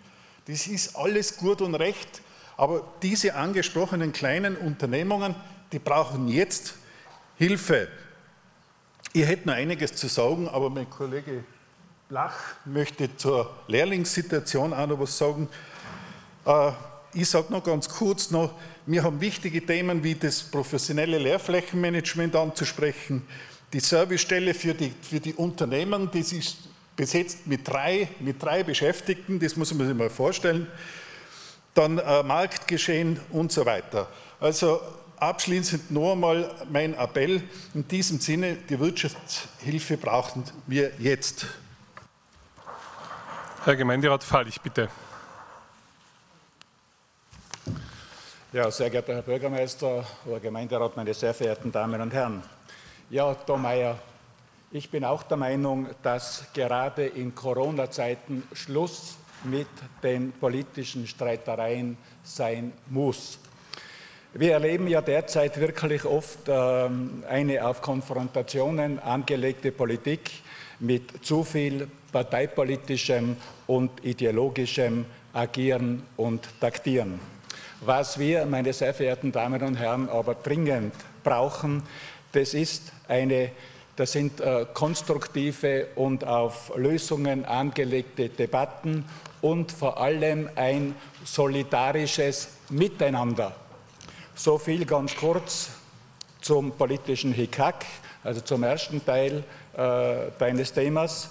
Das 0.48 0.68
ist 0.68 0.96
alles 0.96 1.38
gut 1.38 1.62
und 1.62 1.76
recht, 1.76 2.22
aber 2.58 2.84
diese 3.02 3.36
angesprochenen 3.36 4.14
kleinen 4.14 4.56
Unternehmungen, 4.56 5.36
die 5.72 5.80
brauchen 5.80 6.28
jetzt 6.28 6.76
Hilfe. 7.38 7.88
Ich 9.14 9.26
hätte 9.26 9.48
noch 9.48 9.56
einiges 9.56 9.96
zu 9.96 10.08
sagen, 10.08 10.48
aber 10.48 10.70
mein 10.70 10.89
Kollege 10.89 11.43
Blach 12.10 12.36
möchte 12.66 13.16
zur 13.18 13.50
Lehrlingssituation 13.68 14.74
auch 14.74 14.88
noch 14.88 15.00
was 15.00 15.18
sagen. 15.18 15.50
Äh, 16.46 16.72
ich 17.14 17.30
sage 17.30 17.52
noch 17.52 17.64
ganz 17.64 17.89
kurz 17.89 18.30
noch, 18.30 18.54
wir 18.86 19.03
haben 19.03 19.19
wichtige 19.19 19.65
Themen 19.65 20.03
wie 20.03 20.15
das 20.15 20.43
professionelle 20.43 21.17
Lehrflächenmanagement 21.17 22.36
anzusprechen, 22.36 23.23
die 23.73 23.79
Servicestelle 23.79 24.53
für 24.53 24.73
die, 24.73 24.93
für 25.01 25.19
die 25.19 25.33
Unternehmen, 25.33 26.09
das 26.13 26.31
ist 26.31 26.57
besetzt 26.95 27.45
mit 27.45 27.67
drei, 27.67 28.07
mit 28.19 28.41
drei 28.41 28.63
Beschäftigten, 28.63 29.39
das 29.39 29.55
muss 29.55 29.73
man 29.73 29.88
sich 29.88 29.95
mal 29.97 30.09
vorstellen 30.09 30.67
dann 31.75 31.99
äh, 31.99 32.23
Marktgeschehen 32.23 33.19
und 33.29 33.51
so 33.51 33.65
weiter. 33.65 34.07
Also 34.39 34.81
abschließend 35.17 35.91
noch 35.91 36.13
einmal 36.13 36.51
mein 36.71 36.93
Appell 36.95 37.43
in 37.73 37.88
diesem 37.88 38.19
Sinne, 38.19 38.55
die 38.55 38.79
Wirtschaftshilfe 38.79 39.97
brauchen 39.97 40.43
wir 40.65 40.91
jetzt. 40.99 41.45
Herr 43.63 43.75
Gemeinderat 43.75 44.23
Fallich, 44.23 44.59
bitte. 44.61 44.89
Ja, 48.56 48.72
sehr 48.72 48.89
geehrter 48.89 49.16
Herr 49.16 49.22
Bürgermeister, 49.22 50.06
Herr 50.26 50.39
Gemeinderat, 50.39 50.95
meine 50.95 51.14
sehr 51.14 51.34
verehrten 51.34 51.74
Damen 51.74 51.99
und 51.99 52.14
Herren. 52.14 52.41
Ja, 53.10 53.34
Domeyer, 53.34 53.99
ich 54.72 54.89
bin 54.89 55.03
auch 55.03 55.24
der 55.24 55.36
Meinung, 55.36 55.88
dass 56.01 56.45
gerade 56.53 57.06
in 57.06 57.36
Corona-Zeiten 57.36 58.43
Schluss 58.53 59.18
mit 59.43 59.68
den 60.01 60.32
politischen 60.32 61.06
Streitereien 61.06 61.97
sein 62.24 62.72
muss. 62.88 63.39
Wir 64.34 64.53
erleben 64.53 64.88
ja 64.88 65.01
derzeit 65.01 65.60
wirklich 65.60 66.06
oft 66.06 66.47
ähm, 66.47 67.26
eine 67.28 67.68
auf 67.68 67.82
Konfrontationen 67.82 68.99
angelegte 68.99 69.74
Politik 69.74 70.32
mit 70.80 71.26
zu 71.26 71.43
viel 71.43 71.89
parteipolitischem 72.10 73.36
und 73.68 74.06
ideologischem 74.06 75.06
Agieren 75.34 76.03
und 76.16 76.47
Taktieren. 76.62 77.34
Was 77.86 78.17
wir, 78.17 78.47
meine 78.47 78.73
sehr 78.73 78.95
verehrten 78.95 79.31
Damen 79.31 79.61
und 79.61 79.75
Herren, 79.75 80.09
aber 80.09 80.33
dringend 80.33 80.93
brauchen, 81.23 81.83
das 82.31 82.55
ist 82.55 82.91
eine 83.07 83.51
das 83.95 84.11
sind 84.11 84.41
äh, 84.41 84.65
konstruktive 84.73 85.88
und 85.95 86.25
auf 86.25 86.73
Lösungen 86.75 87.45
angelegte 87.45 88.27
Debatten 88.27 89.05
und 89.41 89.71
vor 89.71 90.01
allem 90.01 90.49
ein 90.55 90.95
solidarisches 91.23 92.49
Miteinander. 92.69 93.55
So 94.33 94.57
viel 94.57 94.83
ganz 94.86 95.15
kurz 95.15 95.69
zum 96.41 96.73
politischen 96.73 97.31
Hickhack, 97.31 97.86
also 98.21 98.41
zum 98.41 98.63
ersten 98.63 99.05
Teil 99.05 99.45
äh, 99.77 100.31
deines 100.39 100.73
Themas. 100.73 101.29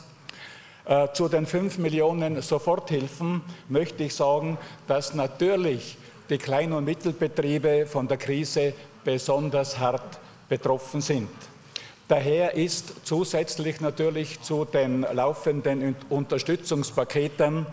Äh, 0.86 1.08
zu 1.12 1.28
den 1.28 1.44
5 1.44 1.76
Millionen 1.78 2.40
Soforthilfen 2.40 3.42
möchte 3.68 4.04
ich 4.04 4.14
sagen, 4.14 4.56
dass 4.86 5.12
natürlich 5.12 5.98
die 6.30 6.38
Klein- 6.38 6.72
und 6.72 6.84
Mittelbetriebe 6.84 7.86
von 7.86 8.08
der 8.08 8.16
Krise 8.16 8.72
besonders 9.04 9.78
hart 9.78 10.18
betroffen 10.48 11.00
sind. 11.00 11.28
Daher 12.08 12.54
ist 12.54 12.94
zusätzlich 13.04 13.80
natürlich 13.80 14.40
zu 14.42 14.64
den 14.64 15.02
laufenden 15.12 15.96
Unterstützungspaketen 16.08 17.66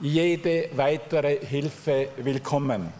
jede 0.00 0.68
weitere 0.74 1.38
Hilfe 1.46 2.08
willkommen. 2.16 2.92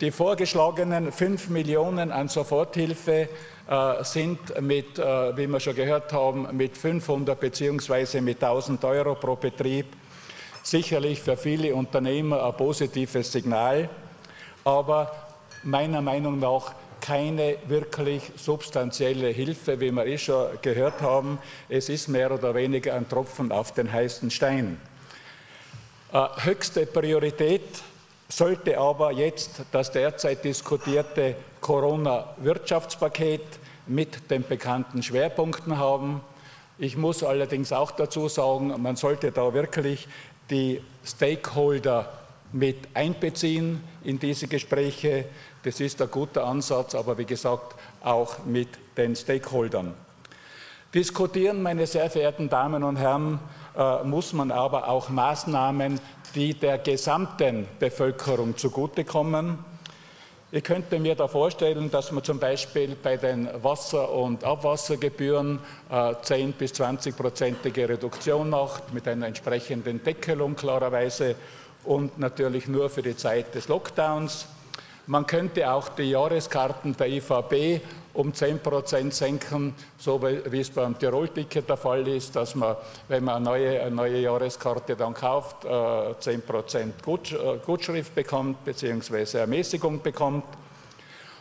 Die 0.00 0.10
vorgeschlagenen 0.10 1.12
5 1.12 1.50
Millionen 1.50 2.10
an 2.10 2.28
Soforthilfe 2.28 3.28
äh, 3.68 4.04
sind 4.04 4.60
mit, 4.60 4.98
äh, 4.98 5.36
wie 5.36 5.46
wir 5.46 5.60
schon 5.60 5.76
gehört 5.76 6.12
haben, 6.12 6.48
mit 6.56 6.76
500 6.76 7.38
bzw. 7.38 8.20
mit 8.20 8.42
1000 8.42 8.84
Euro 8.84 9.14
pro 9.14 9.36
Betrieb 9.36 9.86
sicherlich 10.62 11.20
für 11.20 11.36
viele 11.36 11.74
Unternehmer 11.74 12.44
ein 12.44 12.56
positives 12.56 13.32
Signal, 13.32 13.88
aber 14.64 15.12
meiner 15.62 16.00
Meinung 16.00 16.38
nach 16.38 16.74
keine 17.00 17.56
wirklich 17.66 18.22
substanzielle 18.36 19.28
Hilfe, 19.28 19.80
wie 19.80 19.90
wir 19.90 20.06
eh 20.06 20.18
schon 20.18 20.46
gehört 20.62 21.02
haben. 21.02 21.38
Es 21.68 21.88
ist 21.88 22.08
mehr 22.08 22.30
oder 22.30 22.54
weniger 22.54 22.94
ein 22.94 23.08
Tropfen 23.08 23.50
auf 23.50 23.72
den 23.72 23.92
heißen 23.92 24.30
Stein. 24.30 24.80
Äh, 26.12 26.26
höchste 26.44 26.86
Priorität 26.86 27.82
sollte 28.28 28.78
aber 28.78 29.12
jetzt 29.12 29.62
das 29.72 29.90
derzeit 29.90 30.44
diskutierte 30.44 31.36
Corona-Wirtschaftspaket 31.60 33.42
mit 33.86 34.30
den 34.30 34.44
bekannten 34.44 35.02
Schwerpunkten 35.02 35.76
haben. 35.78 36.22
Ich 36.78 36.96
muss 36.96 37.22
allerdings 37.22 37.72
auch 37.72 37.90
dazu 37.90 38.28
sagen, 38.28 38.74
man 38.80 38.96
sollte 38.96 39.32
da 39.32 39.52
wirklich 39.52 40.08
die 40.50 40.80
Stakeholder 41.04 42.21
mit 42.52 42.76
einbeziehen 42.94 43.82
in 44.04 44.18
diese 44.18 44.46
Gespräche. 44.46 45.26
Das 45.62 45.80
ist 45.80 46.00
ein 46.02 46.10
guter 46.10 46.44
Ansatz, 46.44 46.94
aber 46.94 47.16
wie 47.18 47.24
gesagt 47.24 47.74
auch 48.02 48.44
mit 48.44 48.68
den 48.96 49.16
Stakeholdern. 49.16 49.94
Diskutieren, 50.94 51.62
meine 51.62 51.86
sehr 51.86 52.10
verehrten 52.10 52.50
Damen 52.50 52.82
und 52.82 52.96
Herren, 52.96 53.38
äh, 53.76 54.04
muss 54.04 54.34
man 54.34 54.50
aber 54.50 54.88
auch 54.88 55.08
Maßnahmen, 55.08 55.98
die 56.34 56.52
der 56.52 56.78
gesamten 56.78 57.66
Bevölkerung 57.78 58.56
zugutekommen. 58.56 59.58
Ich 60.54 60.64
könnte 60.64 60.98
mir 60.98 61.14
da 61.14 61.28
vorstellen, 61.28 61.90
dass 61.90 62.12
man 62.12 62.22
zum 62.22 62.38
Beispiel 62.38 62.94
bei 63.02 63.16
den 63.16 63.48
Wasser- 63.62 64.12
und 64.12 64.44
Abwassergebühren 64.44 65.60
äh, 65.90 66.12
10 66.20 66.52
bis 66.52 66.74
20 66.74 67.16
prozentige 67.16 67.88
Reduktion 67.88 68.50
macht, 68.50 68.92
mit 68.92 69.08
einer 69.08 69.28
entsprechenden 69.28 70.04
Deckelung 70.04 70.54
klarerweise 70.54 71.36
und 71.84 72.18
natürlich 72.18 72.68
nur 72.68 72.90
für 72.90 73.02
die 73.02 73.16
Zeit 73.16 73.54
des 73.54 73.68
Lockdowns. 73.68 74.46
Man 75.06 75.26
könnte 75.26 75.70
auch 75.70 75.88
die 75.88 76.10
Jahreskarten 76.10 76.96
der 76.96 77.08
IVB 77.08 77.82
um 78.14 78.32
10 78.32 78.60
Prozent 78.60 79.14
senken, 79.14 79.74
so 79.98 80.22
wie 80.22 80.60
es 80.60 80.70
beim 80.70 80.98
Tirol-Ticket 80.98 81.68
der 81.68 81.76
Fall 81.76 82.06
ist, 82.06 82.36
dass 82.36 82.54
man, 82.54 82.76
wenn 83.08 83.24
man 83.24 83.36
eine 83.36 83.44
neue, 83.44 83.80
eine 83.80 83.90
neue 83.90 84.20
Jahreskarte 84.20 84.94
dann 84.94 85.14
kauft, 85.14 85.62
10 85.62 85.68
äh, 85.70 86.38
Prozent 86.38 86.94
äh, 87.06 87.58
Gutschrift 87.64 88.14
bekommt 88.14 88.64
bzw. 88.64 89.38
Ermäßigung 89.38 90.02
bekommt. 90.02 90.44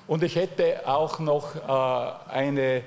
Und 0.08 0.24
ich 0.24 0.36
hätte 0.36 0.88
auch 0.88 1.20
noch 1.20 1.56
äh, 1.56 2.32
eine 2.34 2.84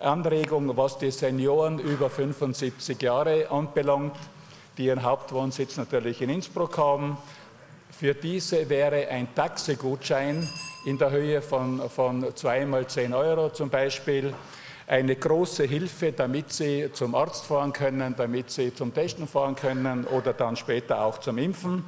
Anregung, 0.00 0.76
was 0.76 0.98
die 0.98 1.10
Senioren 1.10 1.80
über 1.80 2.08
75 2.08 3.02
Jahre 3.02 3.50
anbelangt, 3.50 4.16
die 4.78 4.86
ihren 4.86 5.02
Hauptwohnsitz 5.02 5.76
natürlich 5.76 6.22
in 6.22 6.30
Innsbruck 6.30 6.78
haben. 6.78 7.18
Für 7.90 8.14
diese 8.14 8.68
wäre 8.70 9.08
ein 9.08 9.34
Taxigutschein 9.34 10.48
in 10.84 10.96
der 10.96 11.10
Höhe 11.10 11.42
von, 11.42 11.90
von 11.90 12.34
zweimal 12.36 12.86
10 12.86 13.12
Euro 13.12 13.50
zum 13.50 13.68
Beispiel 13.68 14.32
eine 14.86 15.16
große 15.16 15.64
Hilfe, 15.64 16.12
damit 16.12 16.52
sie 16.52 16.90
zum 16.92 17.14
Arzt 17.14 17.44
fahren 17.44 17.72
können, 17.72 18.14
damit 18.16 18.50
sie 18.50 18.72
zum 18.72 18.94
Testen 18.94 19.26
fahren 19.26 19.54
können 19.54 20.04
oder 20.06 20.32
dann 20.32 20.56
später 20.56 21.02
auch 21.02 21.18
zum 21.18 21.36
Impfen. 21.38 21.84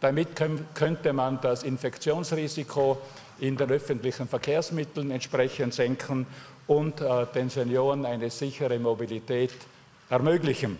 Damit 0.00 0.28
könnte 0.74 1.12
man 1.12 1.40
das 1.40 1.62
Infektionsrisiko 1.64 2.98
in 3.40 3.56
den 3.56 3.70
öffentlichen 3.70 4.28
Verkehrsmitteln 4.28 5.10
entsprechend 5.10 5.74
senken 5.74 6.26
und 6.66 7.00
äh, 7.00 7.26
den 7.34 7.48
Senioren 7.48 8.04
eine 8.04 8.30
sichere 8.30 8.78
Mobilität 8.78 9.52
ermöglichen. 10.10 10.78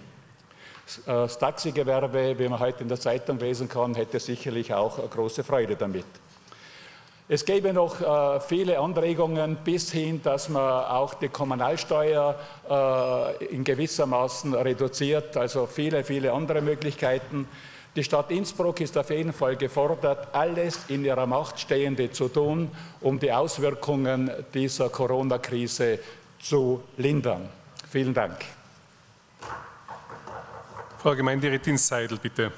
Das 1.04 1.38
Taxigewerbe, 1.38 2.38
wie 2.38 2.48
man 2.48 2.60
heute 2.60 2.82
in 2.82 2.88
der 2.88 3.00
Zeitung 3.00 3.38
lesen 3.38 3.68
kann, 3.68 3.94
hätte 3.94 4.20
sicherlich 4.20 4.72
auch 4.72 4.98
große 5.10 5.42
Freude 5.42 5.74
damit. 5.74 6.06
Es 7.28 7.44
gäbe 7.44 7.72
noch 7.72 8.00
äh, 8.00 8.38
viele 8.38 8.78
Anregungen 8.78 9.56
bis 9.64 9.90
hin, 9.90 10.22
dass 10.22 10.48
man 10.48 10.84
auch 10.84 11.14
die 11.14 11.28
Kommunalsteuer 11.28 12.36
äh, 12.70 13.46
in 13.46 13.64
gewissermaßen 13.64 14.54
reduziert, 14.54 15.36
also 15.36 15.66
viele, 15.66 16.04
viele 16.04 16.32
andere 16.32 16.62
Möglichkeiten. 16.62 17.48
Die 17.96 18.04
Stadt 18.04 18.30
Innsbruck 18.30 18.80
ist 18.80 18.96
auf 18.96 19.10
jeden 19.10 19.32
Fall 19.32 19.56
gefordert, 19.56 20.28
alles 20.34 20.78
in 20.86 21.04
ihrer 21.04 21.26
Macht 21.26 21.58
Stehende 21.58 22.12
zu 22.12 22.28
tun, 22.28 22.70
um 23.00 23.18
die 23.18 23.32
Auswirkungen 23.32 24.30
dieser 24.54 24.88
Corona-Krise 24.88 25.98
zu 26.38 26.80
lindern. 26.96 27.48
Vielen 27.90 28.14
Dank. 28.14 28.36
Frau 30.98 31.14
Gemeinderätin 31.14 31.76
Seidel, 31.76 32.18
bitte. 32.18 32.50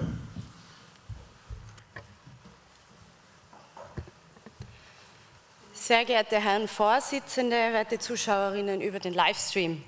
Sehr 5.75 6.05
geehrte 6.05 6.41
Herren 6.41 6.69
Vorsitzende, 6.69 7.57
werte 7.57 7.99
Zuschauerinnen 7.99 8.81
über 8.81 9.01
den 9.01 9.13
Livestream. 9.13 9.83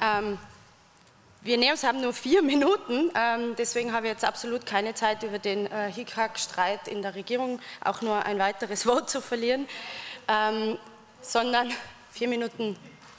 Ähm, 0.00 0.38
wir 1.42 1.58
Neos 1.58 1.82
haben 1.82 2.00
nur 2.00 2.12
vier 2.12 2.42
Minuten, 2.54 3.10
ähm, 3.14 3.56
deswegen 3.56 3.92
habe 3.92 4.06
ich 4.06 4.12
jetzt 4.12 4.24
absolut 4.24 4.64
keine 4.64 4.94
Zeit, 4.94 5.22
über 5.24 5.38
den 5.38 5.66
äh, 5.66 5.90
Hickhack-Streit 5.92 6.86
in 6.86 7.02
der 7.02 7.14
Regierung 7.14 7.60
auch 7.84 8.00
nur 8.00 8.24
ein 8.24 8.38
weiteres 8.38 8.86
Wort 8.86 9.10
zu 9.10 9.20
verlieren, 9.20 9.66
ähm, 10.28 10.78
sondern 11.20 11.72
vier 12.12 12.28
Minuten 12.28 12.76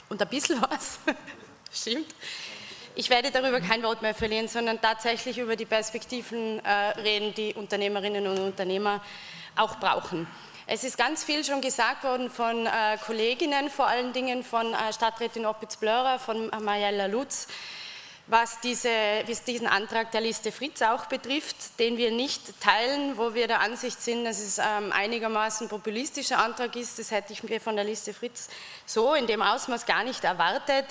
und 0.08 0.22
ein 0.22 0.28
bisschen 0.28 0.60
was. 0.62 0.98
Stimmt. 1.72 2.14
Ich 2.96 3.08
werde 3.08 3.30
darüber 3.30 3.60
kein 3.60 3.84
Wort 3.84 4.02
mehr 4.02 4.14
verlieren, 4.14 4.48
sondern 4.48 4.80
tatsächlich 4.80 5.38
über 5.38 5.54
die 5.54 5.64
Perspektiven 5.64 6.58
äh, 6.64 6.70
reden, 7.00 7.32
die 7.34 7.54
Unternehmerinnen 7.54 8.26
und 8.26 8.38
Unternehmer 8.38 9.00
auch 9.56 9.76
brauchen. 9.76 10.26
Es 10.66 10.82
ist 10.82 10.98
ganz 10.98 11.22
viel 11.22 11.44
schon 11.44 11.60
gesagt 11.60 12.02
worden 12.02 12.30
von 12.30 12.66
äh, 12.66 12.98
Kolleginnen, 13.04 13.70
vor 13.70 13.86
allen 13.86 14.12
Dingen 14.12 14.42
von 14.42 14.74
äh, 14.74 14.92
Stadträtin 14.92 15.46
Oppitz-Blörer, 15.46 16.18
von 16.18 16.50
Mariella 16.62 17.06
Lutz, 17.06 17.46
was 18.30 18.60
diese, 18.60 18.88
diesen 19.46 19.66
Antrag 19.66 20.12
der 20.12 20.20
Liste 20.20 20.52
Fritz 20.52 20.82
auch 20.82 21.06
betrifft, 21.06 21.56
den 21.80 21.96
wir 21.96 22.12
nicht 22.12 22.60
teilen, 22.60 23.18
wo 23.18 23.34
wir 23.34 23.48
der 23.48 23.60
Ansicht 23.60 24.00
sind, 24.00 24.24
dass 24.24 24.38
es 24.38 24.58
ähm, 24.58 24.92
einigermaßen 24.92 25.68
populistischer 25.68 26.38
Antrag 26.38 26.76
ist. 26.76 27.00
Das 27.00 27.10
hätte 27.10 27.32
ich 27.32 27.42
mir 27.42 27.60
von 27.60 27.74
der 27.74 27.84
Liste 27.84 28.14
Fritz 28.14 28.48
so 28.86 29.14
in 29.14 29.26
dem 29.26 29.42
Ausmaß 29.42 29.84
gar 29.84 30.04
nicht 30.04 30.22
erwartet. 30.22 30.86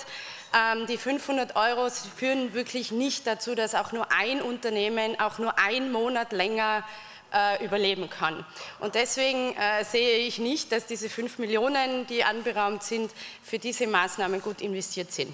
Ähm, 0.54 0.86
die 0.86 0.98
500 0.98 1.56
Euro 1.56 1.88
führen 1.88 2.52
wirklich 2.52 2.92
nicht 2.92 3.26
dazu, 3.26 3.54
dass 3.54 3.74
auch 3.74 3.92
nur 3.92 4.12
ein 4.12 4.42
Unternehmen 4.42 5.18
auch 5.18 5.38
nur 5.38 5.58
einen 5.58 5.92
Monat 5.92 6.32
länger 6.32 6.84
äh, 7.32 7.64
überleben 7.64 8.10
kann. 8.10 8.44
Und 8.80 8.96
deswegen 8.96 9.56
äh, 9.56 9.82
sehe 9.84 10.18
ich 10.18 10.38
nicht, 10.38 10.72
dass 10.72 10.84
diese 10.84 11.08
5 11.08 11.38
Millionen, 11.38 12.06
die 12.06 12.22
anberaumt 12.22 12.82
sind, 12.82 13.10
für 13.42 13.58
diese 13.58 13.86
Maßnahmen 13.86 14.42
gut 14.42 14.60
investiert 14.60 15.10
sind. 15.10 15.32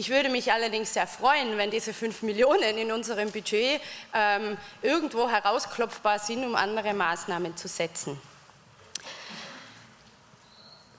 Ich 0.00 0.08
würde 0.08 0.30
mich 0.30 0.50
allerdings 0.50 0.94
sehr 0.94 1.06
freuen, 1.06 1.58
wenn 1.58 1.70
diese 1.70 1.92
5 1.92 2.22
Millionen 2.22 2.78
in 2.78 2.90
unserem 2.90 3.30
Budget 3.30 3.82
ähm, 4.14 4.56
irgendwo 4.80 5.28
herausklopfbar 5.28 6.18
sind, 6.18 6.42
um 6.42 6.54
andere 6.54 6.94
Maßnahmen 6.94 7.54
zu 7.54 7.68
setzen. 7.68 8.18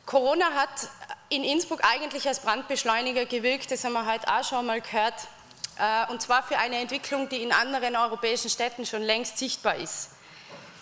Corona 0.06 0.52
hat 0.54 0.70
in 1.30 1.44
Innsbruck 1.44 1.80
eigentlich 1.84 2.28
als 2.28 2.42
Brandbeschleuniger 2.42 3.26
gewirkt, 3.26 3.72
das 3.72 3.84
haben 3.84 3.94
wir 3.94 4.06
heute 4.06 4.28
auch 4.28 4.44
schon 4.44 4.68
mal 4.68 4.82
gehört, 4.82 5.16
äh, 5.80 6.12
und 6.12 6.22
zwar 6.22 6.44
für 6.44 6.60
eine 6.60 6.76
Entwicklung, 6.76 7.28
die 7.28 7.42
in 7.42 7.52
anderen 7.52 7.96
europäischen 7.96 8.52
Städten 8.52 8.86
schon 8.86 9.02
längst 9.02 9.40
sichtbar 9.40 9.78
ist, 9.78 10.12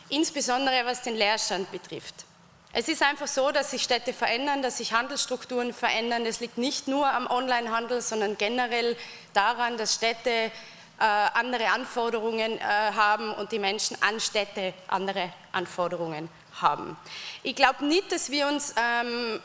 insbesondere 0.10 0.86
was 0.86 1.04
den 1.04 1.16
Leerstand 1.16 1.72
betrifft. 1.72 2.26
Es 2.72 2.88
ist 2.88 3.02
einfach 3.02 3.28
so, 3.28 3.52
dass 3.52 3.72
sich 3.72 3.82
Städte 3.82 4.14
verändern, 4.14 4.62
dass 4.62 4.78
sich 4.78 4.94
Handelsstrukturen 4.94 5.74
verändern. 5.74 6.24
Das 6.24 6.40
liegt 6.40 6.58
nicht 6.58 6.88
nur 6.88 7.12
am 7.12 7.30
Onlinehandel, 7.30 8.02
sondern 8.02 8.38
generell 8.38 8.96
daran, 9.34 9.78
dass 9.78 9.96
Städte 9.96 10.30
äh, 10.30 10.52
andere 11.00 11.68
Anforderungen 11.70 12.60
äh, 12.60 12.62
haben 12.62 13.34
und 13.34 13.52
die 13.52 13.60
Menschen 13.60 13.98
an 14.02 14.20
Städte 14.20 14.74
andere 14.88 15.32
Anforderungen 15.52 16.30
haben. 16.62 16.96
Ich 17.42 17.56
glaube 17.56 17.86
nicht, 17.86 18.12
dass 18.12 18.30
wir 18.30 18.48
uns 18.48 18.76
ähm, 18.78 19.42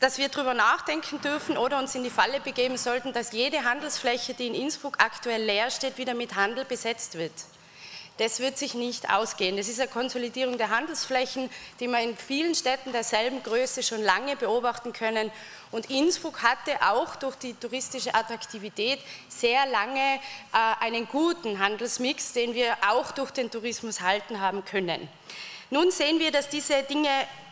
dass 0.00 0.18
wir 0.18 0.28
darüber 0.28 0.54
nachdenken 0.54 1.20
dürfen 1.20 1.56
oder 1.56 1.78
uns 1.78 1.94
in 1.94 2.04
die 2.04 2.10
Falle 2.10 2.40
begeben 2.40 2.76
sollten, 2.76 3.12
dass 3.12 3.32
jede 3.32 3.64
Handelsfläche, 3.64 4.34
die 4.34 4.46
in 4.46 4.54
Innsbruck 4.54 4.96
aktuell 4.98 5.42
leer 5.42 5.70
steht, 5.70 5.98
wieder 5.98 6.14
mit 6.14 6.36
Handel 6.36 6.64
besetzt 6.64 7.18
wird. 7.18 7.32
Das 8.18 8.40
wird 8.40 8.58
sich 8.58 8.74
nicht 8.74 9.10
ausgehen. 9.10 9.56
Das 9.56 9.68
ist 9.68 9.80
eine 9.80 9.88
Konsolidierung 9.88 10.58
der 10.58 10.70
Handelsflächen, 10.70 11.48
die 11.78 11.86
wir 11.86 12.00
in 12.00 12.16
vielen 12.16 12.54
Städten 12.54 12.90
derselben 12.92 13.42
Größe 13.44 13.82
schon 13.82 14.02
lange 14.02 14.34
beobachten 14.34 14.92
können. 14.92 15.30
Und 15.70 15.88
Innsbruck 15.88 16.42
hatte 16.42 16.72
auch 16.82 17.14
durch 17.16 17.36
die 17.36 17.54
touristische 17.54 18.14
Attraktivität 18.14 18.98
sehr 19.28 19.66
lange 19.66 20.16
äh, 20.16 20.84
einen 20.84 21.06
guten 21.06 21.60
Handelsmix, 21.60 22.32
den 22.32 22.54
wir 22.54 22.76
auch 22.88 23.12
durch 23.12 23.30
den 23.30 23.50
Tourismus 23.50 24.00
halten 24.00 24.40
haben 24.40 24.64
können. 24.64 25.08
Nun 25.70 25.90
sehen 25.92 26.18
wir, 26.18 26.32
dass 26.32 26.48
diese 26.48 26.82
Dinge 26.82 27.10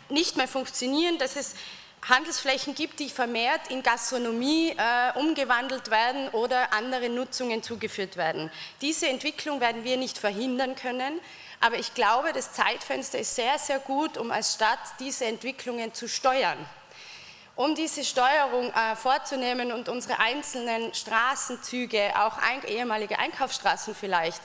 nicht 0.09 0.37
mehr 0.37 0.49
funktionieren, 0.49 1.19
dass 1.19 1.37
es 1.37 1.55
Handelsflächen 2.09 2.75
gibt, 2.77 3.01
die 3.01 3.11
vermehrt 3.11 3.69
in 3.69 3.83
Gastronomie 3.83 4.71
äh, 4.77 5.19
umgewandelt 5.19 5.91
werden 5.91 6.29
oder 6.29 6.73
andere 6.73 7.09
Nutzungen 7.09 7.65
zugeführt 7.65 8.17
werden. 8.17 8.51
Diese 8.81 9.09
Entwicklung 9.09 9.61
werden 9.61 9.83
wir 9.83 9.97
nicht 9.97 10.17
verhindern 10.17 10.77
können, 10.77 11.21
aber 11.61 11.79
ich 11.79 11.95
glaube, 11.95 12.33
das 12.33 12.53
Zeitfenster 12.53 13.19
ist 13.19 13.35
sehr, 13.35 13.59
sehr 13.59 13.81
gut, 13.81 14.19
um 14.19 14.31
als 14.31 14.55
Stadt 14.55 14.79
diese 15.01 15.25
Entwicklungen 15.25 15.93
zu 15.95 16.09
steuern. 16.09 16.59
Um 17.57 17.75
diese 17.75 18.05
Steuerung 18.05 18.71
äh, 18.71 18.95
vorzunehmen 18.95 19.73
und 19.73 19.89
unsere 19.89 20.21
einzelnen 20.21 20.95
Straßenzüge, 20.95 22.13
auch 22.21 22.39
ein, 22.39 22.63
ehemalige 22.69 23.19
Einkaufsstraßen 23.19 23.95
vielleicht, 23.95 24.43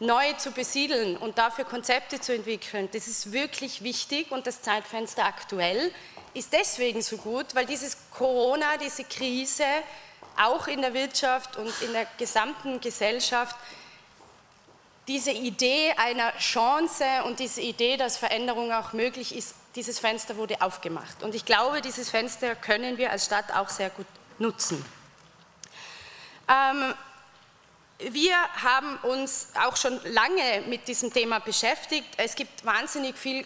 neu 0.00 0.32
zu 0.34 0.52
besiedeln 0.52 1.16
und 1.16 1.38
dafür 1.38 1.64
Konzepte 1.64 2.20
zu 2.20 2.34
entwickeln, 2.34 2.88
das 2.92 3.08
ist 3.08 3.32
wirklich 3.32 3.82
wichtig 3.82 4.30
und 4.30 4.46
das 4.46 4.62
Zeitfenster 4.62 5.24
aktuell 5.24 5.92
ist 6.34 6.52
deswegen 6.52 7.02
so 7.02 7.16
gut, 7.16 7.46
weil 7.54 7.66
dieses 7.66 7.96
Corona, 8.10 8.76
diese 8.76 9.04
Krise 9.04 9.64
auch 10.36 10.68
in 10.68 10.82
der 10.82 10.94
Wirtschaft 10.94 11.56
und 11.56 11.72
in 11.82 11.92
der 11.92 12.06
gesamten 12.16 12.80
Gesellschaft 12.80 13.56
diese 15.08 15.30
Idee 15.32 15.94
einer 15.96 16.36
Chance 16.36 17.04
und 17.24 17.38
diese 17.40 17.62
Idee, 17.62 17.96
dass 17.96 18.18
Veränderung 18.18 18.70
auch 18.72 18.92
möglich 18.92 19.34
ist, 19.34 19.54
dieses 19.74 19.98
Fenster 19.98 20.36
wurde 20.36 20.60
aufgemacht. 20.60 21.22
Und 21.22 21.34
ich 21.34 21.46
glaube, 21.46 21.80
dieses 21.80 22.10
Fenster 22.10 22.54
können 22.54 22.98
wir 22.98 23.10
als 23.10 23.24
Stadt 23.24 23.50
auch 23.54 23.70
sehr 23.70 23.88
gut 23.90 24.06
nutzen. 24.38 24.84
Ähm, 26.46 26.94
wir 27.98 28.36
haben 28.62 28.96
uns 28.98 29.48
auch 29.60 29.76
schon 29.76 30.00
lange 30.04 30.62
mit 30.68 30.86
diesem 30.86 31.12
Thema 31.12 31.40
beschäftigt. 31.40 32.06
Es 32.16 32.36
gibt 32.36 32.64
wahnsinnig 32.64 33.16
viel 33.16 33.44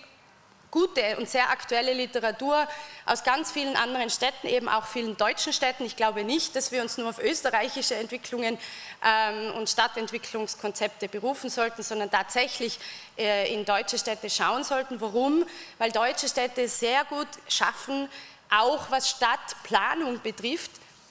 gute 0.71 1.17
und 1.19 1.29
sehr 1.29 1.51
aktuelle 1.51 1.93
Literatur 1.93 2.67
aus 3.05 3.25
ganz 3.25 3.51
vielen 3.53 3.77
anderen 3.77 4.09
Städten, 4.09 4.47
eben 4.47 4.69
auch 4.69 4.87
vielen 4.87 5.17
deutschen 5.17 5.53
Städten. 5.53 5.85
Ich 5.85 5.97
glaube 5.97 6.25
nicht, 6.25 6.57
dass 6.57 6.73
wir 6.73 6.83
uns 6.83 6.97
nur 6.97 7.11
auf 7.11 7.19
österreichische 7.19 7.95
Entwicklungen 7.95 8.59
ähm, 9.05 9.55
und 9.55 9.69
Stadtentwicklungskonzepte 9.69 11.09
berufen 11.09 11.51
sollten, 11.51 11.83
sondern 11.83 12.11
tatsächlich 12.11 12.79
äh, 13.19 13.53
in 13.53 13.67
deutsche 13.67 13.99
Städte 13.99 14.31
schauen 14.31 14.65
sollten. 14.65 15.01
Warum? 15.01 15.45
Weil 15.79 15.93
deutsche 15.93 16.29
Städte 16.29 16.67
sehr 16.69 17.05
gut 17.05 17.29
schaffen, 17.49 18.09
auch 18.51 18.91
was 18.91 19.11
Stadtplanung 19.11 20.21
betrifft, 20.23 20.71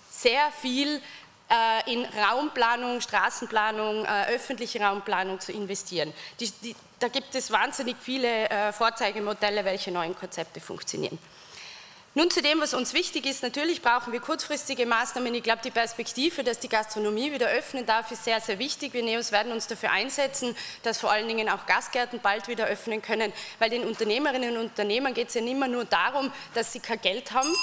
sehr 0.10 0.52
viel 0.62 1.02
äh, 1.52 1.92
in 1.92 2.06
Raumplanung, 2.06 3.02
Straßenplanung, 3.02 4.06
äh, 4.06 4.34
öffentliche 4.34 4.80
Raumplanung 4.80 5.40
zu 5.40 5.52
investieren. 5.52 6.14
Die, 6.40 6.50
die, 6.64 6.76
da 7.00 7.10
gibt 7.10 7.36
es 7.36 7.52
wahnsinnig 7.52 7.98
viele 8.00 8.50
äh, 8.50 8.72
Vorzeigemodelle, 8.72 9.66
welche 9.66 9.92
neuen 9.92 10.16
Konzepte 10.16 10.62
funktionieren. 10.62 11.20
Nun 12.14 12.30
zu 12.30 12.42
dem, 12.42 12.60
was 12.60 12.74
uns 12.74 12.94
wichtig 12.94 13.26
ist. 13.26 13.42
Natürlich 13.42 13.82
brauchen 13.82 14.12
wir 14.12 14.20
kurzfristige 14.20 14.86
Maßnahmen. 14.86 15.34
Ich 15.34 15.44
glaube, 15.44 15.62
die 15.64 15.72
Perspektive, 15.72 16.44
dass 16.44 16.60
die 16.60 16.68
Gastronomie 16.68 17.32
wieder 17.32 17.48
öffnen 17.48 17.86
darf, 17.86 18.12
ist 18.12 18.26
sehr, 18.26 18.42
sehr 18.42 18.60
wichtig. 18.60 18.94
Wir 18.94 19.02
Neos 19.02 19.32
werden 19.32 19.54
uns 19.54 19.68
dafür 19.68 19.92
einsetzen, 19.92 20.54
dass 20.84 21.00
vor 21.00 21.10
allen 21.10 21.30
Dingen 21.30 21.48
auch 21.48 21.66
Gastgärten 21.66 22.20
bald 22.20 22.50
wieder 22.50 22.66
öffnen 22.68 23.02
können, 23.02 23.32
weil 23.60 23.70
den 23.70 23.86
Unternehmerinnen 23.86 24.58
und 24.58 24.64
Unternehmern 24.72 25.14
geht 25.14 25.30
es 25.30 25.36
ja 25.36 25.42
nicht 25.42 25.58
mehr 25.58 25.70
nur 25.70 25.86
darum, 25.86 26.34
dass 26.54 26.74
sie 26.74 26.82
kein 26.82 27.00
Geld 27.00 27.32
haben, 27.32 27.54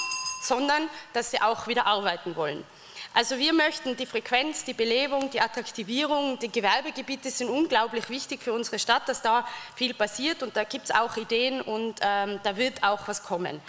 sondern 0.41 0.89
dass 1.13 1.29
sie 1.29 1.41
auch 1.41 1.67
wieder 1.67 1.85
arbeiten 1.85 2.35
wollen. 2.35 2.65
Also 3.13 3.37
wir 3.37 3.53
möchten 3.53 3.97
die 3.97 4.05
Frequenz, 4.05 4.63
die 4.63 4.73
Belebung, 4.73 5.29
die 5.31 5.41
Attraktivierung, 5.41 6.37
die 6.39 6.51
Gewerbegebiete 6.51 7.31
sind 7.31 7.49
unglaublich 7.49 8.07
wichtig 8.09 8.41
für 8.41 8.53
unsere 8.53 8.77
Stadt, 8.77 9.09
dass 9.09 9.21
da 9.21 9.47
viel 9.75 9.93
passiert 9.95 10.43
und 10.43 10.55
da 10.55 10.63
gibt 10.63 10.85
es 10.85 10.91
auch 10.91 11.17
Ideen 11.17 11.61
und 11.61 11.95
ähm, 12.01 12.39
da 12.43 12.55
wird 12.55 12.83
auch 12.83 13.07
was 13.07 13.23
kommen. 13.23 13.59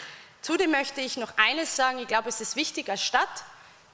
Zudem 0.43 0.70
möchte 0.70 1.01
ich 1.01 1.16
noch 1.16 1.32
eines 1.36 1.74
sagen, 1.74 1.99
ich 1.99 2.07
glaube, 2.07 2.28
es 2.28 2.41
ist 2.41 2.55
wichtig 2.55 2.88
als 2.91 3.03
Stadt, 3.03 3.28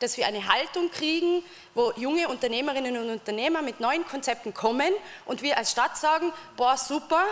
dass 0.01 0.17
wir 0.17 0.27
eine 0.27 0.47
Haltung 0.47 0.91
kriegen, 0.91 1.43
wo 1.75 1.93
junge 1.97 2.29
Unternehmerinnen 2.29 2.97
und 2.99 3.11
Unternehmer 3.11 3.63
mit 3.63 3.81
neuen 3.81 4.05
Konzepten 4.05 4.53
kommen 4.53 4.93
und 5.27 5.43
wir 5.43 5.57
als 5.57 5.71
Stadt 5.71 5.97
sagen, 5.97 6.33
boah, 6.57 6.77
super, 6.77 7.25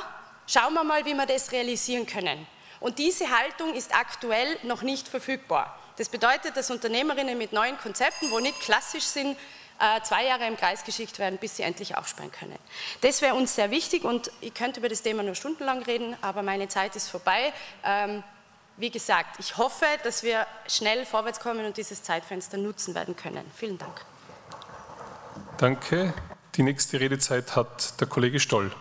schauen 0.46 0.72
wir 0.74 0.84
mal, 0.84 1.04
wie 1.04 1.14
wir 1.14 1.26
das 1.26 1.52
realisieren 1.52 2.06
können. 2.06 2.46
Und 2.80 2.98
diese 2.98 3.30
Haltung 3.36 3.74
ist 3.74 3.94
aktuell 3.94 4.56
noch 4.62 4.82
nicht 4.82 5.08
verfügbar. 5.08 5.78
Das 5.96 6.08
bedeutet, 6.08 6.56
dass 6.56 6.70
Unternehmerinnen 6.70 7.38
mit 7.38 7.52
neuen 7.52 7.78
Konzepten, 7.78 8.30
wo 8.30 8.40
nicht 8.40 8.58
klassisch 8.60 9.04
sind, 9.04 9.36
äh, 9.80 10.00
zwei 10.02 10.24
Jahre 10.24 10.46
im 10.46 10.56
Kreis 10.56 10.84
geschickt 10.84 11.18
werden, 11.18 11.38
bis 11.38 11.56
sie 11.56 11.62
endlich 11.62 11.96
aufsperren 11.96 12.30
können. 12.30 12.58
Das 13.00 13.22
wäre 13.22 13.34
uns 13.34 13.54
sehr 13.54 13.70
wichtig 13.70 14.04
und 14.04 14.30
ich 14.40 14.54
könnte 14.54 14.80
über 14.80 14.88
das 14.88 15.02
Thema 15.02 15.22
nur 15.22 15.34
stundenlang 15.34 15.82
reden, 15.82 16.16
aber 16.20 16.42
meine 16.42 16.68
Zeit 16.68 16.94
ist 16.96 17.08
vorbei. 17.08 17.52
Ähm, 17.84 18.22
wie 18.76 18.90
gesagt, 18.90 19.38
ich 19.38 19.56
hoffe, 19.56 19.86
dass 20.02 20.22
wir 20.22 20.46
schnell 20.68 21.06
vorwärts 21.06 21.38
kommen 21.38 21.64
und 21.64 21.76
dieses 21.76 22.02
Zeitfenster 22.02 22.56
nutzen 22.56 22.94
werden 22.94 23.14
können. 23.16 23.48
Vielen 23.54 23.78
Dank. 23.78 24.04
Danke. 25.58 26.12
Die 26.56 26.62
nächste 26.62 27.00
Redezeit 27.00 27.56
hat 27.56 28.00
der 28.00 28.06
Kollege 28.06 28.38
Stoll. 28.38 28.72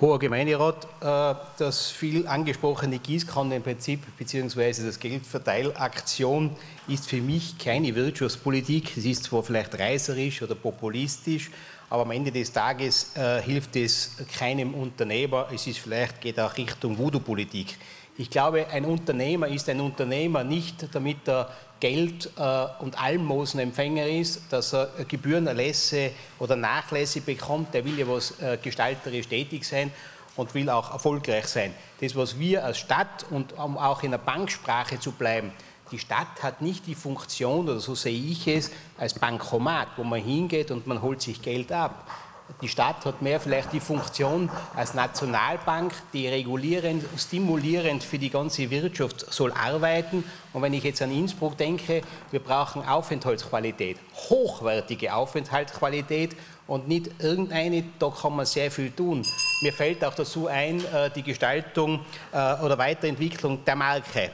Hoher 0.00 0.20
Gemeinderat, 0.20 0.86
äh, 1.00 1.34
das 1.58 1.90
viel 1.90 2.28
angesprochene 2.28 3.00
Gießkannenprinzip 3.00 4.00
bzw. 4.16 4.86
das 4.86 5.00
Geldverteilaktion 5.00 6.54
ist 6.86 7.08
für 7.08 7.20
mich 7.20 7.58
keine 7.58 7.92
Wirtschaftspolitik. 7.96 8.96
Es 8.96 9.04
ist 9.04 9.24
zwar 9.24 9.42
vielleicht 9.42 9.76
reißerisch 9.76 10.42
oder 10.42 10.54
populistisch, 10.54 11.50
aber 11.90 12.02
am 12.02 12.12
Ende 12.12 12.30
des 12.30 12.52
Tages 12.52 13.16
äh, 13.16 13.42
hilft 13.42 13.74
es 13.74 14.12
keinem 14.38 14.72
Unternehmer. 14.74 15.48
Es 15.52 15.66
ist 15.66 15.80
vielleicht 15.80 16.20
geht 16.20 16.38
auch 16.38 16.56
Richtung 16.56 16.96
Voodoo-Politik. 16.96 17.76
Ich 18.20 18.30
glaube, 18.30 18.66
ein 18.66 18.84
Unternehmer 18.84 19.46
ist 19.46 19.68
ein 19.68 19.80
Unternehmer 19.80 20.42
nicht, 20.42 20.92
damit 20.92 21.28
er 21.28 21.50
Geld 21.78 22.28
äh, 22.36 22.66
und 22.80 23.00
Almosenempfänger 23.00 24.08
ist, 24.08 24.42
dass 24.50 24.74
er 24.74 24.90
Gebührenerlässe 25.06 26.10
oder 26.40 26.56
Nachlässe 26.56 27.20
bekommt. 27.20 27.72
Der 27.74 27.84
will 27.84 27.96
ja 27.96 28.08
was 28.08 28.40
äh, 28.40 28.58
gestalterisch 28.60 29.28
tätig 29.28 29.64
sein 29.64 29.92
und 30.34 30.52
will 30.52 30.68
auch 30.68 30.92
erfolgreich 30.92 31.46
sein. 31.46 31.72
Das, 32.00 32.16
was 32.16 32.36
wir 32.40 32.64
als 32.64 32.78
Stadt 32.78 33.24
und 33.30 33.52
um 33.52 33.78
auch 33.78 34.02
in 34.02 34.10
der 34.10 34.18
Banksprache 34.18 34.98
zu 34.98 35.12
bleiben, 35.12 35.52
die 35.92 36.00
Stadt 36.00 36.42
hat 36.42 36.60
nicht 36.60 36.88
die 36.88 36.96
Funktion, 36.96 37.68
oder 37.68 37.78
so 37.78 37.94
sehe 37.94 38.20
ich 38.20 38.48
es, 38.48 38.72
als 38.98 39.14
Bankomat, 39.14 39.88
wo 39.96 40.02
man 40.02 40.20
hingeht 40.20 40.72
und 40.72 40.88
man 40.88 41.00
holt 41.02 41.22
sich 41.22 41.40
Geld 41.40 41.70
ab. 41.70 42.04
Die 42.60 42.68
Stadt 42.68 43.04
hat 43.04 43.22
mehr 43.22 43.38
vielleicht 43.38 43.72
die 43.72 43.80
Funktion 43.80 44.50
als 44.74 44.94
Nationalbank, 44.94 45.92
die 46.12 46.26
regulierend, 46.26 47.04
stimulierend 47.16 48.02
für 48.02 48.18
die 48.18 48.30
ganze 48.30 48.68
Wirtschaft 48.70 49.32
soll 49.32 49.52
arbeiten. 49.52 50.24
Und 50.52 50.62
wenn 50.62 50.72
ich 50.72 50.82
jetzt 50.82 51.00
an 51.00 51.12
Innsbruck 51.12 51.56
denke, 51.56 52.02
wir 52.30 52.40
brauchen 52.40 52.82
Aufenthaltsqualität, 52.84 53.98
hochwertige 54.28 55.14
Aufenthaltsqualität 55.14 56.36
und 56.66 56.88
nicht 56.88 57.10
irgendeine, 57.20 57.84
da 57.98 58.10
kann 58.10 58.34
man 58.34 58.46
sehr 58.46 58.70
viel 58.70 58.90
tun. 58.90 59.24
Mir 59.62 59.72
fällt 59.72 60.04
auch 60.04 60.14
dazu 60.14 60.48
ein, 60.48 60.84
äh, 60.86 61.10
die 61.14 61.22
Gestaltung 61.22 62.00
äh, 62.32 62.54
oder 62.60 62.76
Weiterentwicklung 62.76 63.64
der 63.64 63.76
Marke. 63.76 64.30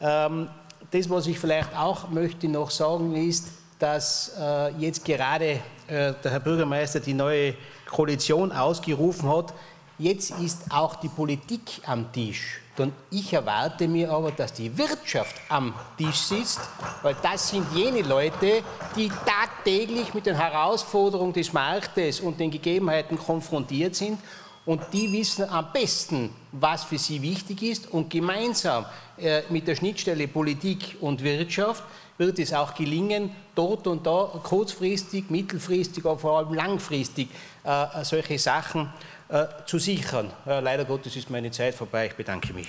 Ähm, 0.00 0.48
das, 0.90 1.10
was 1.10 1.26
ich 1.26 1.38
vielleicht 1.38 1.76
auch 1.76 2.08
möchte 2.08 2.48
noch 2.48 2.70
sagen, 2.70 3.16
ist, 3.16 3.48
dass 3.78 4.32
äh, 4.38 4.70
jetzt 4.78 5.04
gerade 5.04 5.60
äh, 5.86 6.12
der 6.22 6.30
Herr 6.30 6.40
Bürgermeister 6.40 7.00
die 7.00 7.14
neue 7.14 7.54
Koalition 7.86 8.52
ausgerufen 8.52 9.28
hat. 9.28 9.54
Jetzt 9.98 10.30
ist 10.38 10.62
auch 10.70 10.96
die 10.96 11.08
Politik 11.08 11.80
am 11.86 12.12
Tisch. 12.12 12.60
Und 12.76 12.92
ich 13.10 13.32
erwarte 13.32 13.88
mir 13.88 14.12
aber, 14.12 14.30
dass 14.30 14.52
die 14.52 14.76
Wirtschaft 14.78 15.34
am 15.48 15.74
Tisch 15.96 16.18
sitzt, 16.18 16.60
weil 17.02 17.16
das 17.20 17.48
sind 17.48 17.66
jene 17.74 18.02
Leute, 18.02 18.62
die 18.94 19.08
tagtäglich 19.08 20.14
mit 20.14 20.26
den 20.26 20.36
Herausforderungen 20.36 21.32
des 21.32 21.52
Marktes 21.52 22.20
und 22.20 22.38
den 22.38 22.50
Gegebenheiten 22.50 23.18
konfrontiert 23.18 23.96
sind. 23.96 24.20
Und 24.64 24.82
die 24.92 25.10
wissen 25.12 25.48
am 25.48 25.72
besten, 25.72 26.30
was 26.52 26.84
für 26.84 26.98
sie 26.98 27.20
wichtig 27.22 27.62
ist. 27.62 27.90
Und 27.90 28.10
gemeinsam 28.10 28.84
äh, 29.16 29.42
mit 29.48 29.66
der 29.66 29.74
Schnittstelle 29.74 30.28
Politik 30.28 30.96
und 31.00 31.24
Wirtschaft 31.24 31.82
wird 32.18 32.38
es 32.40 32.52
auch 32.52 32.74
gelingen, 32.74 33.30
dort 33.54 33.86
und 33.86 34.06
da 34.06 34.30
kurzfristig, 34.42 35.30
mittelfristig, 35.30 36.04
aber 36.04 36.18
vor 36.18 36.38
allem 36.38 36.52
langfristig 36.52 37.28
äh, 37.64 38.04
solche 38.04 38.38
Sachen 38.38 38.92
äh, 39.28 39.46
zu 39.66 39.78
sichern. 39.78 40.30
Äh, 40.46 40.60
leider 40.60 40.84
Gottes 40.84 41.16
ist 41.16 41.30
meine 41.30 41.50
Zeit 41.50 41.74
vorbei. 41.74 42.06
Ich 42.06 42.14
bedanke 42.14 42.52
mich. 42.52 42.68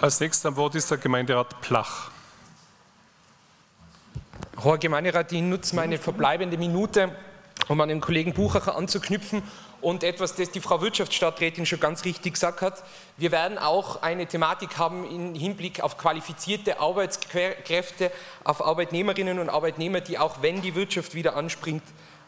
Als 0.00 0.20
nächster 0.20 0.48
am 0.48 0.56
Wort 0.56 0.74
ist 0.74 0.90
der 0.90 0.98
Gemeinderat 0.98 1.60
Plach. 1.62 2.10
Herr 4.62 4.78
Gemeinderat, 4.78 5.32
ich 5.32 5.42
nutze 5.42 5.74
meine 5.74 5.96
verbleibende 5.98 6.58
Minute, 6.58 7.10
um 7.68 7.80
an 7.80 7.88
den 7.88 8.00
Kollegen 8.00 8.32
Buchacher 8.34 8.76
anzuknüpfen 8.76 9.42
und 9.80 10.02
etwas, 10.02 10.34
das 10.34 10.50
die 10.50 10.60
Frau 10.60 10.80
Wirtschaftsstadträtin 10.80 11.66
schon 11.66 11.80
ganz 11.80 12.04
richtig 12.04 12.34
gesagt 12.34 12.60
hat. 12.62 12.82
Wir 13.16 13.32
werden 13.32 13.58
auch 13.58 14.02
eine 14.02 14.26
Thematik 14.26 14.78
haben 14.78 15.08
im 15.08 15.34
Hinblick 15.34 15.80
auf 15.80 15.98
qualifizierte 15.98 16.80
Arbeitskräfte, 16.80 18.10
auf 18.44 18.64
Arbeitnehmerinnen 18.64 19.38
und 19.38 19.48
Arbeitnehmer, 19.48 20.00
die 20.00 20.18
auch 20.18 20.42
wenn 20.42 20.62
die 20.62 20.74
Wirtschaft 20.74 21.14
wieder 21.14 21.36
anspringt, 21.36 21.82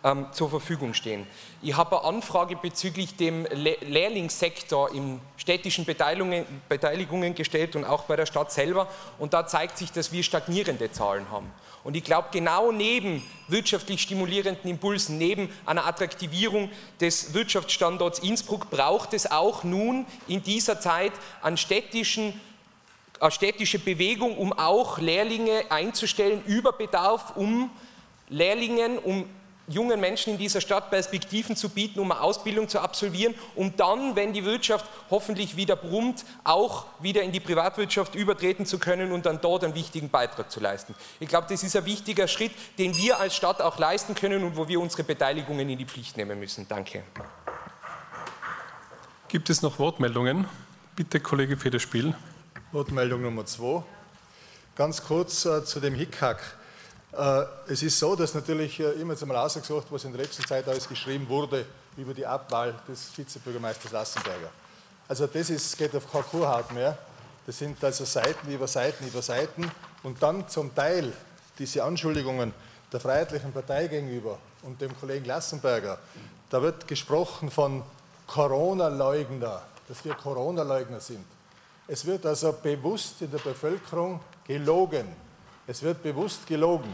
ähm, 0.04 0.26
zur 0.32 0.48
Verfügung 0.48 0.94
stehen. 0.94 1.26
Ich 1.60 1.76
habe 1.76 1.98
eine 1.98 2.16
Anfrage 2.16 2.56
bezüglich 2.56 3.16
dem 3.16 3.46
Le 3.50 3.76
Lehrlingssektor 3.80 4.94
in 4.94 5.20
städtischen 5.36 5.84
Beteiligungen 5.84 7.34
gestellt 7.34 7.74
und 7.74 7.84
auch 7.84 8.04
bei 8.04 8.14
der 8.14 8.26
Stadt 8.26 8.52
selber. 8.52 8.88
Und 9.18 9.34
da 9.34 9.46
zeigt 9.46 9.76
sich, 9.76 9.90
dass 9.90 10.12
wir 10.12 10.22
stagnierende 10.22 10.92
Zahlen 10.92 11.30
haben. 11.30 11.52
Und 11.88 11.96
ich 11.96 12.04
glaube, 12.04 12.28
genau 12.32 12.70
neben 12.70 13.22
wirtschaftlich 13.46 14.02
stimulierenden 14.02 14.70
Impulsen, 14.70 15.16
neben 15.16 15.48
einer 15.64 15.86
Attraktivierung 15.86 16.70
des 17.00 17.32
Wirtschaftsstandorts 17.32 18.18
Innsbruck 18.18 18.68
braucht 18.68 19.14
es 19.14 19.30
auch 19.30 19.64
nun 19.64 20.04
in 20.26 20.42
dieser 20.42 20.80
Zeit 20.82 21.12
an 21.40 21.56
städtischen 21.56 22.38
eine 23.20 23.30
städtische 23.30 23.78
Bewegung, 23.78 24.36
um 24.36 24.52
auch 24.52 24.98
Lehrlinge 24.98 25.62
einzustellen, 25.70 26.42
über 26.44 26.72
Bedarf, 26.72 27.36
um 27.36 27.70
Lehrlingen, 28.28 28.98
um 28.98 29.24
jungen 29.68 30.00
Menschen 30.00 30.32
in 30.32 30.38
dieser 30.38 30.60
Stadt 30.60 30.90
Perspektiven 30.90 31.56
zu 31.56 31.68
bieten, 31.68 32.00
um 32.00 32.10
eine 32.10 32.20
Ausbildung 32.20 32.68
zu 32.68 32.80
absolvieren, 32.80 33.34
um 33.54 33.76
dann, 33.76 34.16
wenn 34.16 34.32
die 34.32 34.44
Wirtschaft 34.44 34.86
hoffentlich 35.10 35.56
wieder 35.56 35.76
brummt, 35.76 36.24
auch 36.44 36.86
wieder 37.00 37.22
in 37.22 37.32
die 37.32 37.40
Privatwirtschaft 37.40 38.14
übertreten 38.14 38.66
zu 38.66 38.78
können 38.78 39.12
und 39.12 39.26
dann 39.26 39.40
dort 39.40 39.64
einen 39.64 39.74
wichtigen 39.74 40.08
Beitrag 40.10 40.50
zu 40.50 40.60
leisten. 40.60 40.94
Ich 41.20 41.28
glaube, 41.28 41.46
das 41.48 41.62
ist 41.62 41.76
ein 41.76 41.84
wichtiger 41.84 42.28
Schritt, 42.28 42.52
den 42.78 42.96
wir 42.96 43.20
als 43.20 43.36
Stadt 43.36 43.60
auch 43.60 43.78
leisten 43.78 44.14
können 44.14 44.42
und 44.44 44.56
wo 44.56 44.68
wir 44.68 44.80
unsere 44.80 45.04
Beteiligungen 45.04 45.68
in 45.68 45.78
die 45.78 45.86
Pflicht 45.86 46.16
nehmen 46.16 46.38
müssen. 46.38 46.66
Danke. 46.68 47.02
Gibt 49.28 49.50
es 49.50 49.62
noch 49.62 49.78
Wortmeldungen? 49.78 50.46
Bitte, 50.96 51.20
Kollege 51.20 51.56
Federspiel. 51.56 52.14
Wortmeldung 52.72 53.22
Nummer 53.22 53.44
zwei. 53.46 53.82
Ganz 54.74 55.04
kurz 55.04 55.44
äh, 55.44 55.64
zu 55.64 55.80
dem 55.80 55.94
Hickhack. 55.94 56.57
Äh, 57.12 57.44
es 57.68 57.82
ist 57.82 57.98
so, 57.98 58.14
dass 58.14 58.34
natürlich 58.34 58.78
äh, 58.80 58.92
immer 58.92 59.14
einmal 59.20 59.38
ausgesucht, 59.38 59.86
was 59.90 60.04
in 60.04 60.12
der 60.12 60.22
letzten 60.22 60.44
Zeit 60.46 60.68
alles 60.68 60.88
geschrieben 60.88 61.28
wurde 61.28 61.64
über 61.96 62.14
die 62.14 62.26
Abwahl 62.26 62.74
des 62.86 63.16
Vizebürgermeisters 63.16 63.92
Lassenberger. 63.92 64.50
Also 65.08 65.26
das 65.26 65.50
ist, 65.50 65.76
geht 65.78 65.94
auf 65.96 66.10
keine 66.10 66.24
Kurhaut 66.24 66.70
mehr. 66.72 66.96
Das 67.46 67.58
sind 67.58 67.82
also 67.82 68.04
Seiten 68.04 68.52
über 68.52 68.66
Seiten 68.66 69.06
über 69.06 69.22
Seiten 69.22 69.70
und 70.02 70.22
dann 70.22 70.46
zum 70.48 70.74
Teil 70.74 71.12
diese 71.58 71.82
Anschuldigungen 71.82 72.52
der 72.92 73.00
Freiheitlichen 73.00 73.52
Partei 73.52 73.86
gegenüber 73.88 74.38
und 74.62 74.80
dem 74.80 74.98
Kollegen 74.98 75.24
Lassenberger. 75.24 75.98
Da 76.50 76.60
wird 76.62 76.86
gesprochen 76.86 77.50
von 77.50 77.82
Corona-Leugner, 78.26 79.62
dass 79.88 80.04
wir 80.04 80.14
Corona-Leugner 80.14 81.00
sind. 81.00 81.24
Es 81.86 82.04
wird 82.04 82.26
also 82.26 82.52
bewusst 82.52 83.22
in 83.22 83.30
der 83.30 83.38
Bevölkerung 83.38 84.20
gelogen. 84.46 85.06
Es 85.70 85.82
wird 85.82 86.02
bewusst 86.02 86.46
gelogen. 86.46 86.90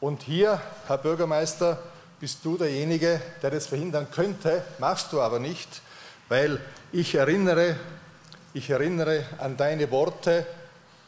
Und 0.00 0.22
hier, 0.22 0.62
Herr 0.86 0.96
Bürgermeister, 0.96 1.82
bist 2.20 2.44
du 2.44 2.56
derjenige, 2.56 3.20
der 3.42 3.50
das 3.50 3.66
verhindern 3.66 4.06
könnte, 4.12 4.62
machst 4.78 5.12
du 5.12 5.20
aber 5.20 5.40
nicht, 5.40 5.82
weil 6.28 6.60
ich 6.92 7.16
erinnere, 7.16 7.74
ich 8.52 8.70
erinnere 8.70 9.24
an 9.38 9.56
deine 9.56 9.90
Worte 9.90 10.46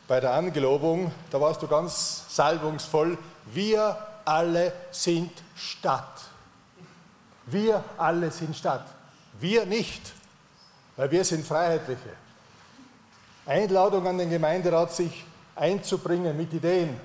bei 0.09 0.19
der 0.19 0.33
Angelobung, 0.33 1.13
da 1.31 1.41
warst 1.41 1.63
du 1.63 1.69
ganz 1.69 2.25
salbungsvoll, 2.31 3.17
wir 3.53 3.97
alle 4.25 4.73
sind 4.91 5.31
Stadt. 5.55 6.21
Wir 7.47 7.85
alle 7.97 8.33
sind 8.33 8.57
Stadt. 8.57 8.89
Wir 9.39 9.67
nicht, 9.67 10.03
weil 10.97 11.13
wir 11.13 11.25
sind 11.25 11.47
Freiheitliche. 11.47 12.11
Einladung 13.47 14.05
an 14.09 14.19
den 14.19 14.31
Gemeinderat, 14.31 14.93
sich 14.93 15.25
einzubringen 15.57 16.37
mit 16.37 16.53
Ideen. 16.53 17.01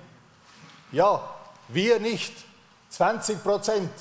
Ja, 0.91 1.21
wir 1.69 1.99
nicht. 1.99 2.33
20 2.89 3.41
Prozent 3.41 3.91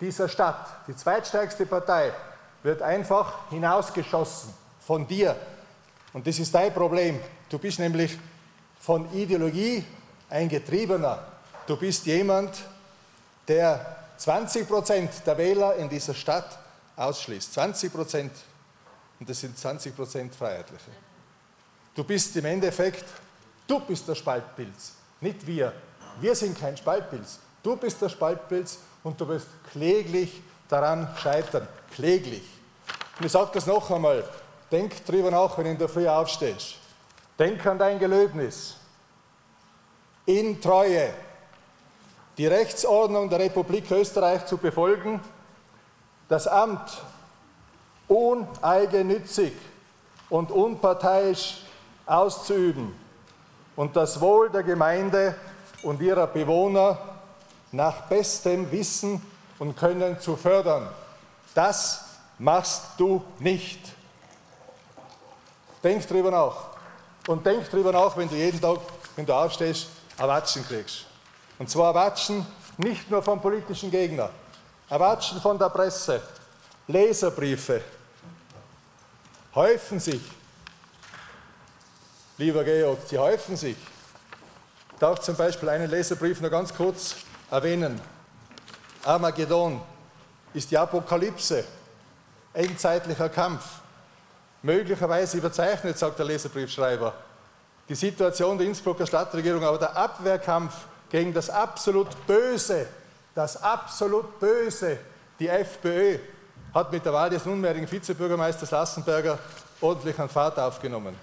dieser 0.00 0.28
Stadt, 0.28 0.86
die 0.86 0.94
zweitstärkste 0.94 1.64
Partei, 1.64 2.12
wird 2.62 2.82
einfach 2.82 3.48
hinausgeschossen 3.50 4.52
von 4.80 5.06
dir. 5.06 5.34
Und 6.12 6.26
das 6.26 6.38
ist 6.38 6.54
dein 6.54 6.72
Problem. 6.72 7.18
Du 7.48 7.58
bist 7.58 7.78
nämlich 7.78 8.18
von 8.78 9.10
Ideologie 9.12 9.84
ein 10.28 10.48
Getriebener. 10.48 11.24
Du 11.66 11.76
bist 11.76 12.06
jemand, 12.06 12.56
der 13.48 13.96
20 14.18 14.68
Prozent 14.68 15.10
der 15.26 15.38
Wähler 15.38 15.76
in 15.76 15.88
dieser 15.88 16.14
Stadt 16.14 16.58
ausschließt. 16.96 17.54
20 17.54 17.92
Prozent. 17.92 18.32
Und 19.18 19.28
das 19.28 19.40
sind 19.40 19.58
20 19.58 19.94
Prozent 19.94 20.34
Freiheitliche. 20.34 20.90
Du 21.94 22.04
bist 22.04 22.36
im 22.36 22.44
Endeffekt, 22.44 23.04
du 23.66 23.80
bist 23.80 24.08
der 24.08 24.14
Spaltpilz, 24.14 24.92
nicht 25.20 25.46
wir. 25.46 25.72
Wir 26.20 26.34
sind 26.34 26.58
kein 26.58 26.76
Spaltpilz. 26.76 27.38
Du 27.62 27.76
bist 27.76 28.00
der 28.00 28.08
Spaltpilz 28.08 28.78
und 29.02 29.20
du 29.20 29.28
wirst 29.28 29.48
kläglich 29.70 30.40
daran 30.68 31.08
scheitern. 31.16 31.66
Kläglich. 31.92 32.42
Und 33.18 33.26
ich 33.26 33.32
sage 33.32 33.50
das 33.54 33.66
noch 33.66 33.90
einmal. 33.90 34.24
Denk 34.70 35.04
drüber 35.04 35.30
nach, 35.30 35.56
wenn 35.58 35.64
du 35.64 35.70
in 35.72 35.78
der 35.78 35.88
Früh 35.88 36.08
aufstehst. 36.08 36.76
Denk 37.38 37.64
an 37.66 37.78
dein 37.78 37.98
Gelöbnis. 37.98 38.76
In 40.24 40.60
Treue 40.60 41.12
die 42.38 42.46
Rechtsordnung 42.46 43.30
der 43.30 43.38
Republik 43.38 43.90
Österreich 43.90 44.44
zu 44.46 44.58
befolgen, 44.58 45.20
das 46.28 46.46
Amt 46.46 47.02
uneigennützig 48.08 49.52
und 50.28 50.50
unparteiisch 50.50 51.62
auszuüben 52.04 53.05
und 53.76 53.94
das 53.94 54.20
Wohl 54.20 54.50
der 54.50 54.62
Gemeinde 54.62 55.36
und 55.82 56.00
ihrer 56.00 56.26
Bewohner 56.26 56.98
nach 57.72 58.02
bestem 58.02 58.70
Wissen 58.72 59.22
und 59.58 59.76
Können 59.76 60.18
zu 60.18 60.36
fördern. 60.36 60.88
Das 61.54 62.04
machst 62.38 62.82
du 62.98 63.22
nicht. 63.38 63.80
Denk 65.82 66.06
drüber 66.08 66.30
nach. 66.30 66.56
Und 67.26 67.44
denk 67.44 67.70
drüber 67.70 67.92
nach, 67.92 68.16
wenn 68.16 68.28
du 68.28 68.34
jeden 68.34 68.60
Tag, 68.60 68.78
wenn 69.14 69.26
du 69.26 69.34
aufstehst, 69.34 69.88
Erwatschen 70.16 70.66
kriegst. 70.66 71.06
Und 71.58 71.68
zwar 71.68 71.94
Erwatschen 71.94 72.46
nicht 72.78 73.10
nur 73.10 73.22
vom 73.22 73.40
politischen 73.40 73.90
Gegner, 73.90 74.30
Erwatschen 74.88 75.40
von 75.40 75.58
der 75.58 75.70
Presse, 75.70 76.22
Leserbriefe 76.86 77.82
häufen 79.54 79.98
sich. 79.98 80.20
Lieber 82.38 82.64
Georg, 82.64 82.98
sie 83.06 83.16
häufen 83.16 83.56
sich. 83.56 83.76
Ich 84.92 84.98
darf 84.98 85.20
zum 85.20 85.36
Beispiel 85.36 85.70
einen 85.70 85.90
Leserbrief 85.90 86.38
nur 86.42 86.50
ganz 86.50 86.74
kurz 86.74 87.16
erwähnen. 87.50 87.98
Armageddon 89.04 89.80
ist 90.52 90.70
die 90.70 90.76
Apokalypse, 90.76 91.64
endzeitlicher 92.52 93.30
Kampf. 93.30 93.64
Möglicherweise 94.62 95.38
überzeichnet, 95.38 95.96
sagt 95.96 96.18
der 96.18 96.26
Leserbriefschreiber, 96.26 97.14
die 97.88 97.94
Situation 97.94 98.58
der 98.58 98.66
Innsbrucker 98.66 99.06
Stadtregierung, 99.06 99.64
aber 99.64 99.78
der 99.78 99.96
Abwehrkampf 99.96 100.74
gegen 101.08 101.32
das 101.32 101.48
absolut 101.48 102.26
Böse, 102.26 102.86
das 103.34 103.62
absolut 103.62 104.38
Böse, 104.38 104.98
die 105.38 105.48
FPÖ, 105.48 106.18
hat 106.74 106.92
mit 106.92 107.02
der 107.02 107.14
Wahl 107.14 107.30
des 107.30 107.46
nunmehrigen 107.46 107.90
Vizebürgermeisters 107.90 108.70
Lassenberger 108.70 109.38
ordentlich 109.80 110.18
an 110.18 110.28
Fahrt 110.28 110.58
aufgenommen. 110.58 111.16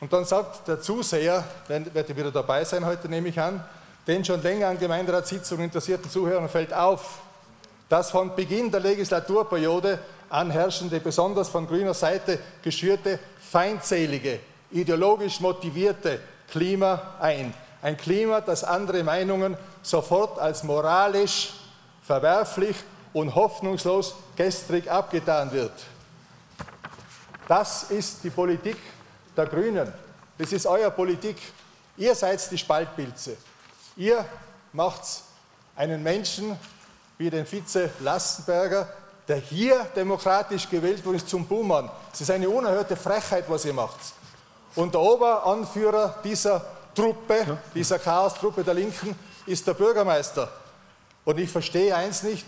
Und 0.00 0.12
dann 0.12 0.24
sagt 0.24 0.68
der 0.68 0.80
Zuseher, 0.80 1.44
wird 1.68 2.16
wieder 2.16 2.30
dabei 2.30 2.64
sein 2.64 2.84
heute, 2.84 3.08
nehme 3.08 3.28
ich 3.28 3.40
an, 3.40 3.64
den 4.06 4.24
schon 4.24 4.42
länger 4.42 4.68
an 4.68 4.78
Gemeinderatssitzungen 4.78 5.64
interessierten 5.64 6.10
Zuhörern 6.10 6.48
fällt 6.48 6.74
auf, 6.74 7.20
dass 7.88 8.10
von 8.10 8.34
Beginn 8.34 8.70
der 8.70 8.80
Legislaturperiode 8.80 9.98
anherrschende, 10.28 11.00
besonders 11.00 11.48
von 11.48 11.66
grüner 11.66 11.94
Seite 11.94 12.38
geschürte, 12.62 13.18
feindselige, 13.38 14.40
ideologisch 14.70 15.40
motivierte 15.40 16.20
Klima 16.50 17.14
ein. 17.20 17.54
Ein 17.82 17.96
Klima, 17.96 18.40
das 18.40 18.64
andere 18.64 19.04
Meinungen 19.04 19.56
sofort 19.82 20.38
als 20.38 20.64
moralisch 20.64 21.52
verwerflich 22.02 22.76
und 23.12 23.34
hoffnungslos 23.34 24.14
gestrig 24.36 24.90
abgetan 24.90 25.52
wird. 25.52 25.72
Das 27.46 27.84
ist 27.90 28.24
die 28.24 28.30
Politik 28.30 28.78
der 29.36 29.46
Grünen. 29.46 29.92
Das 30.38 30.52
ist 30.52 30.66
euer 30.66 30.90
Politik. 30.90 31.36
Ihr 31.96 32.14
seid 32.14 32.50
die 32.50 32.58
Spaltpilze. 32.58 33.36
Ihr 33.96 34.24
macht 34.72 35.02
einen 35.76 36.02
Menschen 36.02 36.58
wie 37.18 37.30
den 37.30 37.46
Vize 37.46 37.90
Lassenberger, 38.00 38.88
der 39.28 39.36
hier 39.36 39.86
demokratisch 39.96 40.68
gewählt 40.68 41.04
wurde, 41.04 41.24
zum 41.24 41.46
Buhmann. 41.46 41.88
Es 42.12 42.20
ist 42.20 42.30
eine 42.30 42.48
unerhörte 42.48 42.96
Frechheit, 42.96 43.44
was 43.48 43.64
ihr 43.64 43.72
macht. 43.72 43.98
Und 44.74 44.92
der 44.92 45.00
Oberanführer 45.00 46.16
dieser 46.24 46.64
Truppe, 46.94 47.58
dieser 47.74 47.98
Chaos-Truppe 47.98 48.64
der 48.64 48.74
Linken, 48.74 49.16
ist 49.46 49.66
der 49.66 49.74
Bürgermeister. 49.74 50.50
Und 51.24 51.38
ich 51.38 51.50
verstehe 51.50 51.94
eins 51.94 52.22
nicht, 52.22 52.46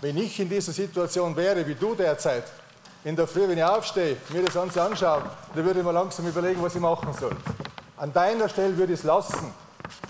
wenn 0.00 0.16
ich 0.16 0.38
in 0.40 0.48
dieser 0.48 0.72
Situation 0.72 1.36
wäre, 1.36 1.66
wie 1.66 1.74
du 1.74 1.94
derzeit, 1.94 2.44
in 3.06 3.14
der 3.14 3.28
Früh, 3.28 3.48
wenn 3.48 3.56
ich 3.56 3.62
aufstehe, 3.62 4.16
mir 4.30 4.42
das 4.42 4.54
Ganze 4.54 4.82
anschaue, 4.82 5.22
dann 5.54 5.64
würde 5.64 5.78
ich 5.78 5.86
mir 5.86 5.92
langsam 5.92 6.26
überlegen, 6.26 6.60
was 6.60 6.74
ich 6.74 6.80
machen 6.80 7.14
soll. 7.14 7.36
An 7.96 8.12
deiner 8.12 8.48
Stelle 8.48 8.76
würde 8.76 8.94
ich 8.94 8.98
es 8.98 9.04
lassen. 9.04 9.54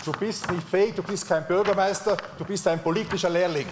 Du 0.03 0.11
bist 0.13 0.49
nicht 0.49 0.67
fähig, 0.67 0.95
du 0.95 1.03
bist 1.03 1.27
kein 1.27 1.45
Bürgermeister, 1.45 2.17
du 2.39 2.43
bist 2.43 2.67
ein 2.67 2.81
politischer 2.81 3.29
Lehrling. 3.29 3.67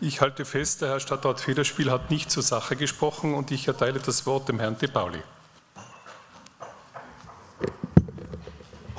Ich 0.00 0.20
halte 0.20 0.44
fest, 0.44 0.82
der 0.82 0.90
Herr 0.90 1.00
Stadtrat 1.00 1.40
Federspiel 1.40 1.90
hat 1.90 2.12
nicht 2.12 2.30
zur 2.30 2.44
Sache 2.44 2.76
gesprochen 2.76 3.34
und 3.34 3.50
ich 3.50 3.66
erteile 3.66 3.98
das 3.98 4.24
Wort 4.24 4.48
dem 4.48 4.60
Herrn 4.60 4.78
De 4.78 4.88
Pauli. 4.88 5.20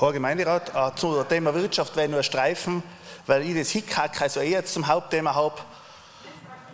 Herr 0.02 0.14
Gemeinderat, 0.14 0.76
äh, 0.76 0.96
zum 0.96 1.28
Thema 1.30 1.54
Wirtschaft 1.54 1.96
werde 1.96 2.10
ich 2.10 2.14
nur 2.14 2.24
streifen 2.24 2.84
weil 3.28 3.44
ich 3.44 3.56
das 3.56 3.70
Hickhack 3.70 4.22
also 4.22 4.40
eher 4.40 4.66
zum 4.66 4.88
Hauptthema 4.88 5.36
habe. 5.36 5.56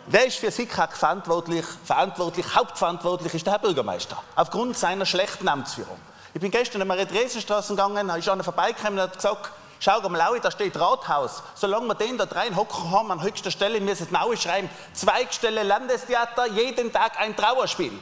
Wer 0.07 0.25
ist 0.25 0.37
für 0.37 0.47
das 0.47 0.55
Hickhack 0.55 0.95
verantwortlich? 0.95 1.65
Verantwortlich, 1.83 2.45
hauptverantwortlich 2.55 3.33
ist 3.33 3.45
der 3.45 3.53
Herr 3.53 3.59
Bürgermeister, 3.59 4.21
aufgrund 4.35 4.77
seiner 4.77 5.05
schlechten 5.05 5.47
Amtsführung. 5.47 5.97
Ich 6.33 6.41
bin 6.41 6.51
gestern 6.51 6.81
in 6.81 6.89
die 6.89 7.05
Theresienstraße 7.05 7.73
gegangen, 7.73 8.09
ist 8.09 8.29
einer 8.29 8.43
vorbeigekommen 8.43 8.99
und 8.99 9.01
hat 9.01 9.15
gesagt, 9.15 9.51
schau 9.79 9.99
mal, 10.07 10.17
Laui, 10.17 10.39
da 10.39 10.51
steht 10.51 10.79
Rathaus. 10.79 11.43
Solange 11.55 11.87
wir 11.87 11.95
den 11.95 12.17
da 12.17 12.25
rein 12.25 12.55
hocken 12.55 12.91
haben, 12.91 13.11
an 13.11 13.21
höchster 13.21 13.51
Stelle 13.51 13.81
müssen 13.81 14.09
wir 14.09 14.19
neu 14.19 14.35
schreiben, 14.35 14.69
Zweigstelle 14.93 15.63
Landestheater, 15.63 16.47
jeden 16.47 16.93
Tag 16.93 17.19
ein 17.19 17.35
Trauerspiel. 17.35 17.93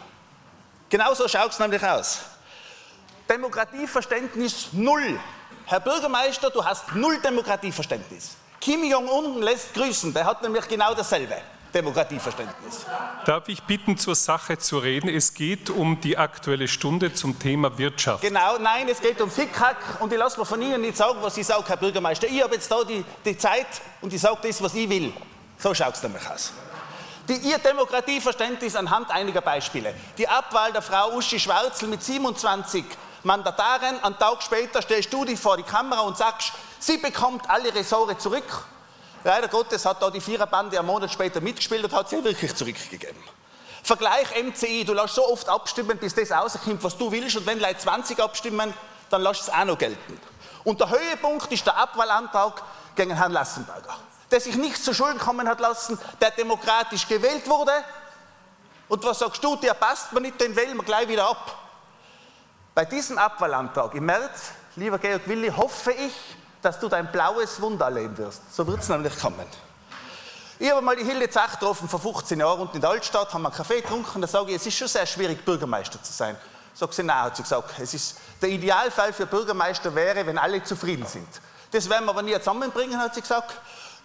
Genauso 0.89 1.27
schaut 1.27 1.51
es 1.51 1.59
nämlich 1.59 1.83
aus. 1.83 2.19
Demokratieverständnis 3.29 4.69
null. 4.73 5.19
Herr 5.65 5.79
Bürgermeister, 5.79 6.49
du 6.49 6.63
hast 6.63 6.93
null 6.93 7.19
Demokratieverständnis. 7.19 8.37
Kim 8.61 8.83
Jong-un 8.83 9.41
lässt 9.41 9.73
grüßen, 9.73 10.13
der 10.13 10.25
hat 10.25 10.41
nämlich 10.41 10.67
genau 10.67 10.93
dasselbe. 10.93 11.35
Demokratieverständnis. 11.73 12.85
Darf 13.25 13.49
ich 13.49 13.61
bitten, 13.63 13.97
zur 13.97 14.15
Sache 14.15 14.57
zu 14.57 14.77
reden? 14.77 15.09
Es 15.09 15.33
geht 15.33 15.69
um 15.69 15.99
die 15.99 16.17
Aktuelle 16.17 16.69
Stunde 16.69 17.13
zum 17.13 17.37
Thema 17.37 17.77
Wirtschaft. 17.77 18.21
Genau, 18.21 18.57
nein, 18.59 18.87
es 18.87 19.01
geht 19.01 19.19
um 19.19 19.29
Fickhack 19.29 19.75
und 19.99 20.13
ich 20.13 20.17
lasse 20.17 20.39
mir 20.39 20.45
von 20.45 20.61
Ihnen 20.61 20.79
nicht 20.79 20.95
sagen, 20.95 21.17
was 21.21 21.35
ich 21.35 21.45
sage, 21.45 21.63
Herr 21.67 21.75
Bürgermeister. 21.75 22.27
Ich 22.27 22.41
habe 22.41 22.55
jetzt 22.55 22.71
da 22.71 22.83
die, 22.85 23.03
die 23.25 23.37
Zeit 23.37 23.67
und 23.99 24.13
ich 24.13 24.21
sage 24.21 24.37
das, 24.41 24.61
was 24.63 24.73
ich 24.73 24.89
will. 24.89 25.11
So 25.57 25.73
schaut 25.73 25.95
es 25.95 26.03
nämlich 26.03 26.25
aus. 26.29 26.53
Die, 27.27 27.33
ihr 27.37 27.57
Demokratieverständnis 27.57 28.75
anhand 28.75 29.11
einiger 29.11 29.41
Beispiele. 29.41 29.93
Die 30.17 30.27
Abwahl 30.27 30.71
der 30.71 30.81
Frau 30.81 31.17
Uschi 31.17 31.39
Schwarzel 31.39 31.89
mit 31.89 32.01
27 32.03 32.85
Mandataren, 33.25 34.03
einen 34.03 34.17
Tag 34.19 34.43
später 34.43 34.81
stellst 34.81 35.11
du 35.11 35.25
dich 35.25 35.39
vor 35.39 35.57
die 35.57 35.63
Kamera 35.63 36.01
und 36.01 36.15
sagst, 36.15 36.53
sie 36.79 36.97
bekommt 36.97 37.49
alle 37.49 37.73
Ressorts 37.73 38.21
zurück. 38.21 38.65
Leider 39.23 39.47
Gottes 39.47 39.83
hat 39.85 40.01
da 40.01 40.11
die 40.11 40.21
Viererbande 40.21 40.77
einen 40.77 40.87
Monat 40.87 41.11
später 41.11 41.41
mitgespielt 41.41 41.83
und 41.83 41.93
hat 41.93 42.07
sie 42.09 42.23
wirklich 42.23 42.55
zurückgegeben. 42.55 43.21
Vergleich 43.81 44.27
MCI, 44.43 44.85
du 44.85 44.93
lässt 44.93 45.15
so 45.15 45.27
oft 45.27 45.49
abstimmen, 45.49 45.97
bis 45.97 46.13
das 46.13 46.31
rauskommt, 46.31 46.83
was 46.83 46.97
du 46.97 47.11
willst, 47.11 47.35
und 47.35 47.47
wenn 47.47 47.59
Leute 47.59 47.79
20 47.79 48.19
abstimmen, 48.19 48.71
dann 49.09 49.21
lass 49.21 49.41
es 49.41 49.49
auch 49.49 49.65
noch 49.65 49.77
gelten. 49.77 50.19
Und 50.63 50.79
der 50.79 50.89
Höhepunkt 50.89 51.51
ist 51.51 51.65
der 51.65 51.77
Abwahlantrag 51.77 52.61
gegen 52.95 53.15
Herrn 53.15 53.31
Lassenberger, 53.31 53.95
der 54.29 54.39
sich 54.39 54.55
nicht 54.55 54.83
zu 54.83 54.93
Schulden 54.93 55.19
kommen 55.19 55.47
hat 55.47 55.59
lassen, 55.59 55.99
der 56.21 56.31
demokratisch 56.31 57.07
gewählt 57.07 57.47
wurde. 57.49 57.73
Und 58.87 59.03
was 59.03 59.17
sagst 59.17 59.43
du, 59.43 59.55
der 59.55 59.73
passt 59.73 60.13
mir 60.13 60.21
nicht, 60.21 60.39
den 60.39 60.55
wählen 60.55 60.77
wir 60.77 60.83
gleich 60.83 61.07
wieder 61.07 61.27
ab. 61.27 61.64
Bei 62.75 62.83
diesem 62.83 63.17
Abwahlantrag 63.17 63.93
im 63.93 64.05
März, 64.05 64.51
lieber 64.75 64.99
Georg 64.99 65.25
Willi, 65.29 65.49
hoffe 65.49 65.93
ich, 65.93 66.11
dass 66.61 66.77
du 66.77 66.89
dein 66.89 67.09
blaues 67.09 67.61
Wunder 67.61 67.85
erleben 67.85 68.17
wirst. 68.17 68.53
So 68.53 68.67
wird 68.67 68.81
es 68.81 68.89
nämlich 68.89 69.17
kommen. 69.17 69.45
Ich 70.59 70.69
habe 70.69 70.81
mal 70.81 70.97
die 70.97 71.05
Hilde 71.05 71.29
Zach 71.29 71.53
getroffen 71.53 71.87
vor 71.87 72.01
15 72.01 72.37
Jahren 72.37 72.59
unten 72.59 72.75
in 72.75 72.81
der 72.81 72.89
Altstadt, 72.89 73.33
haben 73.33 73.45
einen 73.45 73.55
Kaffee 73.55 73.79
getrunken. 73.79 74.19
Da 74.19 74.27
sage 74.27 74.49
ich, 74.49 74.57
es 74.57 74.65
ist 74.65 74.77
schon 74.77 74.89
sehr 74.89 75.05
schwierig, 75.05 75.45
Bürgermeister 75.45 76.03
zu 76.03 76.11
sein. 76.11 76.35
Sagt 76.73 76.93
sie, 76.93 77.03
nein, 77.03 77.21
hat 77.21 77.37
sie 77.37 77.43
gesagt, 77.43 77.79
es 77.79 77.93
ist, 77.93 78.17
der 78.41 78.49
Idealfall 78.49 79.13
für 79.13 79.25
Bürgermeister 79.25 79.95
wäre, 79.95 80.25
wenn 80.25 80.37
alle 80.37 80.61
zufrieden 80.61 81.05
sind. 81.05 81.29
Das 81.71 81.89
werden 81.89 82.03
wir 82.03 82.09
aber 82.09 82.23
nie 82.23 82.37
zusammenbringen, 82.39 82.99
hat 82.99 83.15
sie 83.15 83.21
gesagt. 83.21 83.55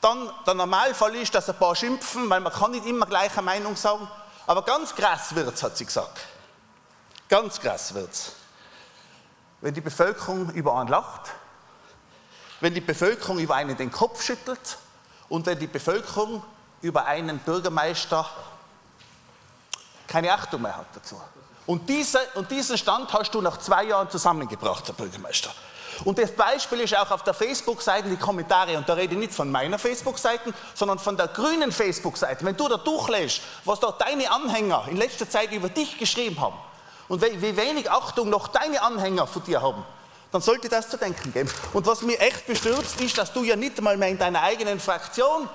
Dann, 0.00 0.30
der 0.46 0.54
Normalfall 0.54 1.16
ist, 1.16 1.34
dass 1.34 1.48
ein 1.48 1.56
paar 1.56 1.74
schimpfen, 1.74 2.30
weil 2.30 2.40
man 2.40 2.52
kann 2.52 2.70
nicht 2.70 2.86
immer 2.86 3.06
gleicher 3.06 3.42
Meinung 3.42 3.74
sagen. 3.74 4.08
Aber 4.46 4.62
ganz 4.62 4.94
krass 4.94 5.34
wird 5.34 5.54
es, 5.54 5.62
hat 5.64 5.76
sie 5.76 5.86
gesagt. 5.86 6.20
Ganz 7.28 7.58
krass 7.58 7.92
wird 7.94 8.12
es. 8.12 8.39
Wenn 9.60 9.74
die 9.74 9.80
Bevölkerung 9.80 10.50
über 10.52 10.78
einen 10.78 10.88
lacht, 10.88 11.32
wenn 12.60 12.74
die 12.74 12.80
Bevölkerung 12.80 13.38
über 13.38 13.54
einen 13.54 13.76
den 13.76 13.90
Kopf 13.90 14.22
schüttelt 14.22 14.78
und 15.28 15.46
wenn 15.46 15.58
die 15.58 15.66
Bevölkerung 15.66 16.42
über 16.82 17.06
einen 17.06 17.38
Bürgermeister 17.38 18.28
keine 20.06 20.32
Achtung 20.32 20.62
mehr 20.62 20.76
hat 20.76 20.86
dazu. 20.94 21.20
Und, 21.66 21.88
diese, 21.88 22.18
und 22.34 22.50
diesen 22.50 22.76
Stand 22.76 23.12
hast 23.12 23.32
du 23.32 23.40
nach 23.40 23.58
zwei 23.58 23.84
Jahren 23.84 24.10
zusammengebracht, 24.10 24.86
Herr 24.88 24.94
Bürgermeister. 24.94 25.50
Und 26.04 26.18
das 26.18 26.32
Beispiel 26.32 26.80
ist 26.80 26.96
auch 26.96 27.10
auf 27.10 27.22
der 27.22 27.34
Facebook-Seite, 27.34 28.08
die 28.08 28.16
Kommentare, 28.16 28.76
und 28.76 28.88
da 28.88 28.94
rede 28.94 29.14
ich 29.14 29.20
nicht 29.20 29.32
von 29.32 29.50
meiner 29.50 29.78
Facebook-Seite, 29.78 30.52
sondern 30.74 30.98
von 30.98 31.16
der 31.16 31.28
grünen 31.28 31.70
Facebook-Seite. 31.70 32.44
Wenn 32.44 32.56
du 32.56 32.68
da 32.68 32.76
durchlässt, 32.76 33.42
was 33.64 33.78
da 33.78 33.92
deine 33.92 34.30
Anhänger 34.30 34.86
in 34.88 34.96
letzter 34.96 35.28
Zeit 35.28 35.52
über 35.52 35.68
dich 35.68 35.98
geschrieben 35.98 36.40
haben 36.40 36.56
und 37.10 37.20
wie 37.22 37.56
wenig 37.56 37.90
Achtung 37.90 38.30
noch 38.30 38.46
deine 38.46 38.80
Anhänger 38.80 39.26
von 39.26 39.42
dir 39.42 39.60
haben, 39.60 39.84
dann 40.30 40.40
sollte 40.40 40.68
das 40.68 40.88
zu 40.88 40.96
denken 40.96 41.32
geben. 41.32 41.50
Und 41.72 41.84
was 41.84 42.02
mich 42.02 42.20
echt 42.20 42.46
bestürzt, 42.46 43.00
ist, 43.00 43.18
dass 43.18 43.32
du 43.32 43.42
ja 43.42 43.56
nicht 43.56 43.76
einmal 43.78 43.96
mehr 43.96 44.10
in 44.10 44.18
deiner 44.18 44.42
eigenen 44.42 44.78
Fraktion 44.78 45.48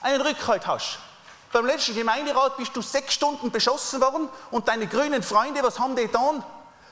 einen 0.00 0.22
Rückhalt 0.22 0.66
hast. 0.66 0.98
Beim 1.52 1.66
letzten 1.66 1.94
Gemeinderat 1.94 2.56
bist 2.56 2.74
du 2.74 2.80
sechs 2.80 3.12
Stunden 3.12 3.50
beschossen 3.50 4.00
worden 4.00 4.30
und 4.50 4.66
deine 4.66 4.86
grünen 4.86 5.22
Freunde, 5.22 5.62
was 5.62 5.78
haben 5.78 5.94
die 5.94 6.04
getan? 6.04 6.42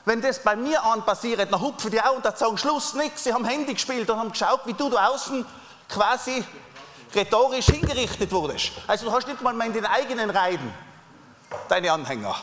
Wenn 0.05 0.21
das 0.21 0.43
bei 0.43 0.55
mir 0.55 0.83
an 0.83 1.03
passiert, 1.03 1.39
dann 1.39 1.59
hupfen 1.59 1.89
die 1.89 1.99
auch 1.99 2.17
und 2.17 2.23
dann 2.23 2.35
sagen 2.35 2.59
Schluss 2.59 2.93
nichts. 2.93 3.23
Sie 3.23 3.33
haben 3.33 3.45
Handy 3.45 3.73
gespielt 3.73 4.07
und 4.11 4.19
haben 4.19 4.31
geschaut, 4.31 4.61
wie 4.65 4.73
du 4.73 4.91
da 4.91 5.07
außen 5.07 5.43
quasi 5.89 6.43
rhetorisch 7.15 7.65
hingerichtet 7.65 8.31
wurdest. 8.31 8.73
Also 8.85 9.07
du 9.07 9.11
hast 9.11 9.27
nicht 9.27 9.41
mal 9.41 9.55
mehr 9.55 9.65
in 9.65 9.73
den 9.73 9.87
eigenen 9.87 10.29
Reihen 10.29 10.71
deine 11.67 11.91
Anhänger. 11.91 12.35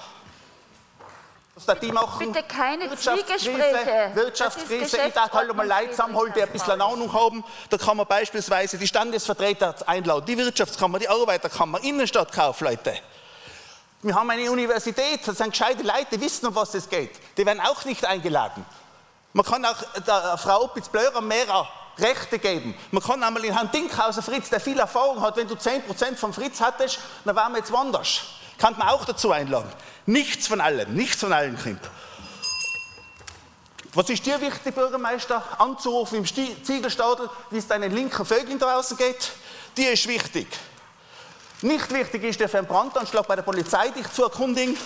Die 1.82 1.92
machen? 1.92 2.32
Bitte 2.32 2.46
keine 2.48 2.88
Wirtschaftskrise, 2.90 3.38
Zwiegespräche. 3.38 4.10
Wirtschaftskrise. 4.14 4.98
Ich 5.06 5.12
darf 5.12 5.32
halt 5.32 5.54
mal 5.54 5.68
Leute 5.68 5.90
zusammenholen, 5.90 6.32
die 6.34 6.42
ein 6.42 6.48
bisschen 6.48 6.80
Ahnung 6.80 7.12
haben. 7.12 7.44
Da 7.68 7.76
kann 7.76 7.98
man 7.98 8.06
beispielsweise 8.06 8.78
die 8.78 8.86
Standesvertreter 8.86 9.74
einladen, 9.86 10.24
die 10.24 10.38
Wirtschaftskammer, 10.38 10.98
die 10.98 11.08
Arbeiterkammer, 11.08 11.82
Innenstadtkaufleute. 11.84 12.94
Wir 14.00 14.14
haben 14.14 14.30
eine 14.30 14.50
Universität, 14.50 15.20
das 15.26 15.36
sind 15.36 15.50
gescheite 15.50 15.82
Leute, 15.82 16.06
die 16.12 16.20
wissen, 16.22 16.46
um 16.46 16.54
was 16.54 16.72
es 16.74 16.88
geht. 16.88 17.20
Die 17.36 17.44
werden 17.44 17.60
auch 17.60 17.84
nicht 17.84 18.04
eingeladen. 18.04 18.64
Man 19.34 19.44
kann 19.44 19.64
auch 19.64 19.76
der 20.06 20.38
Frau 20.38 20.64
Opitz-Blörer 20.64 21.20
mehr 21.20 21.68
Rechte 21.98 22.38
geben. 22.38 22.74
Man 22.90 23.02
kann 23.02 23.22
einmal 23.22 23.44
in 23.44 23.52
Herrn 23.52 23.70
Dinkhauser 23.70 24.22
Fritz, 24.22 24.48
der 24.48 24.58
viel 24.58 24.78
Erfahrung 24.78 25.20
hat, 25.20 25.36
wenn 25.36 25.46
du 25.46 25.54
10% 25.54 26.16
von 26.16 26.32
Fritz 26.32 26.60
hattest, 26.60 26.98
dann 27.26 27.36
waren 27.36 27.52
wir 27.52 27.58
jetzt 27.58 27.70
woanders. 27.70 28.22
Kann 28.58 28.76
man 28.78 28.88
auch 28.88 29.04
dazu 29.04 29.30
einladen. 29.30 29.70
Nichts 30.06 30.46
von 30.48 30.60
allem, 30.60 30.94
nichts 30.94 31.20
von 31.20 31.32
allem 31.32 31.56
kommt. 31.56 31.80
Was 33.94 34.08
ist 34.08 34.24
dir 34.24 34.40
wichtig, 34.40 34.74
Bürgermeister? 34.74 35.44
Anzurufen 35.58 36.18
im 36.18 36.24
Ziegelstadel, 36.24 37.28
wie 37.50 37.58
es 37.58 37.68
deinen 37.68 37.94
linken 37.94 38.24
Vögeln 38.24 38.58
draußen 38.58 38.96
geht? 38.96 39.32
Dir 39.76 39.92
ist 39.92 40.08
wichtig. 40.08 40.46
Nicht 41.60 41.92
wichtig 41.92 42.24
ist 42.24 42.40
dir 42.40 42.48
für 42.48 42.58
einen 42.58 42.66
Brandanschlag 42.66 43.26
bei 43.26 43.36
der 43.36 43.42
Polizei 43.42 43.90
dich 43.90 44.10
zu 44.12 44.24
erkundigen. 44.24 44.76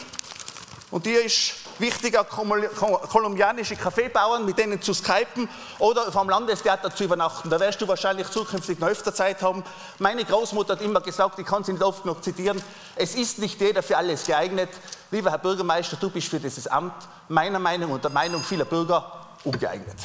Und 0.91 1.05
dir 1.05 1.25
ist 1.25 1.55
wichtiger, 1.81 2.23
kolumbianische 2.25 3.75
Kaffeebauern, 3.75 4.47
mit 4.47 4.57
denen 4.57 4.81
zu 4.81 4.95
skypen 4.95 5.49
oder 5.81 6.13
vom 6.13 6.29
Landestheater 6.29 6.95
zu 6.95 7.05
übernachten. 7.05 7.51
Da 7.51 7.59
wirst 7.59 7.81
du 7.81 7.89
wahrscheinlich 7.89 8.29
zukünftig 8.31 8.79
noch 8.79 8.89
öfter 8.89 9.13
Zeit 9.13 9.43
haben. 9.43 9.65
Meine 9.99 10.25
Großmutter 10.25 10.75
hat 10.75 10.83
immer 10.83 11.01
gesagt, 11.01 11.41
ich 11.41 11.47
kann 11.47 11.65
sie 11.65 11.73
nicht 11.73 11.83
oft 11.83 12.05
noch 12.05 12.21
zitieren, 12.21 12.63
es 12.95 13.17
ist 13.17 13.41
nicht 13.41 13.61
jeder 13.61 13.83
für 13.83 13.97
alles 13.97 14.27
geeignet. 14.27 14.71
Lieber 15.11 15.31
Herr 15.31 15.39
Bürgermeister, 15.39 15.97
du 15.97 16.09
bist 16.09 16.29
für 16.29 16.39
dieses 16.39 16.69
Amt 16.69 16.95
meiner 17.29 17.59
Meinung 17.59 17.91
und 17.91 18.05
der 18.05 18.13
Meinung 18.13 18.43
vieler 18.43 18.65
Bürger 18.65 19.27
ungeeignet. 19.43 19.97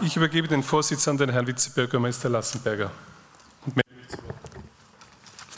Ich 0.00 0.16
übergebe 0.16 0.46
den 0.46 0.62
Vorsitz 0.62 1.08
an 1.08 1.16
den 1.16 1.30
Herrn 1.30 1.46
Vizebürgermeister 1.46 2.28
Lassenberger. 2.28 2.90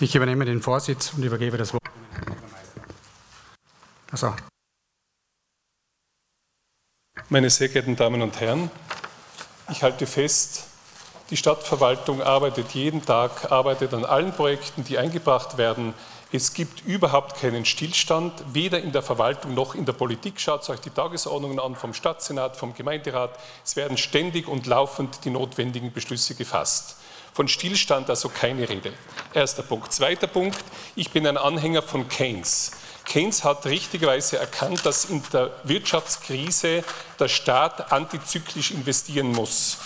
Ich 0.00 0.14
übernehme 0.14 0.44
den 0.44 0.62
Vorsitz 0.62 1.12
und 1.14 1.24
übergebe 1.24 1.58
das 1.58 1.72
Wort. 1.74 1.82
Also. 4.10 4.34
Meine 7.28 7.50
sehr 7.50 7.68
geehrten 7.68 7.96
Damen 7.96 8.22
und 8.22 8.40
Herren, 8.40 8.70
ich 9.70 9.82
halte 9.82 10.06
fest, 10.06 10.64
die 11.30 11.36
Stadtverwaltung 11.36 12.22
arbeitet 12.22 12.70
jeden 12.70 13.04
Tag, 13.04 13.52
arbeitet 13.52 13.92
an 13.92 14.06
allen 14.06 14.32
Projekten, 14.32 14.82
die 14.84 14.96
eingebracht 14.96 15.58
werden. 15.58 15.92
Es 16.32 16.54
gibt 16.54 16.86
überhaupt 16.86 17.38
keinen 17.38 17.66
Stillstand, 17.66 18.32
weder 18.52 18.80
in 18.80 18.92
der 18.92 19.02
Verwaltung 19.02 19.52
noch 19.52 19.74
in 19.74 19.84
der 19.84 19.92
Politik. 19.92 20.40
Schaut 20.40 20.68
euch 20.70 20.80
die 20.80 20.90
Tagesordnungen 20.90 21.60
an 21.60 21.76
vom 21.76 21.92
Stadtsenat, 21.92 22.56
vom 22.56 22.72
Gemeinderat. 22.72 23.38
Es 23.62 23.76
werden 23.76 23.98
ständig 23.98 24.48
und 24.48 24.66
laufend 24.66 25.22
die 25.26 25.30
notwendigen 25.30 25.92
Beschlüsse 25.92 26.34
gefasst. 26.34 26.96
Von 27.34 27.46
Stillstand 27.46 28.08
also 28.08 28.30
keine 28.30 28.66
Rede. 28.66 28.92
Erster 29.34 29.62
Punkt. 29.62 29.92
Zweiter 29.92 30.26
Punkt. 30.26 30.58
Ich 30.96 31.10
bin 31.10 31.26
ein 31.26 31.36
Anhänger 31.36 31.82
von 31.82 32.08
Keynes. 32.08 32.72
Keynes 33.08 33.42
hat 33.42 33.64
richtigerweise 33.64 34.38
erkannt, 34.38 34.84
dass 34.84 35.06
in 35.06 35.22
der 35.32 35.50
Wirtschaftskrise 35.64 36.84
der 37.18 37.28
Staat 37.28 37.90
antizyklisch 37.90 38.70
investieren 38.70 39.32
muss 39.32 39.78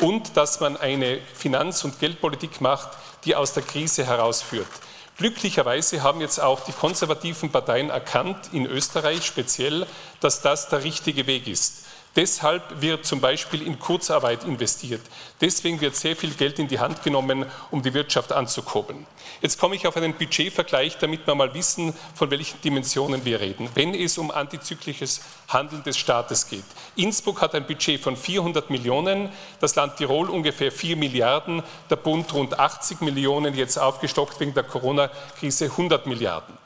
und 0.00 0.36
dass 0.36 0.60
man 0.60 0.76
eine 0.76 1.20
Finanz- 1.34 1.84
und 1.84 1.98
Geldpolitik 1.98 2.60
macht, 2.60 2.90
die 3.24 3.34
aus 3.34 3.54
der 3.54 3.62
Krise 3.62 4.04
herausführt. 4.04 4.68
Glücklicherweise 5.16 6.02
haben 6.02 6.20
jetzt 6.20 6.38
auch 6.38 6.60
die 6.60 6.72
konservativen 6.72 7.50
Parteien 7.50 7.88
erkannt, 7.88 8.50
in 8.52 8.66
Österreich 8.66 9.24
speziell, 9.24 9.86
dass 10.20 10.42
das 10.42 10.68
der 10.68 10.84
richtige 10.84 11.26
Weg 11.26 11.48
ist. 11.48 11.85
Deshalb 12.16 12.80
wird 12.80 13.04
zum 13.04 13.20
Beispiel 13.20 13.60
in 13.60 13.78
Kurzarbeit 13.78 14.44
investiert. 14.44 15.02
Deswegen 15.42 15.82
wird 15.82 15.94
sehr 15.94 16.16
viel 16.16 16.30
Geld 16.30 16.58
in 16.58 16.66
die 16.66 16.78
Hand 16.78 17.02
genommen, 17.02 17.44
um 17.70 17.82
die 17.82 17.92
Wirtschaft 17.92 18.32
anzukurbeln. 18.32 19.06
Jetzt 19.42 19.60
komme 19.60 19.76
ich 19.76 19.86
auf 19.86 19.98
einen 19.98 20.14
Budgetvergleich, 20.14 20.96
damit 20.96 21.26
wir 21.26 21.34
mal 21.34 21.52
wissen, 21.52 21.92
von 22.14 22.30
welchen 22.30 22.58
Dimensionen 22.62 23.26
wir 23.26 23.38
reden. 23.40 23.68
Wenn 23.74 23.94
es 23.94 24.16
um 24.16 24.30
antizyklisches 24.30 25.20
Handeln 25.48 25.82
des 25.82 25.98
Staates 25.98 26.48
geht. 26.48 26.64
Innsbruck 26.96 27.42
hat 27.42 27.54
ein 27.54 27.66
Budget 27.66 28.00
von 28.00 28.16
400 28.16 28.70
Millionen, 28.70 29.28
das 29.60 29.74
Land 29.74 29.98
Tirol 29.98 30.30
ungefähr 30.30 30.72
4 30.72 30.96
Milliarden, 30.96 31.62
der 31.90 31.96
Bund 31.96 32.32
rund 32.32 32.58
80 32.58 33.02
Millionen, 33.02 33.54
jetzt 33.54 33.78
aufgestockt 33.78 34.40
wegen 34.40 34.54
der 34.54 34.62
Corona-Krise 34.62 35.66
100 35.66 36.06
Milliarden 36.06 36.56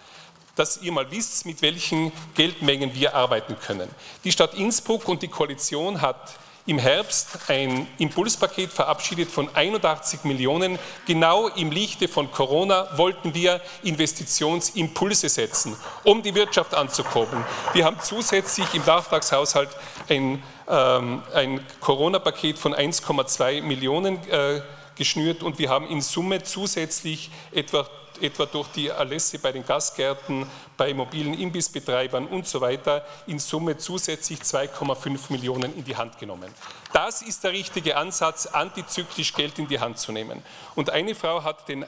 dass 0.60 0.82
ihr 0.82 0.92
mal 0.92 1.10
wisst, 1.10 1.46
mit 1.46 1.62
welchen 1.62 2.12
Geldmengen 2.34 2.94
wir 2.94 3.14
arbeiten 3.14 3.56
können. 3.58 3.88
Die 4.24 4.30
Stadt 4.30 4.52
Innsbruck 4.52 5.08
und 5.08 5.22
die 5.22 5.28
Koalition 5.28 6.02
hat 6.02 6.34
im 6.66 6.78
Herbst 6.78 7.48
ein 7.48 7.86
Impulspaket 7.96 8.70
verabschiedet 8.70 9.30
von 9.30 9.48
81 9.54 10.24
Millionen. 10.24 10.78
Genau 11.06 11.48
im 11.48 11.70
Lichte 11.70 12.08
von 12.08 12.30
Corona 12.30 12.88
wollten 12.98 13.32
wir 13.32 13.62
Investitionsimpulse 13.84 15.30
setzen, 15.30 15.74
um 16.04 16.22
die 16.22 16.34
Wirtschaft 16.34 16.74
anzukurbeln. 16.74 17.42
Wir 17.72 17.86
haben 17.86 17.96
zusätzlich 18.02 18.74
im 18.74 18.84
Nachtragshaushalt 18.84 19.70
ein, 20.10 20.42
ähm, 20.68 21.22
ein 21.32 21.66
Corona-Paket 21.80 22.58
von 22.58 22.74
1,2 22.74 23.62
Millionen 23.62 24.16
äh, 24.28 24.60
geschnürt 24.94 25.42
und 25.42 25.58
wir 25.58 25.70
haben 25.70 25.88
in 25.88 26.02
Summe 26.02 26.42
zusätzlich 26.42 27.30
etwa 27.50 27.88
etwa 28.22 28.46
durch 28.46 28.68
die 28.68 28.88
Erlässe 28.88 29.38
bei 29.38 29.52
den 29.52 29.64
Gastgärten, 29.64 30.46
bei 30.76 30.94
mobilen 30.94 31.34
Imbissbetreibern 31.34 32.26
und 32.26 32.46
so 32.46 32.60
weiter, 32.60 33.04
in 33.26 33.38
Summe 33.38 33.76
zusätzlich 33.76 34.40
2,5 34.40 35.30
Millionen 35.30 35.76
in 35.76 35.84
die 35.84 35.96
Hand 35.96 36.18
genommen. 36.18 36.52
Das 36.92 37.22
ist 37.22 37.44
der 37.44 37.52
richtige 37.52 37.96
Ansatz, 37.96 38.46
antizyklisch 38.46 39.34
Geld 39.34 39.58
in 39.58 39.68
die 39.68 39.80
Hand 39.80 39.98
zu 39.98 40.12
nehmen. 40.12 40.42
Und 40.74 40.90
eine 40.90 41.14
Frau 41.14 41.42
hat 41.42 41.68
den 41.68 41.84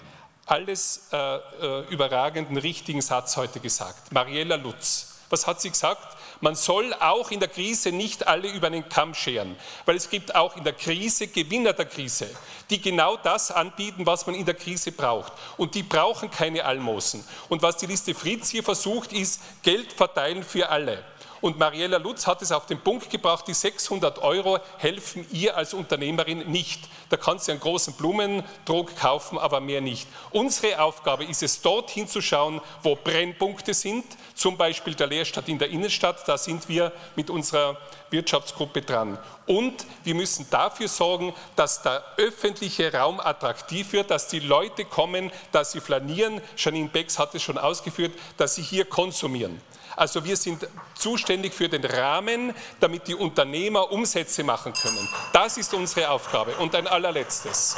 alles 0.46 1.08
äh, 1.12 1.36
äh 1.36 1.86
überragenden 1.88 2.56
richtigen 2.56 3.00
Satz 3.00 3.36
heute 3.36 3.60
gesagt, 3.60 4.12
Mariella 4.12 4.56
Lutz. 4.56 5.20
Was 5.30 5.46
hat 5.46 5.60
sie 5.60 5.70
gesagt? 5.70 6.16
Man 6.42 6.56
soll 6.56 6.92
auch 6.94 7.30
in 7.30 7.38
der 7.38 7.48
Krise 7.48 7.92
nicht 7.92 8.26
alle 8.26 8.48
über 8.48 8.68
den 8.68 8.88
Kamm 8.88 9.14
scheren, 9.14 9.54
weil 9.84 9.94
es 9.94 10.10
gibt 10.10 10.34
auch 10.34 10.56
in 10.56 10.64
der 10.64 10.72
Krise 10.72 11.28
Gewinner 11.28 11.72
der 11.72 11.84
Krise, 11.84 12.28
die 12.68 12.80
genau 12.80 13.16
das 13.16 13.52
anbieten, 13.52 14.04
was 14.06 14.26
man 14.26 14.34
in 14.34 14.44
der 14.44 14.56
Krise 14.56 14.90
braucht. 14.90 15.32
Und 15.56 15.76
die 15.76 15.84
brauchen 15.84 16.32
keine 16.32 16.64
Almosen. 16.64 17.24
Und 17.48 17.62
was 17.62 17.76
die 17.76 17.86
Liste 17.86 18.12
Fritz 18.12 18.50
hier 18.50 18.64
versucht, 18.64 19.12
ist 19.12 19.40
Geld 19.62 19.92
verteilen 19.92 20.42
für 20.42 20.68
alle. 20.68 21.04
Und 21.42 21.58
Mariella 21.58 21.98
Lutz 21.98 22.26
hat 22.28 22.40
es 22.40 22.52
auf 22.52 22.66
den 22.66 22.80
Punkt 22.80 23.10
gebracht, 23.10 23.46
die 23.48 23.52
600 23.52 24.20
Euro 24.20 24.60
helfen 24.78 25.26
ihr 25.32 25.56
als 25.56 25.74
Unternehmerin 25.74 26.50
nicht. 26.50 26.88
Da 27.10 27.16
kann 27.16 27.40
sie 27.40 27.50
einen 27.50 27.60
großen 27.60 27.94
Blumendruck 27.94 28.96
kaufen, 28.96 29.38
aber 29.38 29.60
mehr 29.60 29.80
nicht. 29.80 30.06
Unsere 30.30 30.80
Aufgabe 30.80 31.24
ist 31.24 31.42
es, 31.42 31.60
dort 31.60 31.90
hinzuschauen, 31.90 32.60
wo 32.84 32.94
Brennpunkte 32.94 33.74
sind, 33.74 34.04
zum 34.36 34.56
Beispiel 34.56 34.94
der 34.94 35.08
Leerstadt 35.08 35.48
in 35.48 35.58
der 35.58 35.68
Innenstadt, 35.70 36.26
da 36.28 36.38
sind 36.38 36.68
wir 36.68 36.92
mit 37.16 37.28
unserer 37.28 37.76
Wirtschaftsgruppe 38.10 38.82
dran. 38.82 39.18
Und 39.46 39.84
wir 40.04 40.14
müssen 40.14 40.46
dafür 40.48 40.86
sorgen, 40.86 41.34
dass 41.56 41.82
der 41.82 42.04
öffentliche 42.18 42.92
Raum 42.92 43.18
attraktiv 43.18 43.92
wird, 43.92 44.12
dass 44.12 44.28
die 44.28 44.38
Leute 44.38 44.84
kommen, 44.84 45.32
dass 45.50 45.72
sie 45.72 45.80
flanieren. 45.80 46.40
Janine 46.56 46.88
Becks 46.88 47.18
hat 47.18 47.34
es 47.34 47.42
schon 47.42 47.58
ausgeführt, 47.58 48.12
dass 48.36 48.54
sie 48.54 48.62
hier 48.62 48.84
konsumieren. 48.84 49.60
Also 49.96 50.24
wir 50.24 50.36
sind 50.36 50.66
zuständig 50.94 51.52
für 51.52 51.68
den 51.68 51.84
Rahmen, 51.84 52.54
damit 52.80 53.08
die 53.08 53.14
Unternehmer 53.14 53.90
Umsätze 53.90 54.44
machen 54.44 54.72
können. 54.72 55.08
Das 55.32 55.56
ist 55.56 55.72
unsere 55.74 56.10
Aufgabe. 56.10 56.54
Und 56.56 56.74
ein 56.74 56.86
allerletztes. 56.86 57.76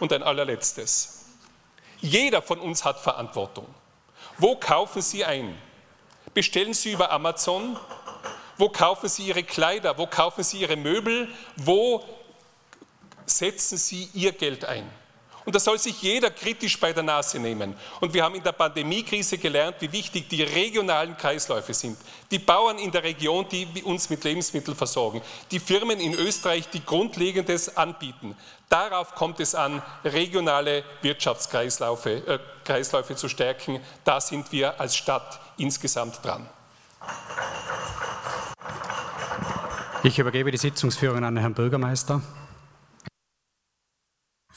Und 0.00 0.12
ein 0.12 0.22
allerletztes. 0.22 1.24
Jeder 2.00 2.42
von 2.42 2.58
uns 2.58 2.84
hat 2.84 3.00
Verantwortung. 3.00 3.66
Wo 4.38 4.56
kaufen 4.56 5.02
Sie 5.02 5.24
ein? 5.24 5.56
Bestellen 6.34 6.74
Sie 6.74 6.92
über 6.92 7.10
Amazon? 7.10 7.78
Wo 8.58 8.68
kaufen 8.68 9.08
Sie 9.08 9.26
Ihre 9.26 9.42
Kleider? 9.42 9.96
Wo 9.98 10.06
kaufen 10.06 10.44
Sie 10.44 10.60
Ihre 10.60 10.76
Möbel? 10.76 11.28
Wo 11.56 12.04
setzen 13.24 13.78
Sie 13.78 14.10
Ihr 14.14 14.32
Geld 14.32 14.64
ein? 14.64 14.90
Und 15.46 15.54
das 15.54 15.62
soll 15.62 15.78
sich 15.78 16.02
jeder 16.02 16.30
kritisch 16.30 16.78
bei 16.78 16.92
der 16.92 17.04
Nase 17.04 17.38
nehmen. 17.38 17.74
Und 18.00 18.12
wir 18.12 18.24
haben 18.24 18.34
in 18.34 18.42
der 18.42 18.50
Pandemiekrise 18.50 19.38
gelernt, 19.38 19.76
wie 19.78 19.92
wichtig 19.92 20.28
die 20.28 20.42
regionalen 20.42 21.16
Kreisläufe 21.16 21.72
sind. 21.72 21.96
Die 22.32 22.40
Bauern 22.40 22.78
in 22.78 22.90
der 22.90 23.04
Region, 23.04 23.46
die 23.48 23.82
uns 23.84 24.10
mit 24.10 24.24
Lebensmitteln 24.24 24.76
versorgen. 24.76 25.22
Die 25.52 25.60
Firmen 25.60 26.00
in 26.00 26.14
Österreich, 26.14 26.68
die 26.68 26.84
Grundlegendes 26.84 27.76
anbieten. 27.76 28.36
Darauf 28.68 29.14
kommt 29.14 29.38
es 29.38 29.54
an, 29.54 29.80
regionale 30.04 30.82
Wirtschaftskreisläufe 31.02 32.10
äh, 32.26 32.38
Kreisläufe 32.64 33.14
zu 33.14 33.28
stärken. 33.28 33.80
Da 34.04 34.20
sind 34.20 34.50
wir 34.50 34.80
als 34.80 34.96
Stadt 34.96 35.38
insgesamt 35.56 36.24
dran. 36.24 36.48
Ich 40.02 40.18
übergebe 40.18 40.50
die 40.50 40.58
Sitzungsführung 40.58 41.24
an 41.24 41.36
Herrn 41.36 41.54
Bürgermeister. 41.54 42.20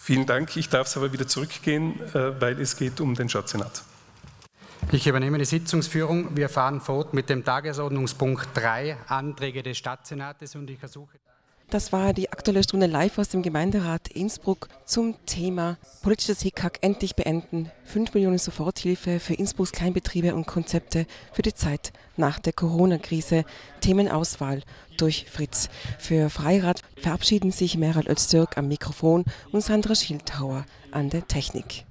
Vielen 0.10 0.26
Dank. 0.26 0.58
Ich 0.58 0.70
darf 0.70 0.88
es 0.88 0.98
aber 0.98 1.14
wieder 1.14 1.28
zurückgehen, 1.28 2.02
äh, 2.16 2.42
weil 2.42 2.60
es 2.60 2.76
geht 2.76 3.00
um 3.00 3.14
den 3.14 3.30
Stadtsenat. 3.30 3.84
Ich 4.92 5.06
übernehme 5.06 5.38
die 5.38 5.46
Sitzungsführung. 5.46 6.36
Wir 6.36 6.50
fahren 6.50 6.82
fort 6.82 7.14
mit 7.14 7.30
dem 7.30 7.46
Tagesordnungspunkt 7.46 8.48
3, 8.56 8.98
Anträge 9.06 9.62
des 9.62 9.78
Stadtsenates 9.78 10.56
und 10.56 10.68
ich 10.72 10.80
versuche. 10.80 11.20
Das 11.70 11.92
war 11.92 12.14
die 12.14 12.32
aktuelle 12.32 12.64
Stunde 12.64 12.88
live 12.88 13.20
aus 13.20 13.30
dem 13.30 13.44
Gemeinderat 13.44 14.08
Innsbruck 14.08 14.70
zum 14.86 15.24
Thema 15.28 15.78
politisches 16.02 16.42
Hickhack 16.42 16.80
endlich 16.82 17.16
beenden. 17.16 17.70
5 17.84 18.16
Millionen 18.16 18.40
Soforthilfe 18.40 19.20
für 19.20 19.36
Innsbrucks 19.36 19.72
Kleinbetriebe 19.72 20.34
und 20.34 20.48
Konzepte 20.48 21.06
für 21.32 21.44
die 21.44 21.54
Zeit 21.54 21.94
nach 22.18 22.40
der 22.40 22.54
Corona-Krise. 22.54 23.46
Themenauswahl 23.82 24.64
durch 24.98 25.28
Fritz. 25.30 25.70
Für 26.00 26.32
Freirat 26.32 26.82
verabschieden 26.98 27.52
sich 27.52 27.78
Meral 27.78 28.10
Öztürk 28.10 28.58
am 28.58 28.68
Mikrofon 28.68 29.24
und 29.52 29.62
Sandra 29.62 29.94
Schildhauer 29.94 30.66
an 30.92 31.12
der 31.12 31.28
Technik. 31.28 31.86